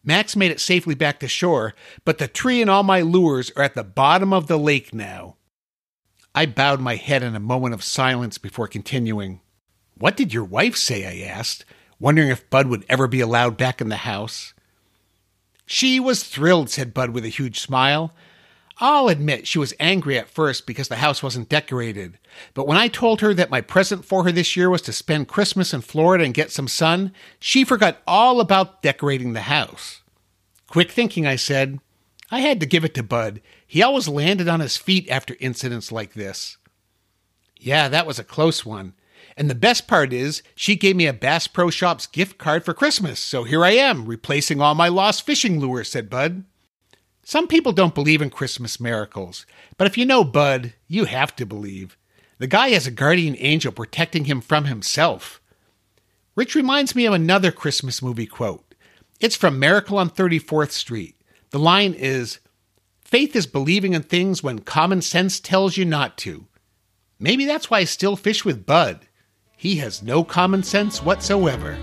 Max 0.05 0.37
made 0.37 0.51
it 0.51 0.61
safely 0.61 0.95
back 0.95 1.21
to 1.21 1.27
shore, 1.27 1.73
but 2.05 2.19
the 2.19 2.29
tree 2.29 2.61
and 2.61 2.69
all 2.69 2.83
my 2.83 3.01
lures 3.01 3.51
are 3.57 3.63
at 3.63 3.75
the 3.75 3.83
bottom 3.83 4.35
of 4.35 4.47
the 4.47 4.59
lake 4.59 4.93
now. 4.93 5.37
I 6.35 6.45
bowed 6.45 6.83
my 6.83 6.97
head 6.97 7.23
in 7.23 7.35
a 7.35 7.41
moment 7.41 7.73
of 7.73 7.83
silence 7.83 8.37
before 8.37 8.69
continuing. 8.69 9.41
What 10.01 10.17
did 10.17 10.33
your 10.33 10.45
wife 10.45 10.77
say? 10.77 11.05
I 11.05 11.29
asked, 11.29 11.67
wondering 12.01 12.31
if 12.31 12.49
Bud 12.49 12.69
would 12.69 12.87
ever 12.89 13.07
be 13.07 13.21
allowed 13.21 13.59
back 13.59 13.83
in 13.83 13.91
the 13.91 13.97
house. 13.97 14.55
She 15.67 16.01
was 16.01 16.25
thrilled, 16.25 16.71
said 16.71 16.95
Bud 16.95 17.11
with 17.11 17.23
a 17.27 17.29
huge 17.29 17.61
smile. 17.61 18.15
I'll 18.79 19.09
admit 19.09 19.47
she 19.47 19.59
was 19.59 19.75
angry 19.79 20.19
at 20.19 20.31
first 20.31 20.67
because 20.67 20.89
the 20.89 20.97
house 20.97 21.23
wasn't 21.23 21.51
decorated. 21.51 22.19
But 22.55 22.67
when 22.67 22.79
I 22.79 22.89
told 22.89 23.21
her 23.21 23.35
that 23.35 23.51
my 23.51 23.61
present 23.61 24.07
for 24.07 24.25
her 24.25 24.33
this 24.33 24.57
year 24.57 24.71
was 24.71 24.81
to 24.83 24.93
spend 24.93 25.29
Christmas 25.29 25.75
in 25.75 25.83
Florida 25.83 26.25
and 26.25 26.33
get 26.33 26.51
some 26.51 26.67
sun, 26.67 27.13
she 27.39 27.63
forgot 27.63 27.99
all 28.07 28.41
about 28.41 28.81
decorating 28.81 29.35
the 29.35 29.43
house. 29.43 30.01
Quick 30.67 30.91
thinking, 30.91 31.27
I 31.27 31.37
said. 31.37 31.79
I 32.31 32.41
had 32.41 32.59
to 32.61 32.67
give 32.67 32.87
it 32.87 32.95
to 32.95 33.03
Bud. 33.03 33.43
He 33.67 33.83
always 33.83 34.09
landed 34.09 34.49
on 34.49 34.61
his 34.61 34.79
feet 34.79 35.11
after 35.11 35.37
incidents 35.41 35.93
like 35.93 36.15
this. 36.15 36.57
Yeah, 37.59 37.91
that 37.91 38.07
was 38.07 38.19
a 38.19 38.25
close 38.25 38.65
one. 38.65 38.95
And 39.37 39.49
the 39.49 39.55
best 39.55 39.87
part 39.87 40.13
is, 40.13 40.43
she 40.55 40.77
gave 40.77 40.97
me 40.97 41.07
a 41.07 41.13
Bass 41.13 41.47
Pro 41.47 41.71
Shops 41.71 42.07
gift 42.07 42.39
card 42.39 42.65
for 42.65 42.75
Christmas, 42.75 43.19
so 43.19 43.45
here 43.45 43.65
I 43.65 43.71
am, 43.71 44.07
replacing 44.07 44.61
all 44.61 44.75
my 44.75 44.89
lost 44.89 45.25
fishing 45.25 45.61
lures, 45.61 45.91
said 45.91 46.11
Bud. 46.11 46.45
Some 47.23 47.47
people 47.47 47.73
don't 47.73 47.95
believe 47.95 48.23
in 48.23 48.31
Christmas 48.31 48.81
miracles, 48.81 49.47
but 49.77 49.87
if 49.87 49.97
you 49.97 50.05
know 50.05 50.25
Bud, 50.25 50.75
you 50.89 51.05
have 51.05 51.37
to 51.37 51.47
believe. 51.47 51.97
The 52.39 52.47
guy 52.47 52.71
has 52.71 52.87
a 52.87 52.91
guardian 52.91 53.37
angel 53.39 53.71
protecting 53.71 54.25
him 54.25 54.41
from 54.41 54.65
himself. 54.65 55.41
Rich 56.35 56.55
reminds 56.55 56.97
me 56.97 57.07
of 57.07 57.13
another 57.13 57.53
Christmas 57.53 58.03
movie 58.03 58.27
quote. 58.27 58.75
It's 59.21 59.37
from 59.37 59.59
Miracle 59.59 59.99
on 59.99 60.11
34th 60.11 60.71
Street. 60.71 61.17
The 61.51 61.59
line 61.59 61.93
is 61.93 62.41
Faith 63.11 63.35
is 63.35 63.47
believing 63.47 63.93
in 63.93 64.03
things 64.03 64.43
when 64.43 64.61
common 64.61 65.03
sense 65.03 65.41
tells 65.41 65.77
you 65.77 65.85
not 65.85 66.17
to. 66.19 66.47
Maybe 67.19 67.45
that's 67.45 67.69
why 67.69 67.79
I 67.79 67.85
still 67.85 68.17
fish 68.17 68.45
with 68.45 68.65
Bud. 68.65 69.07
He 69.61 69.77
has 69.77 70.03
no 70.03 70.25
common 70.25 70.63
sense 70.63 71.03
whatsoever. 71.03 71.79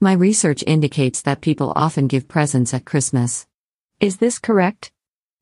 My 0.00 0.14
research 0.14 0.64
indicates 0.66 1.20
that 1.20 1.42
people 1.42 1.74
often 1.76 2.06
give 2.06 2.26
presents 2.26 2.72
at 2.72 2.86
Christmas. 2.86 3.46
Is 4.00 4.16
this 4.16 4.38
correct? 4.38 4.90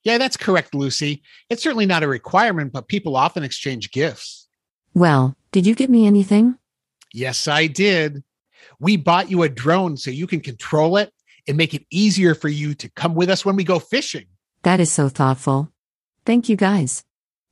Yeah, 0.02 0.18
that's 0.18 0.36
correct, 0.36 0.74
Lucy. 0.74 1.22
It's 1.48 1.62
certainly 1.62 1.86
not 1.86 2.02
a 2.02 2.08
requirement, 2.08 2.72
but 2.72 2.88
people 2.88 3.14
often 3.14 3.44
exchange 3.44 3.92
gifts. 3.92 4.48
Well, 4.92 5.36
did 5.52 5.68
you 5.68 5.76
get 5.76 5.88
me 5.88 6.04
anything? 6.04 6.58
Yes, 7.14 7.46
I 7.46 7.68
did. 7.68 8.24
We 8.80 8.96
bought 8.96 9.30
you 9.30 9.44
a 9.44 9.48
drone 9.48 9.96
so 9.96 10.10
you 10.10 10.26
can 10.26 10.40
control 10.40 10.96
it 10.96 11.12
and 11.46 11.56
make 11.56 11.72
it 11.72 11.86
easier 11.88 12.34
for 12.34 12.48
you 12.48 12.74
to 12.74 12.90
come 12.90 13.14
with 13.14 13.30
us 13.30 13.44
when 13.44 13.54
we 13.54 13.62
go 13.62 13.78
fishing. 13.78 14.26
That 14.64 14.80
is 14.80 14.90
so 14.90 15.08
thoughtful. 15.08 15.70
Thank 16.26 16.48
you 16.48 16.56
guys. 16.56 17.04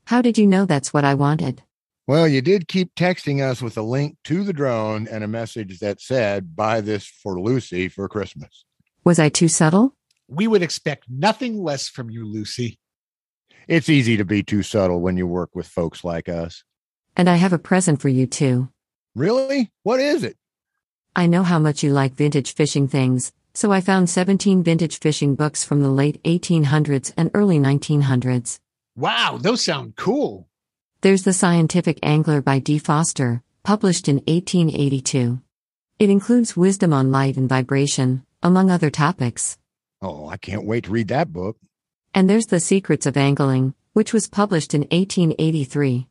How 0.07 0.21
did 0.21 0.37
you 0.37 0.49
know 0.49 0.65
that's 0.65 0.93
what 0.93 1.05
I 1.05 1.15
wanted? 1.15 1.63
Well, 2.09 2.27
you 2.27 2.43
did 2.43 2.67
keep 2.67 2.93
texting 2.97 3.41
us 3.41 3.63
with 3.63 3.77
a 3.77 3.83
link 3.83 4.17
to 4.25 4.43
the 4.43 4.53
drone 4.53 5.07
and 5.07 5.23
a 5.23 5.29
message 5.29 5.79
that 5.79 6.01
said, 6.01 6.57
buy 6.57 6.81
this 6.81 7.07
for 7.07 7.41
Lucy 7.41 7.89
for 7.89 8.09
Christmas. 8.09 8.65
Was 9.05 9.21
I 9.21 9.29
too 9.29 9.47
subtle? 9.47 9.95
We 10.27 10.49
would 10.49 10.63
expect 10.63 11.05
nothing 11.09 11.63
less 11.63 11.89
from 11.89 12.11
you, 12.11 12.27
Lucy. 12.27 12.81
It's 13.69 13.89
easy 13.89 14.17
to 14.17 14.25
be 14.25 14.43
too 14.43 14.65
subtle 14.65 15.01
when 15.01 15.17
you 15.17 15.29
work 15.29 15.51
with 15.55 15.69
folks 15.69 16.03
like 16.03 16.29
us. 16.29 16.65
And 17.15 17.31
I 17.31 17.37
have 17.37 17.53
a 17.53 17.59
present 17.59 18.03
for 18.03 18.09
you 18.09 18.27
too. 18.27 18.69
Really? 19.15 19.71
What 19.83 20.01
is 20.01 20.25
it? 20.25 20.37
I 21.15 21.27
know 21.27 21.43
how 21.43 21.59
much 21.59 21.83
you 21.83 21.93
like 21.93 22.15
vintage 22.15 22.55
fishing 22.55 22.89
things, 22.89 23.33
so 23.53 23.71
I 23.71 23.83
found 23.83 24.09
17 24.09 24.63
vintage 24.63 24.99
fishing 24.99 25.35
books 25.35 25.63
from 25.63 25.83
the 25.83 25.91
late 25.91 26.23
1800s 26.23 27.13
and 27.17 27.31
early 27.35 27.59
1900s. 27.59 28.59
Wow, 28.97 29.39
those 29.39 29.63
sound 29.65 29.97
cool. 29.97 30.49
There's 31.03 31.25
The 31.25 31.35
Scientific 31.35 31.99
Angler 32.03 32.41
by 32.41 32.59
D. 32.59 32.79
Foster, 32.79 33.43
published 33.63 34.09
in 34.09 34.17
1882. 34.27 35.43
It 35.99 36.09
includes 36.09 36.57
wisdom 36.57 36.95
on 36.95 37.13
light 37.13 37.37
and 37.37 37.49
vibration, 37.49 38.25
among 38.43 38.71
other 38.71 38.89
topics. 38.91 39.59
Oh, 40.01 40.29
I 40.29 40.39
can't 40.39 40.65
wait 40.65 40.85
to 40.85 40.91
read 40.91 41.09
that 41.09 41.33
book. 41.33 41.59
And 42.15 42.31
there's 42.31 42.47
The 42.47 42.61
Secrets 42.61 43.05
of 43.05 43.17
Angling, 43.19 43.75
which 43.93 44.15
was 44.15 44.29
published 44.29 44.73
in 44.73 44.83
1883. 44.83 46.09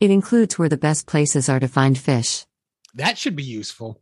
It 0.00 0.10
includes 0.10 0.58
where 0.58 0.70
the 0.70 0.78
best 0.78 1.06
places 1.06 1.50
are 1.50 1.60
to 1.60 1.68
find 1.68 1.98
fish. 1.98 2.46
That 2.94 3.18
should 3.18 3.36
be 3.36 3.42
useful. 3.42 4.00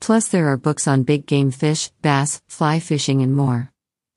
Plus, 0.00 0.26
there 0.26 0.48
are 0.48 0.56
books 0.56 0.88
on 0.88 1.04
big 1.04 1.26
game 1.26 1.52
fish, 1.52 1.90
bass, 2.02 2.42
fly 2.48 2.80
fishing, 2.80 3.22
and 3.22 3.36
more. 3.36 3.72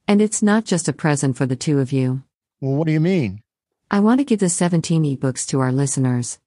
And 0.08 0.20
it's 0.20 0.42
not 0.42 0.66
just 0.66 0.88
a 0.88 0.94
present 0.94 1.38
for 1.38 1.46
the 1.46 1.56
two 1.56 1.78
of 1.78 1.92
you. 1.92 2.24
Well, 2.60 2.76
what 2.76 2.88
do 2.88 2.94
you 2.94 3.00
mean? 3.00 3.44
I 3.92 4.00
want 4.00 4.20
to 4.20 4.26
give 4.26 4.40
the 4.40 4.50
17 4.50 5.04
ebooks 5.04 5.46
to 5.50 5.60
our 5.60 5.72
listeners. 5.72 6.40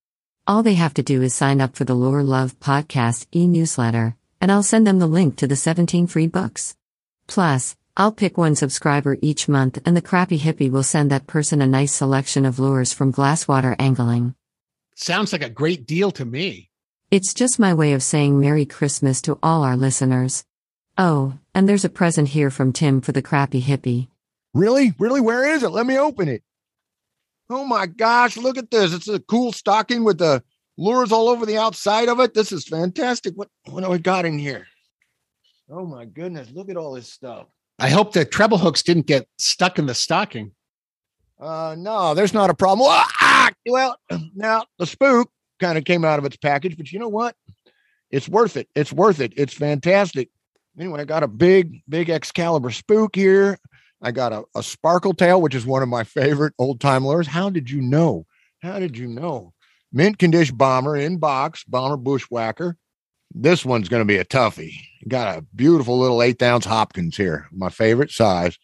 All 0.45 0.64
they 0.64 0.75
have 0.75 0.95
to 0.95 1.05
do 1.05 1.22
is 1.22 1.35
sign 1.35 1.61
up 1.61 1.77
for 1.77 1.85
the 1.85 1.95
Lure 1.95 2.25
Love 2.25 2.59
Podcast 2.59 3.29
e 3.33 3.47
newsletter, 3.47 4.16
and 4.41 4.51
I'll 4.51 4.64
send 4.64 4.89
them 4.89 4.99
the 4.99 5.07
link 5.07 5.37
to 5.37 5.47
the 5.47 5.55
17 5.55 6.09
free 6.09 6.27
books. 6.27 6.77
Plus, 7.29 7.77
I'll 7.97 8.11
pick 8.11 8.37
one 8.37 8.57
subscriber 8.57 9.18
each 9.22 9.49
month, 9.49 9.79
and 9.87 9.97
the 9.97 10.03
crappie 10.03 10.41
hippie 10.41 10.70
will 10.70 10.83
send 10.83 11.12
that 11.12 11.29
person 11.29 11.62
a 11.62 11.66
nice 11.68 11.93
selection 11.93 12.45
of 12.45 12.59
lures 12.59 12.93
from 12.93 13.12
Glasswater 13.12 13.77
Angling. 13.79 14.35
Sounds 14.95 15.32
like 15.32 15.42
a 15.42 15.51
great 15.51 15.86
deal 15.86 16.11
to 16.12 16.24
me. 16.24 16.70
It's 17.11 17.34
just 17.34 17.59
my 17.59 17.74
way 17.74 17.92
of 17.92 18.03
saying 18.03 18.40
Merry 18.40 18.64
Christmas 18.64 19.20
to 19.22 19.38
all 19.42 19.62
our 19.62 19.76
listeners. 19.76 20.45
Oh, 20.97 21.34
and 21.55 21.68
there's 21.68 21.84
a 21.84 21.88
present 21.88 22.28
here 22.28 22.51
from 22.51 22.72
Tim 22.72 23.01
for 23.01 23.12
the 23.12 23.22
crappie 23.22 23.62
hippie. 23.62 24.09
Really? 24.55 24.95
Really? 24.99 25.20
Where 25.20 25.49
is 25.49 25.64
it? 25.64 25.70
Let 25.70 25.86
me 25.86 25.99
open 25.99 26.28
it. 26.28 26.42
Oh 27.51 27.64
my 27.64 27.86
gosh, 27.86 28.36
look 28.36 28.57
at 28.57 28.70
this. 28.70 28.95
It's 28.95 29.09
a 29.09 29.18
cool 29.18 29.53
stocking 29.53 30.05
with 30.05 30.18
the 30.18 30.42
lures 30.76 31.12
all 31.12 31.28
over 31.28 31.45
the 31.45 31.59
outside 31.59 32.09
of 32.09 32.20
it. 32.20 32.32
This 32.32 32.53
is 32.53 32.66
fantastic. 32.66 33.34
What 33.34 33.49
what 33.68 33.82
do 33.82 33.90
we 33.90 33.99
got 33.99 34.24
in 34.24 34.38
here? 34.38 34.66
Oh 35.68 35.84
my 35.84 36.05
goodness, 36.05 36.51
look 36.53 36.70
at 36.70 36.76
all 36.76 36.92
this 36.92 37.12
stuff. 37.12 37.49
I 37.78 37.90
hope 37.90 38.12
the 38.12 38.24
treble 38.24 38.59
hooks 38.59 38.82
didn't 38.82 39.07
get 39.07 39.28
stuck 39.38 39.78
in 39.78 39.86
the 39.86 39.95
stocking. 39.95 40.53
Uh 41.45 41.74
no, 41.76 42.14
there's 42.14 42.32
not 42.32 42.49
a 42.49 42.55
problem. 42.55 42.88
Ah, 42.90 43.51
well, 43.68 43.97
now 44.34 44.64
the 44.78 44.86
spook 44.86 45.30
kind 45.61 45.76
of 45.76 45.84
came 45.84 46.05
out 46.05 46.18
of 46.18 46.24
its 46.24 46.36
package, 46.36 46.76
but 46.76 46.90
you 46.90 46.99
know 46.99 47.09
what? 47.09 47.36
It's 48.11 48.28
worth 48.28 48.57
it. 48.57 48.68
It's 48.74 48.92
worth 48.92 49.20
it. 49.20 49.34
It's 49.36 49.53
fantastic. 49.53 50.30
Anyway, 50.78 51.01
I 51.01 51.05
got 51.05 51.22
a 51.22 51.28
big, 51.28 51.82
big 51.86 52.09
Excalibur 52.09 52.70
spook 52.70 53.14
here. 53.14 53.59
I 54.01 54.11
got 54.11 54.32
a, 54.32 54.45
a 54.57 54.62
sparkle 54.62 55.12
tail, 55.12 55.42
which 55.42 55.55
is 55.55 55.66
one 55.66 55.82
of 55.82 55.88
my 55.88 56.03
favorite 56.05 56.55
old 56.59 56.80
time 56.80 57.07
lures. 57.07 57.26
How 57.26 57.51
did 57.51 57.70
you 57.70 57.82
know? 57.82 58.26
How 58.62 58.78
did 58.78 58.97
you 58.97 59.07
know? 59.07 59.53
Mint 59.92 60.18
condition 60.18 60.57
bomber 60.57 60.97
in 60.97 61.18
box, 61.18 61.62
bomber 61.64 61.97
bushwhacker. 61.99 62.76
This 63.34 63.64
one's 63.64 63.88
going 63.88 64.01
to 64.01 64.07
be 64.07 64.16
a 64.16 64.24
toughie. 64.24 64.80
Got 65.09 65.38
a 65.38 65.42
beautiful 65.55 65.99
little 65.99 66.22
eighth 66.22 66.42
ounce 66.42 66.64
Hopkins 66.64 67.16
here, 67.16 67.49
my 67.53 67.68
favorite 67.68 68.11
size. 68.11 68.59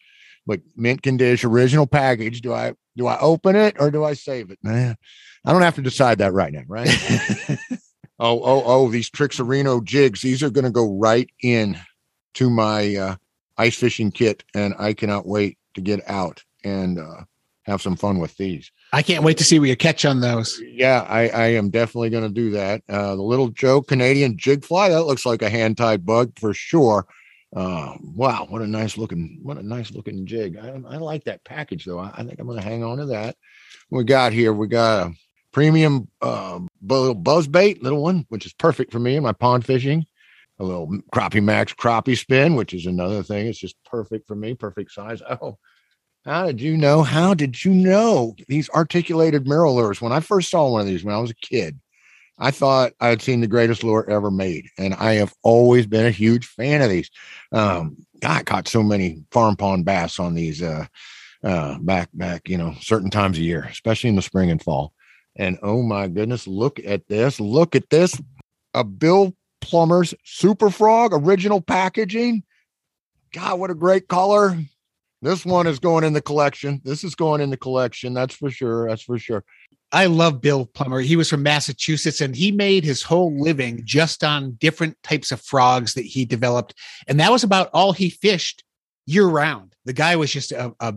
But 0.50 0.62
mint 0.74 1.00
condition, 1.02 1.48
original 1.48 1.86
package. 1.86 2.40
Do 2.40 2.52
I 2.52 2.74
do 2.96 3.06
I 3.06 3.20
open 3.20 3.54
it 3.54 3.76
or 3.78 3.92
do 3.92 4.02
I 4.02 4.14
save 4.14 4.50
it? 4.50 4.58
Man, 4.64 4.96
I 5.44 5.52
don't 5.52 5.62
have 5.62 5.76
to 5.76 5.80
decide 5.80 6.18
that 6.18 6.32
right 6.32 6.52
now, 6.52 6.64
right? 6.66 6.88
oh, 8.18 8.42
oh, 8.42 8.62
oh, 8.66 8.90
these 8.90 9.08
Trixarino 9.08 9.84
jigs. 9.84 10.22
These 10.22 10.42
are 10.42 10.50
going 10.50 10.64
to 10.64 10.72
go 10.72 10.98
right 10.98 11.30
in 11.40 11.78
to 12.34 12.50
my 12.50 12.96
uh, 12.96 13.14
ice 13.58 13.76
fishing 13.76 14.10
kit, 14.10 14.42
and 14.52 14.74
I 14.76 14.92
cannot 14.92 15.24
wait 15.24 15.56
to 15.74 15.80
get 15.80 16.00
out 16.10 16.42
and 16.64 16.98
uh, 16.98 17.22
have 17.62 17.80
some 17.80 17.94
fun 17.94 18.18
with 18.18 18.36
these. 18.36 18.72
I 18.92 19.02
can't 19.02 19.22
wait 19.22 19.38
to 19.38 19.44
see 19.44 19.60
what 19.60 19.68
you 19.68 19.76
catch 19.76 20.04
on 20.04 20.18
those. 20.18 20.60
Yeah, 20.66 21.06
I, 21.08 21.28
I 21.28 21.46
am 21.52 21.70
definitely 21.70 22.10
going 22.10 22.24
to 22.24 22.28
do 22.28 22.50
that. 22.50 22.82
Uh, 22.88 23.14
the 23.14 23.22
little 23.22 23.50
Joe 23.50 23.82
Canadian 23.82 24.36
jig 24.36 24.64
fly 24.64 24.88
that 24.88 25.04
looks 25.04 25.24
like 25.24 25.42
a 25.42 25.48
hand 25.48 25.76
tied 25.76 26.04
bug 26.04 26.32
for 26.40 26.52
sure. 26.52 27.06
Uh, 27.54 27.94
wow, 28.14 28.46
what 28.48 28.62
a 28.62 28.66
nice 28.66 28.96
looking, 28.96 29.40
what 29.42 29.56
a 29.56 29.62
nice 29.62 29.90
looking 29.90 30.24
jig. 30.24 30.56
I, 30.56 30.68
I 30.68 30.96
like 30.98 31.24
that 31.24 31.44
package 31.44 31.84
though. 31.84 31.98
I, 31.98 32.12
I 32.14 32.22
think 32.22 32.38
I'm 32.38 32.46
going 32.46 32.60
to 32.60 32.64
hang 32.64 32.84
on 32.84 32.98
to 32.98 33.06
that. 33.06 33.36
We 33.90 34.04
got 34.04 34.32
here, 34.32 34.52
we 34.52 34.68
got 34.68 35.08
a 35.08 35.14
premium 35.52 36.08
uh, 36.22 36.60
buzz 36.80 37.48
bait, 37.48 37.82
little 37.82 38.02
one, 38.02 38.24
which 38.28 38.46
is 38.46 38.52
perfect 38.52 38.92
for 38.92 39.00
me 39.00 39.16
in 39.16 39.22
my 39.22 39.32
pond 39.32 39.64
fishing. 39.64 40.06
A 40.58 40.64
little 40.64 40.88
crappie 41.12 41.42
max 41.42 41.72
crappie 41.72 42.18
spin, 42.18 42.54
which 42.54 42.74
is 42.74 42.86
another 42.86 43.22
thing. 43.22 43.46
It's 43.46 43.58
just 43.58 43.82
perfect 43.84 44.26
for 44.26 44.34
me, 44.34 44.54
perfect 44.54 44.92
size. 44.92 45.22
Oh, 45.22 45.58
how 46.26 46.46
did 46.46 46.60
you 46.60 46.76
know? 46.76 47.02
How 47.02 47.32
did 47.32 47.64
you 47.64 47.72
know 47.72 48.36
these 48.46 48.68
articulated 48.70 49.46
MirrOlures? 49.46 50.02
When 50.02 50.12
I 50.12 50.20
first 50.20 50.50
saw 50.50 50.68
one 50.68 50.82
of 50.82 50.86
these 50.86 51.02
when 51.02 51.14
I 51.14 51.18
was 51.18 51.30
a 51.30 51.34
kid, 51.34 51.80
I 52.40 52.50
thought 52.50 52.92
I 53.00 53.08
had 53.08 53.20
seen 53.20 53.40
the 53.40 53.46
greatest 53.46 53.84
lure 53.84 54.08
ever 54.08 54.30
made, 54.30 54.66
and 54.78 54.94
I 54.94 55.14
have 55.14 55.34
always 55.42 55.86
been 55.86 56.06
a 56.06 56.10
huge 56.10 56.46
fan 56.46 56.80
of 56.80 56.88
these. 56.88 57.10
Um, 57.52 57.98
I 58.24 58.42
caught 58.42 58.66
so 58.66 58.82
many 58.82 59.22
farm 59.30 59.56
pond 59.56 59.84
bass 59.84 60.18
on 60.18 60.34
these 60.34 60.62
uh, 60.62 60.86
uh, 61.44 61.78
back 61.78 62.08
back, 62.14 62.48
you 62.48 62.56
know, 62.56 62.74
certain 62.80 63.10
times 63.10 63.36
of 63.36 63.44
year, 63.44 63.66
especially 63.70 64.08
in 64.10 64.16
the 64.16 64.22
spring 64.22 64.50
and 64.50 64.62
fall. 64.62 64.94
And 65.36 65.58
oh 65.62 65.82
my 65.82 66.08
goodness, 66.08 66.46
look 66.46 66.80
at 66.84 67.06
this! 67.08 67.38
Look 67.40 67.76
at 67.76 67.90
this! 67.90 68.20
A 68.74 68.84
Bill 68.84 69.34
Plummer's 69.60 70.14
Super 70.24 70.70
Frog 70.70 71.12
original 71.12 71.60
packaging. 71.60 72.42
God, 73.32 73.58
what 73.58 73.70
a 73.70 73.74
great 73.74 74.08
color! 74.08 74.58
This 75.22 75.44
one 75.44 75.66
is 75.66 75.78
going 75.78 76.04
in 76.04 76.12
the 76.12 76.22
collection. 76.22 76.80
This 76.84 77.04
is 77.04 77.14
going 77.14 77.40
in 77.40 77.50
the 77.50 77.56
collection. 77.56 78.14
That's 78.14 78.34
for 78.34 78.50
sure. 78.50 78.88
That's 78.88 79.02
for 79.02 79.18
sure. 79.18 79.44
I 79.92 80.06
love 80.06 80.40
Bill 80.40 80.66
Plummer. 80.66 81.00
He 81.00 81.16
was 81.16 81.28
from 81.28 81.42
Massachusetts 81.42 82.20
and 82.20 82.34
he 82.34 82.52
made 82.52 82.84
his 82.84 83.02
whole 83.02 83.36
living 83.38 83.82
just 83.84 84.22
on 84.22 84.52
different 84.52 84.96
types 85.02 85.32
of 85.32 85.40
frogs 85.40 85.94
that 85.94 86.04
he 86.04 86.24
developed. 86.24 86.74
And 87.08 87.18
that 87.20 87.32
was 87.32 87.42
about 87.42 87.70
all 87.74 87.92
he 87.92 88.08
fished 88.08 88.62
year 89.06 89.26
round. 89.26 89.74
The 89.84 89.92
guy 89.92 90.16
was 90.16 90.32
just 90.32 90.52
a, 90.52 90.72
a 90.80 90.94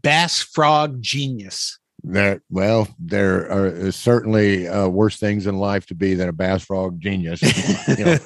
bass 0.00 0.40
frog 0.40 1.02
genius. 1.02 1.78
That 2.04 2.42
well, 2.50 2.86
there 2.98 3.50
are 3.50 3.90
certainly 3.90 4.68
uh, 4.68 4.88
worse 4.88 5.16
things 5.16 5.46
in 5.46 5.56
life 5.56 5.86
to 5.86 5.94
be 5.94 6.14
than 6.14 6.28
a 6.28 6.34
bass 6.34 6.62
frog 6.62 7.00
genius. 7.00 7.40
you 7.88 8.04
know, 8.04 8.18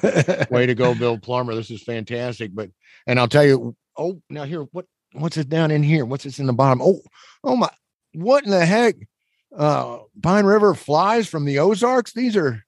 way 0.51 0.65
to 0.65 0.75
go, 0.75 0.93
Bill 0.93 1.17
Plummer. 1.17 1.55
This 1.55 1.71
is 1.71 1.81
fantastic. 1.81 2.53
But 2.53 2.71
and 3.07 3.17
I'll 3.17 3.29
tell 3.29 3.45
you, 3.45 3.77
oh, 3.97 4.21
now 4.29 4.43
here, 4.43 4.63
what 4.73 4.85
what's 5.13 5.37
it 5.37 5.49
down 5.49 5.71
in 5.71 5.83
here? 5.83 6.05
What's 6.05 6.23
this 6.23 6.39
in 6.39 6.45
the 6.45 6.53
bottom? 6.53 6.81
Oh, 6.81 7.01
oh 7.43 7.55
my, 7.55 7.69
what 8.13 8.43
in 8.43 8.51
the 8.51 8.65
heck? 8.65 8.95
Uh, 9.55 9.99
Pine 10.21 10.45
River 10.45 10.73
flies 10.73 11.27
from 11.27 11.45
the 11.45 11.59
Ozarks. 11.59 12.13
These 12.13 12.35
are, 12.37 12.63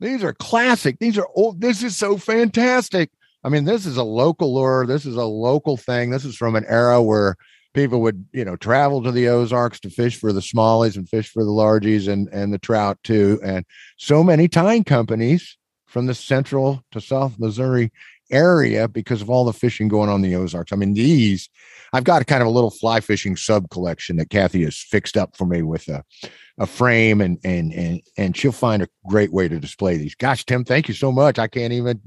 these 0.00 0.24
are 0.24 0.34
classic. 0.34 0.98
These 0.98 1.18
are 1.18 1.28
old. 1.34 1.60
This 1.60 1.82
is 1.82 1.96
so 1.96 2.16
fantastic. 2.16 3.10
I 3.44 3.48
mean, 3.48 3.64
this 3.64 3.86
is 3.86 3.96
a 3.96 4.02
local 4.02 4.54
lure. 4.54 4.86
This 4.86 5.06
is 5.06 5.16
a 5.16 5.24
local 5.24 5.76
thing. 5.76 6.10
This 6.10 6.24
is 6.24 6.36
from 6.36 6.56
an 6.56 6.64
era 6.66 7.00
where 7.00 7.36
people 7.74 8.00
would, 8.00 8.26
you 8.32 8.44
know, 8.44 8.56
travel 8.56 9.02
to 9.02 9.12
the 9.12 9.28
Ozarks 9.28 9.78
to 9.80 9.90
fish 9.90 10.18
for 10.18 10.32
the 10.32 10.40
smallies 10.40 10.96
and 10.96 11.08
fish 11.08 11.30
for 11.30 11.44
the 11.44 11.50
largies 11.50 12.08
and 12.08 12.28
and 12.32 12.52
the 12.52 12.58
trout 12.58 12.98
too. 13.04 13.38
And 13.44 13.64
so 13.98 14.24
many 14.24 14.48
tying 14.48 14.82
companies 14.82 15.56
from 15.86 16.06
the 16.06 16.14
central 16.14 16.82
to 16.90 17.00
South 17.00 17.38
Missouri 17.38 17.92
area 18.30 18.88
because 18.88 19.22
of 19.22 19.30
all 19.30 19.44
the 19.44 19.52
fishing 19.52 19.88
going 19.88 20.08
on 20.08 20.16
in 20.16 20.30
the 20.30 20.36
Ozarks. 20.36 20.72
I 20.72 20.76
mean, 20.76 20.94
these 20.94 21.48
I've 21.92 22.04
got 22.04 22.26
kind 22.26 22.42
of 22.42 22.48
a 22.48 22.50
little 22.50 22.70
fly 22.70 23.00
fishing 23.00 23.36
sub 23.36 23.70
collection 23.70 24.16
that 24.16 24.30
Kathy 24.30 24.64
has 24.64 24.76
fixed 24.78 25.16
up 25.16 25.36
for 25.36 25.46
me 25.46 25.62
with 25.62 25.88
a, 25.88 26.04
a 26.58 26.66
frame 26.66 27.20
and 27.20 27.38
and 27.44 27.72
and 27.72 28.00
and 28.16 28.36
she'll 28.36 28.52
find 28.52 28.82
a 28.82 28.88
great 29.06 29.32
way 29.32 29.48
to 29.48 29.58
display 29.58 29.96
these. 29.96 30.14
Gosh, 30.14 30.44
Tim, 30.44 30.64
thank 30.64 30.88
you 30.88 30.94
so 30.94 31.12
much. 31.12 31.38
I 31.38 31.46
can't 31.46 31.72
even 31.72 32.00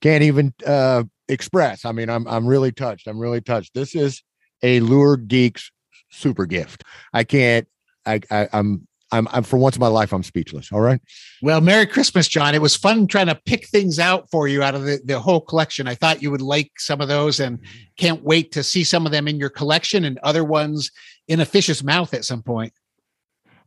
can't 0.00 0.22
even 0.22 0.54
uh 0.66 1.04
express. 1.28 1.84
I 1.84 1.92
mean, 1.92 2.08
I'm 2.08 2.26
I'm 2.28 2.46
really 2.46 2.72
touched. 2.72 3.06
I'm 3.06 3.18
really 3.18 3.40
touched. 3.40 3.74
This 3.74 3.94
is 3.94 4.22
a 4.62 4.80
lure 4.80 5.16
geeks 5.16 5.70
super 6.10 6.46
gift. 6.46 6.84
I 7.12 7.24
can't 7.24 7.66
I, 8.06 8.20
I 8.30 8.48
I'm 8.52 8.86
I'm, 9.10 9.26
I'm 9.30 9.42
for 9.42 9.56
once 9.56 9.76
in 9.76 9.80
my 9.80 9.88
life, 9.88 10.12
I'm 10.12 10.22
speechless. 10.22 10.70
All 10.72 10.80
right. 10.80 11.00
Well, 11.42 11.60
Merry 11.60 11.86
Christmas, 11.86 12.28
John. 12.28 12.54
It 12.54 12.62
was 12.62 12.76
fun 12.76 13.06
trying 13.06 13.28
to 13.28 13.34
pick 13.34 13.66
things 13.68 13.98
out 13.98 14.30
for 14.30 14.48
you 14.48 14.62
out 14.62 14.74
of 14.74 14.84
the, 14.84 15.00
the 15.04 15.18
whole 15.18 15.40
collection. 15.40 15.88
I 15.88 15.94
thought 15.94 16.22
you 16.22 16.30
would 16.30 16.42
like 16.42 16.72
some 16.78 17.00
of 17.00 17.08
those 17.08 17.40
and 17.40 17.58
can't 17.96 18.22
wait 18.22 18.52
to 18.52 18.62
see 18.62 18.84
some 18.84 19.06
of 19.06 19.12
them 19.12 19.26
in 19.26 19.38
your 19.38 19.50
collection 19.50 20.04
and 20.04 20.18
other 20.18 20.44
ones 20.44 20.90
in 21.26 21.40
a 21.40 21.46
fish's 21.46 21.82
mouth 21.82 22.12
at 22.12 22.24
some 22.24 22.42
point. 22.42 22.72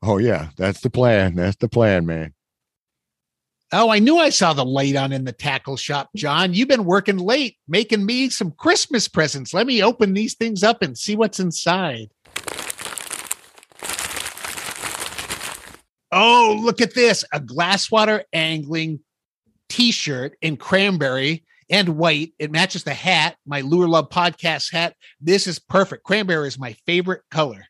Oh, 0.04 0.18
yeah. 0.18 0.50
That's 0.58 0.82
the 0.82 0.90
plan. 0.90 1.36
That's 1.36 1.58
the 1.58 1.70
plan, 1.70 2.06
man. 2.06 2.34
Oh, 3.74 3.90
I 3.90 4.00
knew 4.00 4.18
I 4.18 4.30
saw 4.30 4.52
the 4.52 4.66
light 4.66 4.98
on 4.98 5.14
in 5.14 5.24
the 5.24 5.32
tackle 5.32 5.78
shop, 5.78 6.10
John. 6.14 6.54
You've 6.54 6.68
been 6.68 6.84
working 6.84 7.18
late 7.18 7.56
making 7.70 8.06
me 8.06 8.30
some 8.30 8.52
Christmas 8.52 9.08
presents. 9.08 9.54
Let 9.54 9.66
me 9.66 9.82
open 9.82 10.14
these 10.14 10.36
things 10.36 10.62
up 10.62 10.82
and 10.82 10.98
see 10.98 11.16
what's 11.16 11.40
inside. 11.40 12.10
Oh, 16.12 16.60
look 16.62 16.82
at 16.82 16.94
this 16.94 17.24
a 17.32 17.40
glasswater 17.40 18.24
angling 18.34 19.00
t 19.70 19.92
shirt 19.92 20.34
in 20.42 20.58
cranberry 20.58 21.44
and 21.70 21.90
white. 21.98 22.34
It 22.38 22.52
matches 22.52 22.84
the 22.84 22.94
hat, 22.94 23.38
my 23.46 23.62
Lure 23.62 23.88
Love 23.88 24.10
podcast 24.10 24.72
hat. 24.74 24.96
This 25.22 25.48
is 25.48 25.58
perfect. 25.58 26.04
Cranberry 26.04 26.48
is 26.48 26.60
my 26.60 26.74
favorite 26.86 27.22
color. 27.32 27.66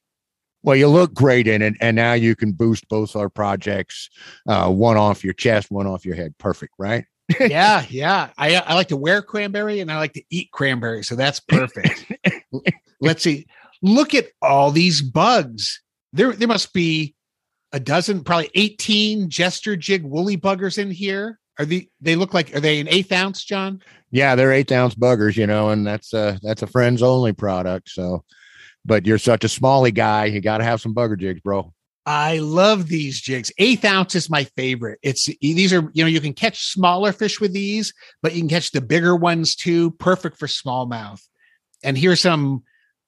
Well, 0.64 0.76
you 0.76 0.88
look 0.88 1.14
great 1.14 1.48
in 1.48 1.62
it, 1.62 1.74
and 1.82 1.96
now 1.96 2.14
you 2.14 2.36
can 2.36 2.52
boost 2.52 2.88
both 2.88 3.16
our 3.16 3.30
projects, 3.30 4.10
uh, 4.48 4.70
one 4.70 4.98
off 4.98 5.24
your 5.24 5.34
chest, 5.34 5.72
one 5.72 5.88
off 5.88 6.06
your 6.06 6.16
head. 6.16 6.38
Perfect, 6.38 6.74
right? 6.78 7.06
yeah, 7.40 7.86
yeah. 7.90 8.30
I 8.38 8.56
I 8.56 8.74
like 8.74 8.90
to 8.90 8.98
wear 8.98 9.22
cranberry 9.22 9.80
and 9.80 9.92
I 9.92 9.98
like 9.98 10.14
to 10.14 10.24
eat 10.30 10.52
cranberry, 10.52 11.04
so 11.04 11.16
that's 11.16 11.40
perfect. 11.40 12.12
Let's 13.02 13.24
see. 13.24 13.48
Look 13.82 14.14
at 14.14 14.28
all 14.42 14.72
these 14.72 15.02
bugs. 15.02 15.82
There, 16.14 16.34
there 16.34 16.48
must 16.48 16.74
be 16.74 17.16
a 17.74 17.80
dozen, 17.80 18.24
probably 18.24 18.50
18 18.56 19.30
Jester 19.30 19.76
jig 19.76 20.04
woolly 20.04 20.38
buggers 20.38 20.78
in 20.78 20.92
here. 20.92 21.40
Are 21.60 21.66
the 21.66 21.88
they 22.00 22.16
look 22.16 22.34
like 22.34 22.56
are 22.56 22.60
they 22.60 22.80
an 22.80 22.88
eighth 22.88 23.12
ounce, 23.12 23.44
John? 23.44 23.82
Yeah, 24.10 24.36
they're 24.36 24.52
eighth 24.52 24.72
ounce 24.72 24.96
buggers, 24.96 25.36
you 25.36 25.46
know, 25.46 25.70
and 25.70 25.86
that's 25.86 26.14
a 26.14 26.40
that's 26.42 26.62
a 26.62 26.68
friends 26.68 27.04
only 27.04 27.34
product. 27.34 27.90
So, 27.90 28.24
but 28.86 29.06
you're 29.06 29.18
such 29.18 29.44
a 29.44 29.48
smally 29.48 29.94
guy, 29.94 30.26
you 30.26 30.42
got 30.42 30.58
to 30.58 30.64
have 30.64 30.82
some 30.82 30.96
bugger 30.96 31.20
jigs, 31.20 31.42
bro. 31.42 31.74
I 32.06 32.40
love 32.40 32.88
these 32.88 33.22
jigs. 33.22 33.52
Eighth 33.60 33.86
ounce 33.86 34.16
is 34.16 34.30
my 34.30 34.46
favorite. 34.56 35.00
It's 35.04 35.30
these 35.40 35.72
are 35.72 35.92
you 35.94 36.04
know 36.04 36.10
you 36.10 36.22
can 36.22 36.34
catch 36.34 36.72
smaller 36.72 37.12
fish 37.12 37.40
with 37.40 37.54
these, 37.54 37.94
but 38.24 38.34
you 38.34 38.42
can 38.42 38.50
catch 38.50 38.72
the 38.72 38.82
bigger 38.82 39.16
ones 39.16 39.56
too. 39.56 39.92
Perfect 39.92 40.38
for 40.38 40.48
smallmouth. 40.48 41.22
And 41.84 41.98
here's 41.98 42.22
some. 42.22 42.64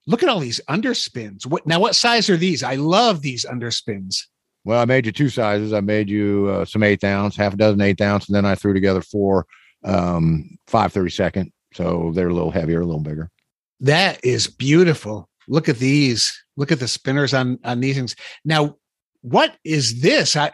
Look 0.06 0.22
at 0.22 0.28
all 0.28 0.38
these 0.38 0.60
underspins. 0.68 1.46
What 1.46 1.66
now? 1.66 1.80
What 1.80 1.96
size 1.96 2.30
are 2.30 2.36
these? 2.36 2.62
I 2.62 2.76
love 2.76 3.22
these 3.22 3.44
underspins. 3.44 4.26
Well, 4.64 4.80
I 4.80 4.86
made 4.86 5.04
you 5.06 5.12
two 5.12 5.28
sizes. 5.28 5.72
I 5.72 5.80
made 5.80 6.08
you 6.08 6.48
uh, 6.50 6.64
some 6.64 6.82
eighth 6.82 7.04
ounce, 7.04 7.36
half 7.36 7.54
a 7.54 7.56
dozen 7.56 7.80
eighth 7.80 8.00
ounce, 8.00 8.26
and 8.26 8.34
then 8.34 8.46
I 8.46 8.54
threw 8.54 8.72
together 8.72 9.02
four 9.02 9.46
um, 9.84 10.56
five 10.66 10.92
thirty 10.92 11.10
second. 11.10 11.52
So 11.74 12.12
they're 12.14 12.28
a 12.28 12.34
little 12.34 12.50
heavier, 12.50 12.80
a 12.80 12.86
little 12.86 13.02
bigger. 13.02 13.30
That 13.80 14.24
is 14.24 14.46
beautiful. 14.46 15.28
Look 15.48 15.68
at 15.68 15.78
these. 15.78 16.32
Look 16.56 16.72
at 16.72 16.80
the 16.80 16.88
spinners 16.88 17.34
on 17.34 17.58
on 17.64 17.80
these 17.80 17.96
things. 17.96 18.16
Now, 18.44 18.76
what 19.20 19.56
is 19.64 20.00
this? 20.00 20.36
I 20.36 20.52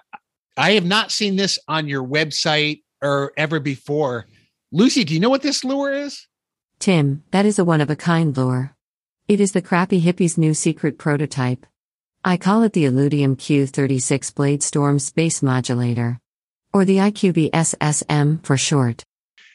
I 0.56 0.72
have 0.72 0.86
not 0.86 1.12
seen 1.12 1.36
this 1.36 1.58
on 1.68 1.86
your 1.86 2.04
website 2.04 2.82
or 3.02 3.32
ever 3.36 3.60
before. 3.60 4.26
Lucy, 4.72 5.04
do 5.04 5.14
you 5.14 5.20
know 5.20 5.30
what 5.30 5.42
this 5.42 5.64
lure 5.64 5.92
is? 5.92 6.26
Tim, 6.78 7.22
that 7.30 7.46
is 7.46 7.58
a 7.58 7.64
one 7.64 7.80
of 7.80 7.90
a 7.90 7.96
kind 7.96 8.36
lure. 8.36 8.74
It 9.28 9.40
is 9.40 9.52
the 9.52 9.62
crappie 9.62 10.02
Hippie's 10.02 10.36
new 10.36 10.54
secret 10.54 10.98
prototype. 10.98 11.66
I 12.22 12.36
call 12.36 12.62
it 12.64 12.74
the 12.74 12.84
Illudium 12.84 13.36
Q36 13.36 14.34
Blade 14.34 14.62
Storm 14.62 14.98
Space 14.98 15.42
Modulator, 15.42 16.20
or 16.70 16.84
the 16.84 16.98
IQB-SSM 16.98 18.44
for 18.44 18.58
short. 18.58 19.04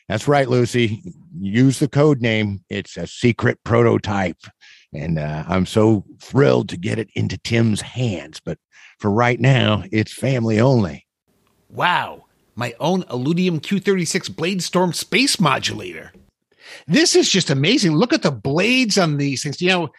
That's 0.10 0.28
right, 0.28 0.50
Lucy. 0.50 1.04
Use 1.40 1.78
the 1.78 1.88
code 1.88 2.22
name. 2.22 2.64
It's 2.68 2.98
a 2.98 3.06
secret 3.06 3.64
prototype. 3.64 4.40
And 4.92 5.20
uh, 5.20 5.44
I'm 5.48 5.68
so 5.68 6.06
thrilled 6.20 6.70
to 6.70 6.78
get 6.78 6.98
it 6.98 7.10
into 7.14 7.38
Tim's 7.38 7.82
hands. 7.82 8.42
But 8.44 8.58
for 8.98 9.12
right 9.12 9.40
now, 9.40 9.84
it's 9.92 10.12
family 10.12 10.60
only. 10.60 11.06
Wow. 11.70 12.26
My 12.56 12.74
own 12.80 13.04
Illudium 13.04 13.60
Q36 13.60 14.36
Blade 14.36 14.64
Storm 14.64 14.92
Space 14.92 15.40
Modulator. 15.40 16.14
This 16.88 17.16
is 17.16 17.30
just 17.30 17.52
amazing. 17.52 17.96
Look 17.96 18.14
at 18.14 18.24
the 18.24 18.32
blades 18.32 18.98
on 18.98 19.18
these 19.18 19.44
things. 19.44 19.62
You 19.62 19.70
know, 19.70 19.90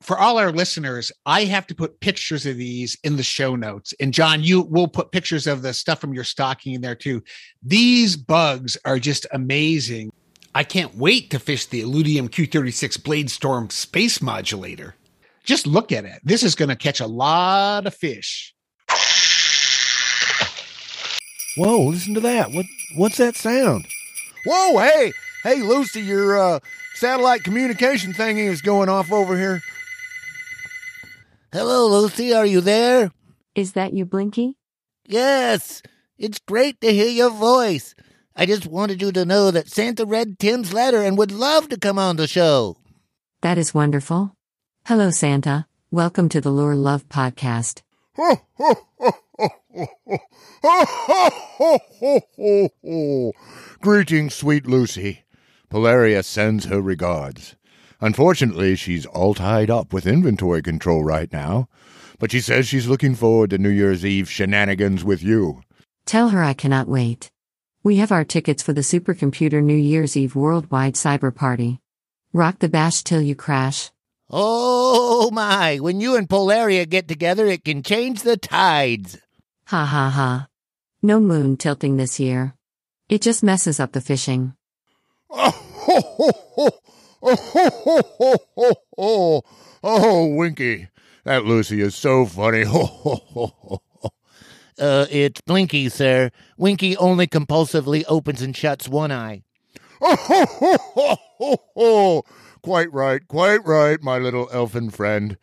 for 0.00 0.18
all 0.18 0.38
our 0.38 0.50
listeners, 0.50 1.12
I 1.26 1.44
have 1.44 1.66
to 1.66 1.74
put 1.74 2.00
pictures 2.00 2.46
of 2.46 2.56
these 2.56 2.96
in 3.04 3.16
the 3.16 3.22
show 3.22 3.54
notes. 3.54 3.92
And 4.00 4.14
John, 4.14 4.42
you 4.42 4.62
will 4.62 4.88
put 4.88 5.12
pictures 5.12 5.46
of 5.46 5.62
the 5.62 5.74
stuff 5.74 6.00
from 6.00 6.14
your 6.14 6.24
stocking 6.24 6.74
in 6.74 6.80
there 6.80 6.94
too. 6.94 7.22
These 7.62 8.16
bugs 8.16 8.78
are 8.84 8.98
just 8.98 9.26
amazing. 9.32 10.10
I 10.54 10.64
can't 10.64 10.96
wait 10.96 11.30
to 11.30 11.38
fish 11.38 11.66
the 11.66 11.82
Illudium 11.82 12.28
Q36 12.28 13.02
Blade 13.04 13.30
Storm 13.30 13.68
Space 13.70 14.22
Modulator. 14.22 14.96
Just 15.44 15.66
look 15.66 15.92
at 15.92 16.04
it. 16.04 16.20
This 16.24 16.42
is 16.42 16.54
going 16.54 16.70
to 16.70 16.76
catch 16.76 17.00
a 17.00 17.06
lot 17.06 17.86
of 17.86 17.94
fish. 17.94 18.54
Whoa, 21.56 21.86
listen 21.86 22.14
to 22.14 22.20
that. 22.20 22.52
What 22.52 22.66
what's 22.96 23.16
that 23.18 23.36
sound? 23.36 23.86
Whoa, 24.46 24.78
hey, 24.78 25.12
hey 25.42 25.62
Lucy, 25.62 26.00
your 26.00 26.38
uh, 26.38 26.60
satellite 26.94 27.44
communication 27.44 28.12
thingy 28.12 28.48
is 28.48 28.62
going 28.62 28.88
off 28.88 29.12
over 29.12 29.36
here. 29.36 29.60
Hello, 31.52 31.88
Lucy, 31.88 32.32
are 32.32 32.46
you 32.46 32.60
there? 32.60 33.10
Is 33.56 33.72
that 33.72 33.92
you, 33.92 34.04
Blinky? 34.04 34.56
Yes, 35.04 35.82
it's 36.16 36.38
great 36.38 36.80
to 36.80 36.92
hear 36.92 37.08
your 37.08 37.30
voice. 37.30 37.96
I 38.36 38.46
just 38.46 38.66
wanted 38.66 39.02
you 39.02 39.10
to 39.10 39.24
know 39.24 39.50
that 39.50 39.68
Santa 39.68 40.06
read 40.06 40.38
Tim's 40.38 40.72
letter 40.72 41.02
and 41.02 41.18
would 41.18 41.32
love 41.32 41.68
to 41.70 41.76
come 41.76 41.98
on 41.98 42.14
the 42.14 42.28
show. 42.28 42.76
That 43.40 43.58
is 43.58 43.74
wonderful. 43.74 44.36
Hello, 44.86 45.10
Santa. 45.10 45.66
Welcome 45.90 46.28
to 46.28 46.40
the 46.40 46.50
Lure 46.50 46.76
Love 46.76 47.08
Podcast. 47.08 47.82
Greetings, 53.82 54.34
sweet 54.36 54.68
Lucy. 54.68 55.24
Polaria 55.68 56.24
sends 56.24 56.66
her 56.66 56.80
regards. 56.80 57.56
Unfortunately, 58.00 58.76
she's 58.76 59.04
all 59.06 59.34
tied 59.34 59.70
up 59.70 59.92
with 59.92 60.06
inventory 60.06 60.62
control 60.62 61.04
right 61.04 61.30
now, 61.32 61.68
but 62.18 62.32
she 62.32 62.40
says 62.40 62.66
she's 62.66 62.88
looking 62.88 63.14
forward 63.14 63.50
to 63.50 63.58
New 63.58 63.68
Year's 63.68 64.04
Eve 64.04 64.30
shenanigans 64.30 65.04
with 65.04 65.22
you. 65.22 65.60
Tell 66.06 66.30
her 66.30 66.42
I 66.42 66.54
cannot 66.54 66.88
wait. 66.88 67.30
We 67.82 67.96
have 67.96 68.12
our 68.12 68.24
tickets 68.24 68.62
for 68.62 68.72
the 68.72 68.80
supercomputer 68.80 69.62
New 69.62 69.76
Year's 69.76 70.16
Eve 70.16 70.34
worldwide 70.34 70.94
cyber 70.94 71.34
party. 71.34 71.80
Rock 72.32 72.58
the 72.58 72.68
bash 72.68 73.02
till 73.02 73.20
you 73.20 73.34
crash. 73.34 73.90
Oh 74.30 75.30
my, 75.32 75.78
when 75.78 76.00
you 76.00 76.16
and 76.16 76.28
Polaria 76.28 76.88
get 76.88 77.08
together, 77.08 77.46
it 77.46 77.64
can 77.64 77.82
change 77.82 78.22
the 78.22 78.36
tides. 78.36 79.18
Ha 79.66 79.84
ha 79.84 80.10
ha. 80.10 80.46
No 81.02 81.20
moon 81.20 81.56
tilting 81.56 81.96
this 81.96 82.20
year. 82.20 82.54
It 83.08 83.22
just 83.22 83.42
messes 83.42 83.80
up 83.80 83.92
the 83.92 84.00
fishing. 84.00 84.54
Oh, 85.30 85.50
ho, 85.50 86.00
ho, 86.00 86.30
ho. 86.54 86.70
Oh, 87.22 87.36
ho, 87.36 87.70
ho, 87.70 88.02
ho, 88.16 88.36
ho, 88.56 88.74
ho. 88.96 89.42
oh, 89.82 90.26
Winky. 90.34 90.88
That 91.24 91.44
Lucy 91.44 91.80
is 91.80 91.94
so 91.94 92.24
funny. 92.24 92.62
Ho, 92.64 92.84
ho, 92.84 93.14
ho, 93.16 93.52
ho. 93.58 93.82
Uh, 94.78 95.06
it's 95.10 95.42
Blinky, 95.42 95.90
sir. 95.90 96.30
Winky 96.56 96.96
only 96.96 97.26
compulsively 97.26 98.04
opens 98.08 98.40
and 98.40 98.56
shuts 98.56 98.88
one 98.88 99.12
eye. 99.12 99.42
Oh, 100.00 100.16
ho, 100.16 100.46
ho, 100.46 100.76
ho, 100.94 101.16
ho, 101.38 101.56
ho. 101.76 102.24
Quite 102.62 102.90
right, 102.92 103.26
quite 103.28 103.64
right, 103.66 104.02
my 104.02 104.16
little 104.18 104.48
elfin 104.50 104.88
friend. 104.88 105.36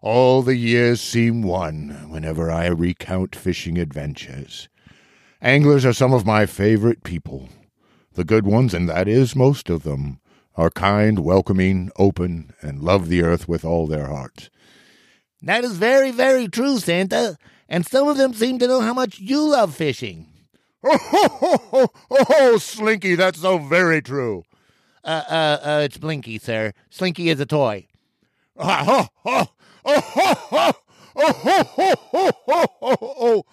All 0.00 0.42
the 0.42 0.56
years 0.56 1.00
seem 1.00 1.42
one 1.42 2.10
whenever 2.10 2.50
I 2.50 2.66
recount 2.66 3.34
fishing 3.34 3.76
adventures. 3.78 4.68
Anglers 5.42 5.84
are 5.84 5.92
some 5.92 6.12
of 6.12 6.24
my 6.24 6.46
favorite 6.46 7.02
people. 7.02 7.48
The 8.12 8.24
good 8.24 8.46
ones, 8.46 8.72
and 8.72 8.88
that 8.88 9.08
is 9.08 9.34
most 9.34 9.68
of 9.68 9.82
them, 9.82 10.20
are 10.56 10.70
kind, 10.70 11.20
welcoming, 11.20 11.90
open, 11.96 12.52
and 12.60 12.82
love 12.82 13.08
the 13.08 13.22
earth 13.22 13.48
with 13.48 13.64
all 13.64 13.86
their 13.86 14.06
hearts. 14.06 14.50
That 15.42 15.64
is 15.64 15.76
very, 15.76 16.10
very 16.10 16.48
true, 16.48 16.78
Santa. 16.78 17.36
And 17.68 17.86
some 17.86 18.08
of 18.08 18.16
them 18.16 18.34
seem 18.34 18.58
to 18.58 18.68
know 18.68 18.80
how 18.80 18.94
much 18.94 19.18
you 19.18 19.50
love 19.50 19.74
fishing. 19.74 20.28
Oh, 20.86 20.98
ho, 21.00 21.28
ho, 21.28 21.56
ho, 21.70 21.92
ho, 22.10 22.24
ho, 22.28 22.58
Slinky, 22.58 23.14
that's 23.14 23.40
so 23.40 23.56
very 23.56 24.02
true. 24.02 24.44
Uh, 25.02 25.22
uh, 25.30 25.58
uh, 25.62 25.80
it's 25.82 25.96
Blinky, 25.96 26.38
sir. 26.38 26.74
Slinky 26.90 27.30
is 27.30 27.40
a 27.40 27.46
toy. 27.46 27.86
Ah, 28.58 28.84
ho, 28.84 29.08
ho, 29.30 29.46
oh, 29.86 30.00
ho, 30.00 30.34
ho, 30.34 30.72
oh, 31.16 31.32
ho, 31.32 31.62
ho, 31.64 31.94
ho, 32.12 32.30
ho, 32.46 32.66
ho, 32.80 32.96
ho. 33.00 33.46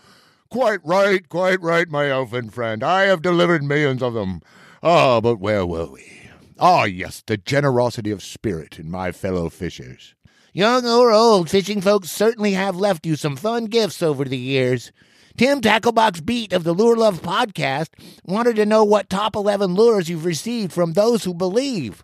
Quite 0.50 0.82
right, 0.84 1.28
quite 1.30 1.62
right, 1.62 1.88
my 1.90 2.10
elfin 2.10 2.50
friend. 2.50 2.84
I 2.84 3.04
have 3.04 3.22
delivered 3.22 3.64
millions 3.64 4.04
of 4.04 4.14
them. 4.14 4.42
Ah, 4.84 5.22
but 5.22 5.38
where 5.38 5.66
were 5.66 5.88
we? 5.88 6.21
Ah, 6.64 6.84
yes, 6.84 7.24
the 7.26 7.38
generosity 7.38 8.12
of 8.12 8.22
spirit 8.22 8.78
in 8.78 8.92
my 8.92 9.12
fellow 9.12 9.50
fishers. 9.50 10.14
Young 10.54 10.86
or 10.86 11.10
old, 11.10 11.50
fishing 11.50 11.82
folks 11.82 12.12
certainly 12.12 12.52
have 12.52 12.76
left 12.76 13.04
you 13.04 13.16
some 13.16 13.36
fun 13.36 13.66
gifts 13.66 14.04
over 14.04 14.26
the 14.26 14.38
years. 14.38 14.92
Tim 15.36 15.60
Tacklebox 15.60 16.24
Beat 16.24 16.54
of 16.54 16.64
the 16.64 16.74
Lure 16.74 16.96
Love 16.96 17.24
podcast 17.24 17.88
wanted 18.26 18.58
to 18.58 18.68
know 18.68 18.84
what 18.84 19.10
top 19.10 19.36
11 19.36 19.74
lures 19.74 20.08
you've 20.08 20.24
received 20.24 20.72
from 20.72 20.94
those 20.94 21.24
who 21.24 21.34
believe. 21.34 22.04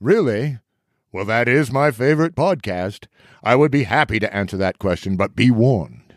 Really? 0.00 0.58
Well, 1.12 1.26
that 1.26 1.46
is 1.46 1.70
my 1.70 1.92
favorite 1.92 2.34
podcast. 2.34 3.06
I 3.44 3.54
would 3.54 3.70
be 3.70 3.84
happy 3.84 4.18
to 4.18 4.34
answer 4.34 4.56
that 4.56 4.80
question, 4.80 5.16
but 5.16 5.36
be 5.36 5.52
warned 5.52 6.14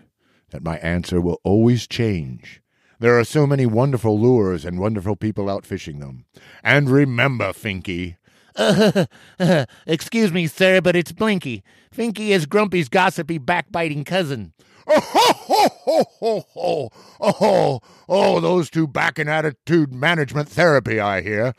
that 0.49 0.63
my 0.63 0.78
answer 0.78 1.21
will 1.21 1.39
always 1.43 1.86
change. 1.86 2.59
There 2.99 3.19
are 3.19 3.23
so 3.23 3.45
many 3.45 3.65
wonderful 3.65 4.19
lures 4.19 4.65
and 4.65 4.79
wonderful 4.79 5.15
people 5.15 5.49
out 5.49 5.65
fishing 5.65 5.99
them. 5.99 6.25
And 6.63 6.89
remember, 6.89 7.53
Finky, 7.53 8.15
Uh, 8.55 9.05
excuse 9.85 10.31
me, 10.31 10.47
sir, 10.47 10.81
but 10.81 10.95
it's 10.95 11.11
Blinky. 11.11 11.63
Finky 11.95 12.29
is 12.29 12.47
Grumpy's 12.47 12.89
gossipy, 12.89 13.37
backbiting 13.37 14.03
cousin. 14.03 14.53
Oh, 14.87 14.99
ho, 14.99 15.33
ho, 15.33 16.05
ho, 16.19 16.45
ho, 16.53 16.89
ho. 17.19 17.29
Oh, 17.39 17.79
oh, 18.09 18.39
those 18.39 18.69
two 18.69 18.87
back 18.87 19.19
in 19.19 19.27
attitude 19.27 19.93
management 19.93 20.49
therapy, 20.49 20.99
I 20.99 21.21
hear. 21.21 21.53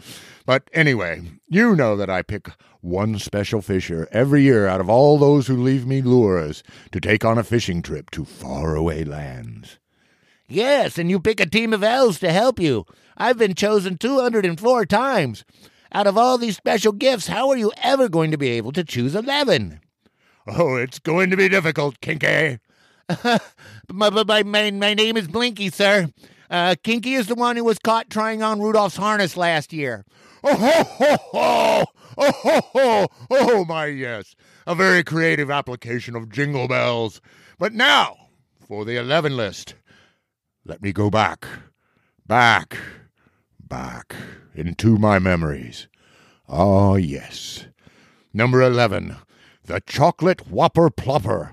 But 0.47 0.69
anyway, 0.73 1.23
you 1.47 1.77
know 1.77 1.95
that 1.97 2.11
I 2.11 2.23
pick 2.23 2.49
one 2.81 3.19
special 3.19 3.61
fisher 3.61 4.09
every 4.11 4.43
year 4.43 4.67
out 4.67 4.81
of 4.81 4.89
all 4.89 5.19
those 5.19 5.47
who 5.47 5.57
leave 5.57 5.87
me 5.87 6.01
lures 6.01 6.63
to 6.91 7.01
take 7.01 7.25
on 7.25 7.39
a 7.39 7.45
fishing 7.45 7.83
trip 7.83 8.11
to 8.13 8.25
faraway 8.25 9.05
lands. 9.05 9.79
Yes, 10.49 10.97
and 10.97 11.11
you 11.11 11.21
pick 11.21 11.41
a 11.41 11.47
team 11.47 11.75
of 11.75 11.83
elves 11.85 12.19
to 12.21 12.33
help 12.33 12.59
you. 12.59 12.87
I've 13.19 13.37
been 13.37 13.55
chosen 13.55 13.99
204 13.99 14.87
times. 14.87 15.45
Out 15.93 16.07
of 16.07 16.17
all 16.17 16.39
these 16.39 16.57
special 16.57 16.93
gifts, 16.93 17.27
how 17.27 17.51
are 17.51 17.57
you 17.57 17.71
ever 17.83 18.09
going 18.09 18.31
to 18.31 18.39
be 18.39 18.49
able 18.51 18.73
to 18.73 18.83
choose 18.83 19.15
11? 19.15 19.81
Oh, 20.47 20.77
it's 20.77 20.99
going 20.99 21.29
to 21.31 21.37
be 21.37 21.51
difficult, 21.51 22.01
Kinky. 22.01 22.59
my, 23.93 24.11
my, 24.11 24.43
my, 24.43 24.71
my 24.71 24.95
name 24.95 25.19
is 25.19 25.29
Blinky, 25.29 25.69
sir. 25.69 26.09
Uh, 26.51 26.75
Kinky 26.83 27.13
is 27.13 27.27
the 27.27 27.35
one 27.35 27.57
who 27.57 27.65
was 27.65 27.79
caught 27.79 28.09
trying 28.09 28.43
on 28.43 28.61
Rudolph's 28.61 28.97
harness 28.97 29.37
last 29.37 29.75
year. 29.75 30.07
Oh, 30.43 30.57
ho, 30.57 30.85
ho, 30.85 31.17
ho! 31.33 31.85
Oh, 32.17 32.33
ho, 32.33 32.61
ho! 32.73 33.07
Oh, 33.31 33.65
my, 33.67 33.87
yes. 33.87 34.35
A 34.67 34.75
very 34.75 35.05
creative 35.05 35.51
application 35.51 36.17
of 36.17 36.31
jingle 36.31 36.69
bells. 36.69 37.21
But 37.59 37.75
now, 37.75 38.17
for 38.67 38.87
the 38.87 38.97
11 38.97 39.37
list. 39.37 39.75
Let 40.69 40.83
me 40.83 40.93
go 40.93 41.09
back, 41.09 41.47
back, 42.27 42.77
back 43.59 44.15
into 44.55 44.99
my 44.99 45.19
memories. 45.19 45.89
Ah, 46.47 46.97
yes. 46.97 47.65
Number 48.35 48.61
11, 48.61 49.17
the 49.65 49.81
chocolate 49.81 50.51
whopper 50.51 50.91
plopper. 50.91 51.53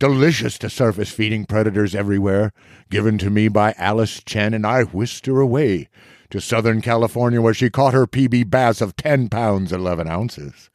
Delicious 0.00 0.58
to 0.58 0.68
surface 0.68 1.12
feeding 1.12 1.44
predators 1.44 1.94
everywhere. 1.94 2.52
Given 2.90 3.18
to 3.18 3.30
me 3.30 3.46
by 3.46 3.72
Alice 3.78 4.20
Chen, 4.24 4.52
and 4.52 4.66
I 4.66 4.82
whisked 4.82 5.26
her 5.26 5.38
away 5.38 5.88
to 6.30 6.40
Southern 6.40 6.80
California 6.80 7.40
where 7.40 7.54
she 7.54 7.70
caught 7.70 7.94
her 7.94 8.08
PB 8.08 8.50
bass 8.50 8.80
of 8.80 8.96
10 8.96 9.28
pounds 9.28 9.72
11 9.72 10.08
ounces. 10.08 10.70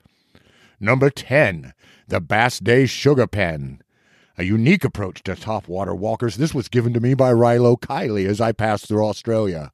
Number 0.79 1.09
10, 1.09 1.73
the 2.07 2.21
Bassday 2.21 2.87
Sugapen. 2.87 3.81
A 4.41 4.43
unique 4.43 4.83
approach 4.83 5.21
to 5.25 5.35
top 5.35 5.67
water 5.67 5.93
walkers. 5.93 6.37
This 6.37 6.51
was 6.51 6.67
given 6.67 6.93
to 6.93 6.99
me 6.99 7.13
by 7.13 7.31
Rilo 7.31 7.79
Kiley 7.79 8.25
as 8.25 8.41
I 8.41 8.51
passed 8.51 8.87
through 8.87 9.05
Australia. 9.05 9.71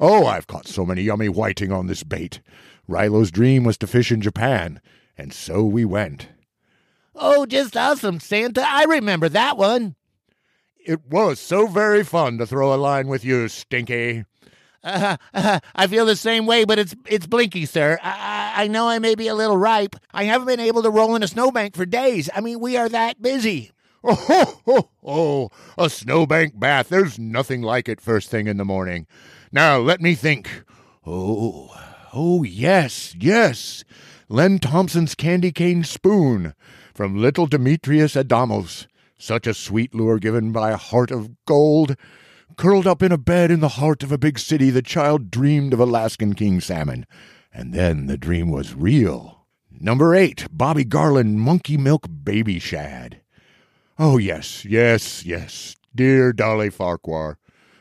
Oh, 0.00 0.26
I've 0.26 0.48
caught 0.48 0.66
so 0.66 0.84
many 0.84 1.02
yummy 1.02 1.28
whiting 1.28 1.70
on 1.70 1.86
this 1.86 2.02
bait. 2.02 2.40
Rilo's 2.88 3.30
dream 3.30 3.62
was 3.62 3.78
to 3.78 3.86
fish 3.86 4.10
in 4.10 4.20
Japan, 4.20 4.80
and 5.16 5.32
so 5.32 5.62
we 5.62 5.84
went. 5.84 6.26
Oh, 7.14 7.46
just 7.46 7.76
awesome, 7.76 8.18
Santa. 8.18 8.64
I 8.66 8.82
remember 8.82 9.28
that 9.28 9.56
one. 9.56 9.94
It 10.84 11.06
was 11.08 11.38
so 11.38 11.68
very 11.68 12.02
fun 12.02 12.38
to 12.38 12.46
throw 12.48 12.74
a 12.74 12.82
line 12.82 13.06
with 13.06 13.24
you, 13.24 13.46
Stinky. 13.46 14.24
Uh, 14.82 15.18
uh, 15.32 15.60
I 15.76 15.86
feel 15.86 16.04
the 16.04 16.16
same 16.16 16.46
way, 16.46 16.64
but 16.64 16.80
it's 16.80 16.96
it's 17.06 17.28
Blinky, 17.28 17.64
sir. 17.64 17.96
I, 18.02 18.64
I 18.64 18.66
know 18.66 18.88
I 18.88 18.98
may 18.98 19.14
be 19.14 19.28
a 19.28 19.36
little 19.36 19.56
ripe. 19.56 19.94
I 20.12 20.24
haven't 20.24 20.48
been 20.48 20.58
able 20.58 20.82
to 20.82 20.90
roll 20.90 21.14
in 21.14 21.22
a 21.22 21.28
snowbank 21.28 21.76
for 21.76 21.86
days. 21.86 22.28
I 22.34 22.40
mean, 22.40 22.58
we 22.58 22.76
are 22.76 22.88
that 22.88 23.22
busy. 23.22 23.70
Oh, 24.04 24.14
ho, 24.14 24.60
ho, 24.64 24.90
ho. 25.04 25.50
a 25.76 25.90
snowbank 25.90 26.58
bath. 26.58 26.88
There's 26.88 27.18
nothing 27.18 27.60
like 27.60 27.86
it 27.88 28.00
first 28.00 28.30
thing 28.30 28.46
in 28.46 28.56
the 28.56 28.64
morning. 28.64 29.06
Now, 29.52 29.78
let 29.78 30.00
me 30.00 30.14
think. 30.14 30.64
Oh, 31.06 31.68
oh, 32.14 32.42
yes, 32.42 33.14
yes. 33.18 33.84
Len 34.28 34.58
Thompson's 34.58 35.14
candy 35.14 35.52
cane 35.52 35.84
spoon 35.84 36.54
from 36.94 37.20
little 37.20 37.46
Demetrius 37.46 38.14
Adamos. 38.14 38.86
Such 39.18 39.46
a 39.46 39.52
sweet 39.52 39.94
lure 39.94 40.18
given 40.18 40.50
by 40.50 40.70
a 40.70 40.78
heart 40.78 41.10
of 41.10 41.30
gold. 41.44 41.94
Curled 42.56 42.86
up 42.86 43.02
in 43.02 43.12
a 43.12 43.18
bed 43.18 43.50
in 43.50 43.60
the 43.60 43.68
heart 43.68 44.02
of 44.02 44.12
a 44.12 44.18
big 44.18 44.38
city, 44.38 44.70
the 44.70 44.82
child 44.82 45.30
dreamed 45.30 45.74
of 45.74 45.80
Alaskan 45.80 46.34
king 46.34 46.60
salmon. 46.60 47.06
And 47.52 47.74
then 47.74 48.06
the 48.06 48.16
dream 48.16 48.50
was 48.50 48.74
real. 48.74 49.46
Number 49.70 50.14
eight, 50.14 50.46
Bobby 50.50 50.84
Garland 50.84 51.40
Monkey 51.40 51.76
Milk 51.76 52.06
Baby 52.22 52.58
Shad. 52.58 53.19
Oh, 54.02 54.16
yes, 54.16 54.64
yes, 54.64 55.26
yes. 55.26 55.76
Dear 55.94 56.32
Dolly 56.32 56.70
Farquhar, 56.70 57.36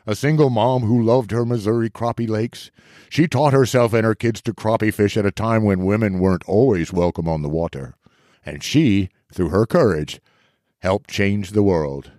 a 0.05 0.15
single 0.17 0.49
mom 0.49 0.81
who 0.81 1.01
loved 1.01 1.31
her 1.31 1.45
Missouri 1.45 1.89
crappie 1.89 2.27
lakes. 2.27 2.71
She 3.07 3.25
taught 3.25 3.53
herself 3.53 3.93
and 3.93 4.03
her 4.03 4.15
kids 4.15 4.41
to 4.41 4.53
crappie 4.53 4.93
fish 4.93 5.15
at 5.15 5.25
a 5.25 5.31
time 5.31 5.63
when 5.63 5.85
women 5.85 6.19
weren't 6.19 6.43
always 6.45 6.91
welcome 6.91 7.29
on 7.29 7.41
the 7.41 7.47
water. 7.47 7.95
And 8.45 8.61
she, 8.61 9.07
through 9.33 9.47
her 9.47 9.65
courage, 9.65 10.19
helped 10.79 11.09
change 11.09 11.51
the 11.51 11.63
world. 11.63 12.11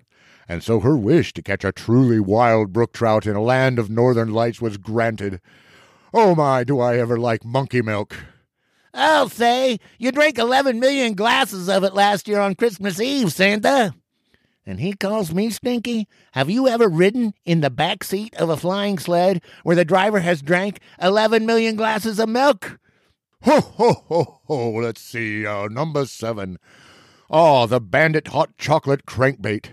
And 0.49 0.63
so 0.63 0.81
her 0.81 0.97
wish 0.97 1.35
to 1.35 1.43
catch 1.43 1.63
a 1.63 1.71
truly 1.71 2.21
wild 2.21 2.73
brook 2.73 2.95
trout 2.95 3.27
in 3.27 3.37
a 3.37 3.43
land 3.43 3.79
of 3.79 3.91
northern 3.91 4.33
lights 4.33 4.63
was 4.63 4.79
granted. 4.79 5.43
Oh 6.15 6.35
my, 6.35 6.65
do 6.65 6.81
I 6.81 6.97
ever 6.97 7.19
like 7.19 7.45
monkey 7.45 7.83
milk! 7.83 8.17
I'll 8.93 9.29
say, 9.29 9.79
you 9.99 10.13
drank 10.13 10.39
11 10.39 10.81
million 10.81 11.15
glasses 11.15 11.69
of 11.69 11.85
it 11.85 11.95
last 11.95 12.27
year 12.27 12.41
on 12.41 12.55
Christmas 12.55 13.01
Eve, 13.01 13.33
Santa. 13.33 13.95
And 14.67 14.81
he 14.81 14.93
calls 14.93 15.33
me 15.33 15.51
stinky. 15.51 16.07
Have 16.33 16.51
you 16.51 16.69
ever 16.69 16.89
ridden 16.89 17.35
in 17.45 17.61
the 17.61 17.71
back 17.71 18.05
seat 18.05 18.35
of 18.37 18.51
a 18.51 18.57
flying 18.57 18.99
sled 18.99 19.43
where 19.63 19.77
the 19.77 19.85
driver 19.85 20.21
has 20.21 20.43
drank 20.43 20.81
11 21.01 21.47
million 21.47 21.77
glasses 21.77 22.19
of 22.19 22.29
milk? 22.29 22.79
Ho, 23.45 23.61
ho, 23.61 23.93
ho, 24.07 24.41
ho. 24.45 24.71
Let's 24.73 25.01
see. 25.01 25.47
Uh, 25.47 25.69
number 25.69 26.05
seven. 26.05 26.59
Oh, 27.31 27.67
the 27.67 27.81
Bandit 27.81 28.29
Hot 28.29 28.57
Chocolate 28.59 29.07
Crankbait. 29.07 29.71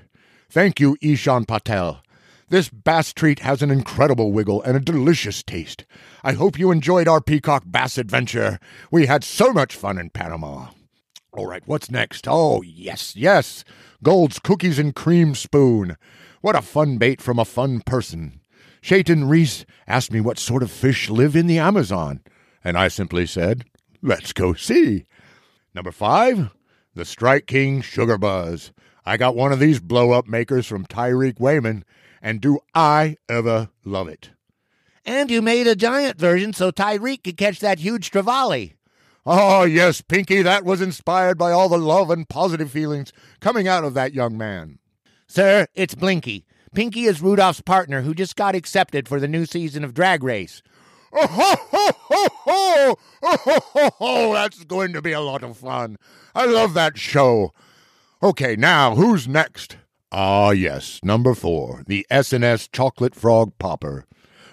Thank 0.50 0.80
you, 0.80 0.96
Ishan 1.02 1.46
Patel. 1.46 2.02
This 2.50 2.70
bass 2.70 3.12
treat 3.12 3.40
has 3.40 3.62
an 3.62 3.72
incredible 3.72 4.32
wiggle 4.32 4.62
and 4.64 4.78
a 4.78 4.80
delicious 4.80 5.44
taste. 5.44 5.86
I 6.24 6.32
hope 6.32 6.58
you 6.58 6.72
enjoyed 6.72 7.06
our 7.06 7.20
peacock 7.20 7.64
bass 7.68 7.98
adventure. 7.98 8.58
We 8.90 9.06
had 9.06 9.26
so 9.26 9.52
much 9.52 9.76
fun 9.76 9.98
in 9.98 10.12
Panama. 10.12 10.68
All 11.34 11.46
right, 11.46 11.64
what's 11.66 11.92
next? 11.92 12.26
Oh, 12.26 12.62
yes, 12.62 13.18
yes. 13.18 13.66
Gold's 14.02 14.40
Cookies 14.40 14.80
and 14.80 14.96
Cream 14.96 15.36
Spoon. 15.36 15.98
What 16.40 16.56
a 16.56 16.62
fun 16.62 16.98
bait 16.98 17.22
from 17.22 17.38
a 17.38 17.44
fun 17.44 17.82
person. 17.82 18.40
Shayton 18.82 19.30
Reese 19.30 19.66
asked 19.86 20.14
me 20.14 20.22
what 20.22 20.40
sort 20.40 20.64
of 20.64 20.72
fish 20.72 21.10
live 21.10 21.36
in 21.36 21.48
the 21.48 21.60
Amazon, 21.60 22.22
and 22.64 22.78
I 22.78 22.88
simply 22.88 23.26
said, 23.26 23.66
let's 24.02 24.32
go 24.32 24.54
see. 24.54 25.06
Number 25.76 25.92
five, 25.92 26.52
the 26.96 27.04
Strike 27.04 27.46
King 27.46 27.82
Sugar 27.82 28.18
Buzz. 28.18 28.72
I 29.06 29.18
got 29.18 29.36
one 29.36 29.52
of 29.52 29.60
these 29.60 29.82
blow 29.82 30.12
up 30.12 30.28
makers 30.28 30.66
from 30.66 30.86
Tyreek 30.86 31.42
Wayman, 31.42 31.84
and 32.28 32.42
do 32.42 32.60
I 32.76 33.16
ever 33.30 33.70
love 33.86 34.10
it. 34.10 34.32
And 35.06 35.32
you 35.32 35.42
made 35.42 35.66
a 35.66 35.78
giant 35.78 36.20
version 36.20 36.52
so 36.52 36.72
Tyreek 36.72 37.24
could 37.24 37.38
catch 37.38 37.62
that 37.62 37.80
huge 37.80 38.12
trevally. 38.12 38.74
Oh, 39.26 39.64
yes, 39.64 40.02
Pinky, 40.02 40.42
that 40.42 40.66
was 40.66 40.82
inspired 40.82 41.38
by 41.38 41.54
all 41.54 41.70
the 41.70 41.78
love 41.78 42.10
and 42.10 42.28
positive 42.28 42.70
feelings 42.70 43.14
coming 43.40 43.66
out 43.66 43.86
of 43.86 43.94
that 43.94 44.14
young 44.14 44.38
man. 44.38 44.80
Sir, 45.26 45.68
it's 45.74 45.96
Blinky. 45.96 46.46
Pinky 46.76 47.06
is 47.06 47.22
Rudolph's 47.22 47.62
partner 47.62 48.02
who 48.02 48.14
just 48.14 48.36
got 48.36 48.56
accepted 48.56 49.08
for 49.08 49.22
the 49.22 49.28
new 49.30 49.46
season 49.46 49.86
of 49.86 49.94
Drag 49.94 50.22
Race. 50.22 50.62
Oh, 51.14 51.28
ho, 51.28 51.56
ho, 51.72 51.92
ho, 51.98 52.28
ho! 52.44 52.96
Oh, 53.24 53.38
ho, 53.38 53.60
ho, 53.62 53.90
ho! 54.00 54.34
That's 54.34 54.66
going 54.66 54.92
to 54.92 55.02
be 55.02 55.14
a 55.14 55.22
lot 55.22 55.44
of 55.44 55.56
fun. 55.56 55.96
I 56.36 56.44
love 56.44 56.74
that 56.74 56.98
show. 56.98 57.54
Okay, 58.22 58.58
now 58.58 58.96
who's 58.96 59.30
next? 59.30 59.78
Ah, 60.12 60.52
yes, 60.52 61.02
number 61.04 61.34
four, 61.34 61.84
the 61.86 62.08
S&S 62.10 62.70
Chocolate 62.70 63.14
Frog 63.14 63.52
Popper. 63.60 64.06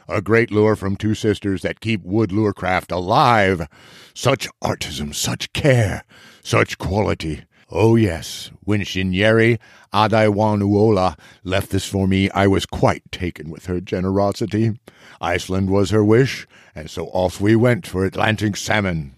A 0.08 0.20
great 0.20 0.50
lure 0.50 0.74
from 0.74 0.96
two 0.96 1.14
sisters 1.14 1.62
that 1.62 1.80
keep 1.80 2.02
wood 2.02 2.30
lurecraft 2.32 2.90
alive. 2.90 3.68
Such 4.14 4.48
artism, 4.60 5.12
such 5.12 5.52
care, 5.52 6.04
such 6.42 6.76
quality. 6.76 7.44
Oh, 7.70 7.94
yes, 7.94 8.50
when 8.64 8.80
Shinyeri 8.82 9.58
Adaiwanuola 9.92 11.18
left 11.44 11.70
this 11.70 11.86
for 11.88 12.06
me, 12.06 12.28
I 12.30 12.46
was 12.48 12.66
quite 12.66 13.10
taken 13.12 13.48
with 13.48 13.66
her 13.66 13.80
generosity. 13.80 14.78
Iceland 15.20 15.70
was 15.70 15.90
her 15.90 16.04
wish, 16.04 16.46
and 16.74 16.90
so 16.90 17.06
off 17.06 17.40
we 17.40 17.56
went 17.56 17.86
for 17.86 18.04
Atlantic 18.04 18.56
salmon. 18.56 19.14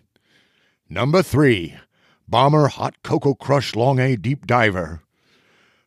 Number 0.89 1.23
three, 1.23 1.77
Bomber 2.29 2.69
Hot 2.69 3.03
Cocoa 3.03 3.35
Crush 3.35 3.75
Long 3.75 3.99
A 3.99 4.17
Deep 4.17 4.47
Diver. 4.47 5.03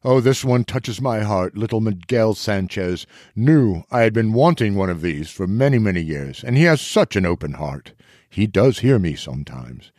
Oh, 0.02 0.22
this 0.22 0.46
one 0.46 0.64
touches 0.64 1.02
my 1.02 1.20
heart. 1.22 1.58
Little 1.58 1.82
Miguel 1.82 2.34
Sanchez 2.34 3.06
knew 3.36 3.84
I 3.92 4.02
had 4.02 4.14
been 4.14 4.32
wanting 4.32 4.76
one 4.76 4.90
of 4.90 5.02
these 5.02 5.30
for 5.30 5.46
many, 5.46 5.78
many 5.78 6.02
years, 6.02 6.42
and 6.42 6.56
he 6.56 6.64
has 6.64 6.80
such 6.80 7.18
an 7.18 7.26
open 7.26 7.54
heart. 7.54 7.92
He 8.30 8.48
does 8.48 8.80
hear 8.80 8.98
me 8.98 9.16
sometimes. 9.16 9.92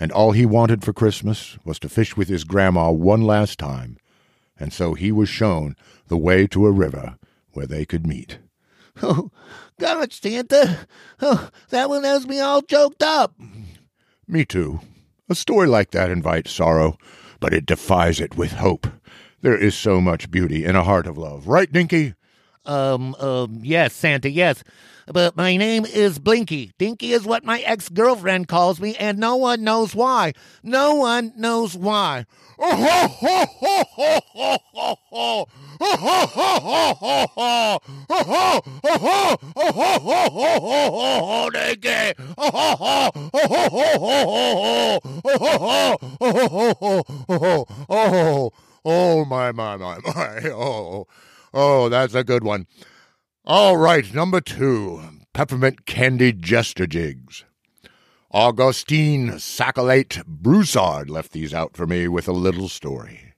And 0.00 0.10
all 0.10 0.32
he 0.32 0.46
wanted 0.46 0.82
for 0.82 0.94
Christmas 0.94 1.58
was 1.66 1.78
to 1.80 1.90
fish 1.90 2.16
with 2.16 2.28
his 2.28 2.44
grandma 2.44 2.90
one 2.90 3.22
last 3.22 3.58
time, 3.58 3.98
and 4.58 4.72
so 4.72 4.94
he 4.94 5.12
was 5.12 5.28
shown 5.28 5.76
the 6.08 6.16
way 6.16 6.46
to 6.46 6.66
a 6.66 6.72
river 6.72 7.16
where 7.52 7.66
they 7.66 7.84
could 7.84 8.06
meet. 8.06 8.38
Oh, 9.02 9.30
God, 9.80 10.12
Santa. 10.12 10.86
Oh, 11.20 11.48
that 11.70 11.88
one 11.88 12.04
has 12.04 12.26
me 12.26 12.40
all 12.40 12.60
choked 12.60 13.02
up. 13.02 13.34
Me 14.28 14.44
too. 14.44 14.80
A 15.30 15.34
story 15.34 15.66
like 15.66 15.92
that 15.92 16.10
invites 16.10 16.52
sorrow, 16.52 16.98
but 17.40 17.54
it 17.54 17.64
defies 17.64 18.20
it 18.20 18.36
with 18.36 18.52
hope. 18.52 18.86
There 19.42 19.56
is 19.56 19.74
so 19.76 20.00
much 20.00 20.30
beauty 20.30 20.64
in 20.64 20.76
a 20.76 20.84
heart 20.84 21.08
of 21.08 21.18
love, 21.18 21.48
right, 21.48 21.70
Dinky? 21.70 22.14
Um, 22.64 23.16
um, 23.16 23.58
yes, 23.64 23.92
Santa, 23.92 24.30
yes. 24.30 24.62
But 25.08 25.36
my 25.36 25.56
name 25.56 25.84
is 25.84 26.20
Blinky. 26.20 26.70
Dinky 26.78 27.10
is 27.10 27.24
what 27.24 27.44
my 27.44 27.58
ex 27.62 27.88
girlfriend 27.88 28.46
calls 28.46 28.80
me, 28.80 28.94
and 28.94 29.18
no 29.18 29.34
one 29.34 29.64
knows 29.64 29.96
why. 29.96 30.34
No 30.62 30.94
one 30.94 31.32
knows 31.36 31.76
why. 31.76 32.24
Ho, 32.56 32.70
ho, 32.70 33.08
ho, 33.08 33.44
ho, 33.56 34.20
ho, 34.32 34.58
ho, 34.72 34.96
ho. 35.10 35.48
Ho, 35.80 35.96
ho, 35.96 36.26
ho, 36.28 36.94
ho, 36.94 37.26
ho. 37.34 37.80
Ho, 38.10 38.22
ho, 38.22 38.62
ho, 38.84 38.96
ho, 38.96 39.36
ho, 39.56 39.72
ho, 39.74 40.28
ho, 40.30 40.60
ho, 40.88 41.50
Dinky. 47.88 48.52
Oh, 48.84 49.24
my, 49.24 49.52
my, 49.52 49.76
my, 49.76 49.98
my. 50.04 50.40
Oh, 50.50 51.06
oh, 51.54 51.88
that's 51.88 52.14
a 52.14 52.24
good 52.24 52.44
one. 52.44 52.66
All 53.44 53.76
right, 53.76 54.12
number 54.14 54.40
two, 54.40 55.02
peppermint 55.32 55.84
candy 55.86 56.32
jester 56.32 56.86
jigs. 56.86 57.44
Augustine 58.30 59.38
Sacolate 59.38 60.24
Broussard 60.26 61.10
left 61.10 61.32
these 61.32 61.52
out 61.52 61.76
for 61.76 61.86
me 61.86 62.08
with 62.08 62.28
a 62.28 62.32
little 62.32 62.68
story. 62.68 63.34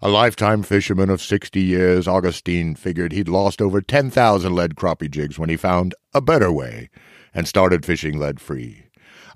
A 0.00 0.08
lifetime 0.08 0.62
fisherman 0.62 1.10
of 1.10 1.20
60 1.20 1.60
years, 1.60 2.08
Augustine 2.08 2.74
figured 2.74 3.12
he'd 3.12 3.28
lost 3.28 3.60
over 3.60 3.82
10,000 3.82 4.54
lead 4.54 4.76
crappie 4.76 5.10
jigs 5.10 5.38
when 5.38 5.50
he 5.50 5.58
found 5.58 5.94
a 6.14 6.22
better 6.22 6.50
way 6.50 6.88
and 7.34 7.46
started 7.46 7.84
fishing 7.84 8.18
lead 8.18 8.40
free. 8.40 8.84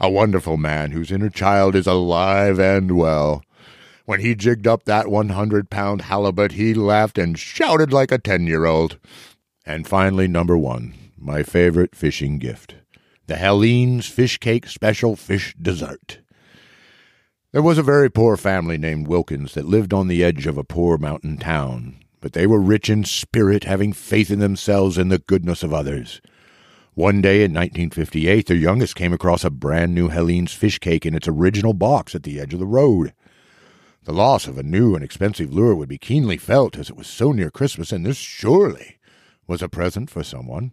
A 0.00 0.10
wonderful 0.10 0.56
man 0.56 0.92
whose 0.92 1.12
inner 1.12 1.28
child 1.28 1.74
is 1.74 1.86
alive 1.86 2.58
and 2.58 2.96
well. 2.96 3.42
When 4.06 4.20
he 4.20 4.34
jigged 4.34 4.66
up 4.66 4.84
that 4.84 5.08
100 5.08 5.70
pound 5.70 6.02
halibut, 6.02 6.52
he 6.52 6.74
laughed 6.74 7.16
and 7.16 7.38
shouted 7.38 7.92
like 7.92 8.12
a 8.12 8.18
10 8.18 8.46
year 8.46 8.66
old. 8.66 8.98
And 9.64 9.88
finally, 9.88 10.28
number 10.28 10.58
one, 10.58 10.94
my 11.16 11.42
favorite 11.42 11.94
fishing 11.94 12.38
gift 12.38 12.74
the 13.26 13.36
Helene's 13.36 14.06
Fish 14.06 14.36
Cake 14.36 14.66
Special 14.66 15.16
Fish 15.16 15.54
Dessert. 15.60 16.18
There 17.52 17.62
was 17.62 17.78
a 17.78 17.82
very 17.82 18.10
poor 18.10 18.36
family 18.36 18.76
named 18.76 19.06
Wilkins 19.06 19.54
that 19.54 19.64
lived 19.64 19.94
on 19.94 20.08
the 20.08 20.22
edge 20.22 20.46
of 20.46 20.58
a 20.58 20.64
poor 20.64 20.98
mountain 20.98 21.38
town, 21.38 21.96
but 22.20 22.34
they 22.34 22.46
were 22.46 22.60
rich 22.60 22.90
in 22.90 23.04
spirit, 23.04 23.64
having 23.64 23.94
faith 23.94 24.30
in 24.30 24.40
themselves 24.40 24.98
and 24.98 25.10
the 25.10 25.20
goodness 25.20 25.62
of 25.62 25.72
others. 25.72 26.20
One 26.92 27.22
day 27.22 27.36
in 27.36 27.54
1958, 27.54 28.46
their 28.46 28.56
youngest 28.56 28.94
came 28.96 29.14
across 29.14 29.42
a 29.42 29.50
brand 29.50 29.94
new 29.94 30.08
Helene's 30.08 30.52
fish 30.52 30.78
cake 30.78 31.06
in 31.06 31.14
its 31.14 31.26
original 31.26 31.72
box 31.72 32.14
at 32.14 32.24
the 32.24 32.38
edge 32.38 32.52
of 32.52 32.60
the 32.60 32.66
road. 32.66 33.14
The 34.04 34.12
loss 34.12 34.46
of 34.46 34.58
a 34.58 34.62
new 34.62 34.94
and 34.94 35.02
expensive 35.02 35.52
lure 35.52 35.74
would 35.74 35.88
be 35.88 35.96
keenly 35.96 36.36
felt 36.36 36.76
as 36.76 36.90
it 36.90 36.96
was 36.96 37.06
so 37.06 37.32
near 37.32 37.50
Christmas, 37.50 37.90
and 37.90 38.04
this 38.04 38.18
surely 38.18 38.98
was 39.46 39.62
a 39.62 39.68
present 39.68 40.10
for 40.10 40.22
someone. 40.22 40.72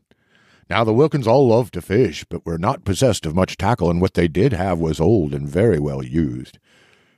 Now, 0.69 0.83
the 0.83 0.93
Wilkins 0.93 1.27
all 1.27 1.47
loved 1.47 1.73
to 1.75 1.81
fish, 1.81 2.25
but 2.25 2.45
were 2.45 2.57
not 2.57 2.83
possessed 2.83 3.25
of 3.25 3.33
much 3.33 3.55
tackle, 3.55 3.89
and 3.89 4.01
what 4.01 4.15
they 4.15 4.27
did 4.27 4.51
have 4.51 4.79
was 4.79 4.99
old 4.99 5.33
and 5.33 5.47
very 5.47 5.79
well 5.79 6.03
used. 6.03 6.59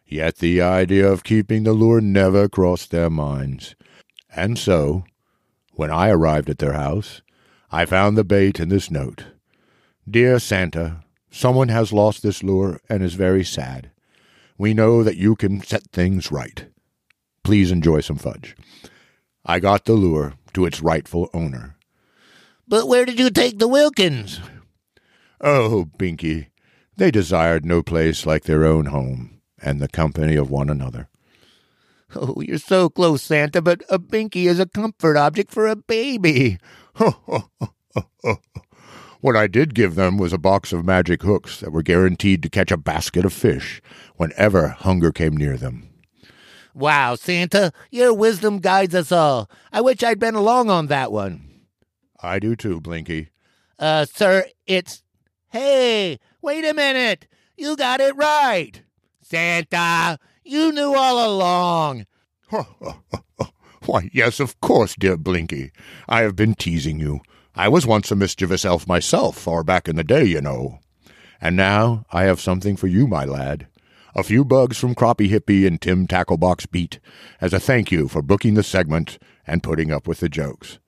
Yet 0.05 0.37
the 0.37 0.61
idea 0.61 1.07
of 1.07 1.23
keeping 1.23 1.63
the 1.63 1.73
lure 1.73 2.01
never 2.01 2.47
crossed 2.47 2.91
their 2.91 3.09
minds. 3.09 3.75
And 4.35 4.59
so, 4.59 5.05
when 5.71 5.89
I 5.89 6.09
arrived 6.09 6.49
at 6.49 6.59
their 6.59 6.73
house, 6.73 7.23
I 7.71 7.85
found 7.85 8.17
the 8.17 8.23
bait 8.23 8.59
in 8.59 8.69
this 8.69 8.91
note 8.91 9.25
Dear 10.07 10.37
Santa, 10.37 11.03
someone 11.31 11.69
has 11.69 11.91
lost 11.91 12.21
this 12.21 12.43
lure 12.43 12.79
and 12.87 13.01
is 13.01 13.15
very 13.15 13.43
sad. 13.43 13.89
We 14.57 14.73
know 14.73 15.03
that 15.03 15.17
you 15.17 15.35
can 15.35 15.61
set 15.61 15.83
things 15.91 16.31
right. 16.31 16.65
Please 17.43 17.71
enjoy 17.71 18.01
some 18.01 18.17
fudge. 18.17 18.55
I 19.45 19.59
got 19.59 19.85
the 19.85 19.93
lure 19.93 20.33
to 20.53 20.65
its 20.65 20.81
rightful 20.81 21.29
owner. 21.33 21.75
But 22.67 22.87
where 22.87 23.05
did 23.05 23.19
you 23.19 23.29
take 23.29 23.59
the 23.59 23.67
Wilkins? 23.67 24.39
Oh, 25.41 25.89
Binky, 25.97 26.47
They 26.95 27.11
desired 27.11 27.65
no 27.65 27.83
place 27.83 28.25
like 28.25 28.43
their 28.43 28.63
own 28.63 28.85
home 28.85 29.41
and 29.61 29.81
the 29.81 29.89
company 29.89 30.35
of 30.35 30.49
one 30.49 30.69
another. 30.69 31.09
Oh, 32.15 32.41
you're 32.41 32.59
so 32.59 32.89
close, 32.89 33.23
Santa, 33.23 33.61
but 33.61 33.81
a 33.89 33.97
binky 33.97 34.45
is 34.45 34.59
a 34.59 34.67
comfort 34.67 35.17
object 35.17 35.51
for 35.51 35.67
a 35.67 35.75
baby. 35.75 36.59
what 39.23 39.37
I 39.37 39.47
did 39.47 39.73
give 39.73 39.95
them 39.95 40.17
was 40.17 40.33
a 40.33 40.37
box 40.37 40.73
of 40.73 40.83
magic 40.83 41.23
hooks 41.23 41.61
that 41.61 41.71
were 41.71 41.81
guaranteed 41.81 42.43
to 42.43 42.49
catch 42.49 42.71
a 42.71 42.77
basket 42.77 43.23
of 43.23 43.31
fish 43.31 43.81
whenever 44.17 44.67
hunger 44.67 45.13
came 45.13 45.37
near 45.37 45.55
them. 45.55 45.87
Wow, 46.73 47.15
Santa, 47.15 47.71
your 47.89 48.13
wisdom 48.13 48.59
guides 48.59 48.93
us 48.93 49.13
all. 49.13 49.49
I 49.71 49.79
wish 49.79 50.03
I'd 50.03 50.19
been 50.19 50.35
along 50.35 50.69
on 50.69 50.87
that 50.87 51.09
one. 51.13 51.61
I 52.21 52.39
do 52.39 52.57
too, 52.57 52.81
Blinky. 52.81 53.29
Uh, 53.79 54.03
sir, 54.03 54.45
it's. 54.67 55.03
Hey, 55.47 56.19
wait 56.41 56.65
a 56.65 56.73
minute. 56.73 57.25
You 57.55 57.77
got 57.77 58.01
it 58.01 58.17
right. 58.17 58.83
Santa, 59.21 60.19
you 60.43 60.73
knew 60.73 60.95
all 60.95 61.33
along. 61.33 62.07
Why, 63.85 64.09
yes, 64.11 64.41
of 64.41 64.59
course, 64.59 64.95
dear 64.99 65.15
Blinky. 65.15 65.71
I 66.09 66.23
have 66.23 66.35
been 66.35 66.55
teasing 66.55 66.99
you. 66.99 67.21
I 67.55 67.67
was 67.67 67.85
once 67.85 68.09
a 68.09 68.15
mischievous 68.15 68.65
elf 68.65 68.87
myself, 68.87 69.37
far 69.37 69.63
back 69.63 69.87
in 69.87 69.95
the 69.95 70.03
day, 70.03 70.23
you 70.23 70.41
know. 70.41 70.79
And 71.39 71.55
now 71.55 72.05
I 72.11 72.23
have 72.23 72.41
something 72.41 72.75
for 72.75 72.87
you, 72.87 73.05
my 73.05 73.25
lad. 73.25 73.67
A 74.15 74.23
few 74.23 74.43
bugs 74.43 74.77
from 74.77 74.95
Crappie 74.95 75.29
Hippie 75.29 75.67
and 75.67 75.79
Tim 75.79 76.07
Tacklebox 76.07 76.69
Beat 76.71 76.99
as 77.39 77.53
a 77.53 77.59
thank 77.59 77.91
you 77.91 78.07
for 78.07 78.21
booking 78.23 78.55
the 78.55 78.63
segment 78.63 79.19
and 79.45 79.61
putting 79.61 79.91
up 79.91 80.07
with 80.07 80.19
the 80.19 80.29
jokes. 80.29 80.79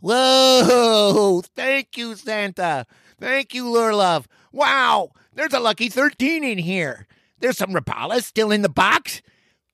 Whoa! 0.00 1.42
Thank 1.54 1.96
you, 1.96 2.16
Santa. 2.16 2.86
Thank 3.20 3.54
you, 3.54 3.70
Lure 3.70 3.94
Love. 3.94 4.28
Wow, 4.52 5.10
there's 5.32 5.52
a 5.52 5.60
lucky 5.60 5.88
13 5.88 6.42
in 6.42 6.58
here. 6.58 7.06
There's 7.38 7.58
some 7.58 7.72
Rapala 7.72 8.22
still 8.22 8.50
in 8.50 8.62
the 8.62 8.68
box, 8.68 9.22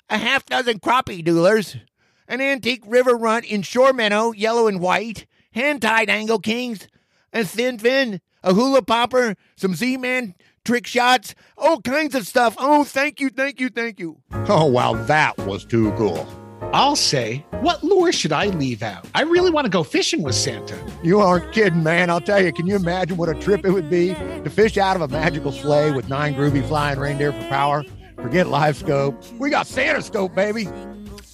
a 0.09 0.19
half 0.19 0.45
dozen 0.47 0.81
crappie 0.81 1.25
doolers, 1.25 1.81
an 2.29 2.41
antique 2.41 2.83
river 2.87 3.17
runt 3.17 3.45
in 3.47 3.63
shore 3.63 3.93
minnow, 3.93 4.33
yellow 4.33 4.67
and 4.67 4.81
white, 4.81 5.27
hand 5.53 5.83
tied 5.83 6.11
angle 6.11 6.39
kings, 6.39 6.87
a 7.33 7.45
thin 7.45 7.79
fin, 7.79 8.21
a 8.43 8.55
hula 8.55 8.83
popper, 8.83 9.37
some 9.57 9.75
Z 9.75 9.97
Man 9.97 10.35
trick 10.65 10.87
shots, 10.87 11.35
all 11.57 11.81
kinds 11.81 12.15
of 12.15 12.27
stuff. 12.27 12.55
Oh, 12.59 12.85
thank 12.85 13.21
you, 13.21 13.31
thank 13.31 13.61
you, 13.61 13.69
thank 13.69 13.99
you. 13.99 14.19
Oh, 14.49 14.67
wow, 14.67 14.95
that 15.05 15.37
was 15.39 15.65
too 15.65 15.93
cool. 15.93 16.29
I'll 16.73 16.97
say, 16.97 17.45
what 17.63 17.83
lure 17.83 18.13
should 18.13 18.33
I 18.33 18.47
leave 18.47 18.83
out? 18.83 19.07
I 19.15 19.23
really 19.23 19.51
want 19.51 19.65
to 19.65 19.71
go 19.71 19.83
fishing 19.83 20.23
with 20.23 20.35
Santa. 20.37 20.79
You 21.03 21.19
aren't 21.19 21.53
kidding, 21.53 21.83
man. 21.83 22.11
I'll 22.11 22.21
tell 22.21 22.41
you, 22.41 22.53
can 22.53 22.67
you 22.67 22.77
imagine 22.77 23.17
what 23.17 23.29
a 23.29 23.35
trip 23.35 23.65
it 23.65 23.71
would 23.71 23.91
be 23.91 24.15
to 24.15 24.51
fish 24.51 24.79
out 24.79 24.95
of 24.95 25.03
a 25.03 25.09
magical 25.09 25.51
sleigh 25.51 25.91
with 25.91 26.09
nine 26.09 26.35
groovy 26.35 26.67
flying 26.67 26.99
reindeer 26.99 27.33
for 27.33 27.49
power? 27.49 27.85
Forget 28.17 28.47
LiveScope. 28.47 29.39
We 29.39 29.51
got 29.51 29.67
Santa 29.67 30.03
scope, 30.03 30.35
baby. 30.35 30.69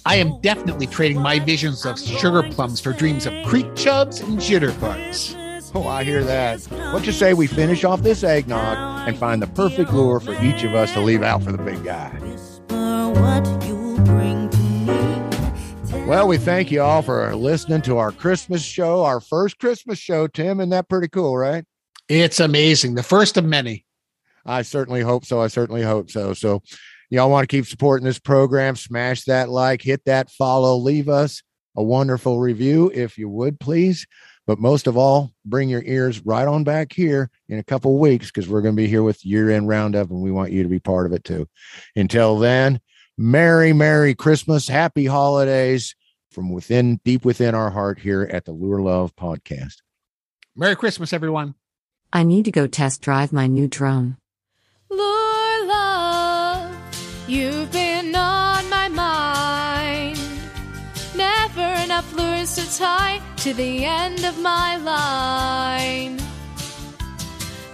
I 0.07 0.15
am 0.15 0.39
definitely 0.39 0.87
trading 0.87 1.21
my 1.21 1.37
visions 1.37 1.85
of 1.85 1.99
sugar 1.99 2.41
plums 2.41 2.79
for 2.79 2.93
dreams 2.93 3.25
of 3.25 3.33
creek 3.45 3.75
chubs 3.75 4.21
and 4.21 4.39
jitterbugs. 4.39 5.35
Oh, 5.75 5.85
I 5.85 6.05
hear 6.05 6.23
that. 6.23 6.61
What 6.93 7.05
you 7.05 7.11
say 7.11 7.33
we 7.33 7.45
finish 7.45 7.83
off 7.83 8.03
this 8.03 8.23
eggnog 8.23 9.09
and 9.09 9.17
find 9.17 9.41
the 9.41 9.47
perfect 9.47 9.91
lure 9.91 10.21
for 10.21 10.41
each 10.41 10.63
of 10.63 10.75
us 10.75 10.93
to 10.93 11.01
leave 11.01 11.23
out 11.23 11.43
for 11.43 11.51
the 11.51 11.57
big 11.57 11.83
guy? 11.83 12.17
Well, 16.07 16.25
we 16.25 16.37
thank 16.37 16.71
you 16.71 16.81
all 16.81 17.01
for 17.01 17.35
listening 17.35 17.81
to 17.81 17.97
our 17.97 18.13
Christmas 18.13 18.63
show, 18.63 19.03
our 19.03 19.19
first 19.19 19.59
Christmas 19.59 19.99
show, 19.99 20.27
Tim. 20.27 20.61
Isn't 20.61 20.69
that 20.69 20.87
pretty 20.87 21.09
cool, 21.09 21.37
right? 21.37 21.65
It's 22.07 22.39
amazing. 22.39 22.95
The 22.95 23.03
first 23.03 23.35
of 23.35 23.43
many. 23.43 23.83
I 24.45 24.61
certainly 24.61 25.01
hope 25.01 25.25
so. 25.25 25.41
I 25.41 25.47
certainly 25.47 25.83
hope 25.83 26.09
so. 26.09 26.33
So, 26.33 26.63
y'all 27.09 27.29
want 27.29 27.47
to 27.47 27.55
keep 27.55 27.65
supporting 27.65 28.05
this 28.05 28.19
program, 28.19 28.75
smash 28.75 29.23
that 29.23 29.49
like, 29.49 29.81
hit 29.81 30.03
that 30.05 30.29
follow, 30.29 30.77
leave 30.77 31.09
us 31.09 31.41
a 31.75 31.83
wonderful 31.83 32.39
review 32.39 32.91
if 32.93 33.17
you 33.17 33.29
would, 33.29 33.59
please. 33.59 34.05
But 34.47 34.59
most 34.59 34.87
of 34.87 34.97
all, 34.97 35.31
bring 35.45 35.69
your 35.69 35.83
ears 35.83 36.25
right 36.25 36.47
on 36.47 36.63
back 36.63 36.93
here 36.93 37.29
in 37.49 37.59
a 37.59 37.63
couple 37.63 37.93
of 37.93 37.99
weeks 37.99 38.27
because 38.27 38.47
we're 38.47 38.61
going 38.61 38.75
to 38.75 38.81
be 38.81 38.87
here 38.87 39.03
with 39.03 39.25
year 39.25 39.51
end 39.51 39.67
roundup 39.67 40.09
and 40.09 40.21
we 40.21 40.31
want 40.31 40.51
you 40.51 40.63
to 40.63 40.69
be 40.69 40.79
part 40.79 41.05
of 41.05 41.11
it 41.11 41.23
too. 41.23 41.47
Until 41.95 42.39
then, 42.39 42.79
Merry, 43.17 43.73
Merry 43.73 44.15
Christmas, 44.15 44.67
Happy 44.67 45.05
Holidays 45.05 45.95
from 46.31 46.51
within, 46.51 46.99
deep 47.03 47.25
within 47.25 47.55
our 47.55 47.69
heart 47.69 47.99
here 47.99 48.29
at 48.31 48.45
the 48.45 48.51
Lure 48.51 48.81
Love 48.81 49.15
podcast. 49.15 49.77
Merry 50.55 50.75
Christmas, 50.75 51.13
everyone. 51.13 51.55
I 52.13 52.23
need 52.23 52.45
to 52.45 52.51
go 52.51 52.67
test 52.67 53.01
drive 53.01 53.33
my 53.33 53.47
new 53.47 53.67
drone. 53.67 54.17
Lure 54.89 55.16
tie 62.77 63.19
to 63.37 63.55
the 63.55 63.83
end 63.83 64.23
of 64.23 64.37
my 64.37 64.77
line. 64.77 66.19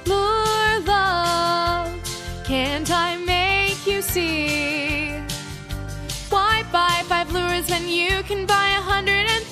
Lure 0.06 0.80
love, 0.86 1.92
can't 2.46 2.90
I 2.90 3.18
make 3.18 3.86
you 3.86 4.02
see? 4.02 5.12
Why 6.30 6.64
buy 6.72 7.04
five 7.10 7.30
lures 7.34 7.70
when 7.70 7.86
you 7.90 8.24
can 8.24 8.46
buy 8.46 8.70
a 8.80 8.82
hundred 8.82 9.26
and 9.36 9.44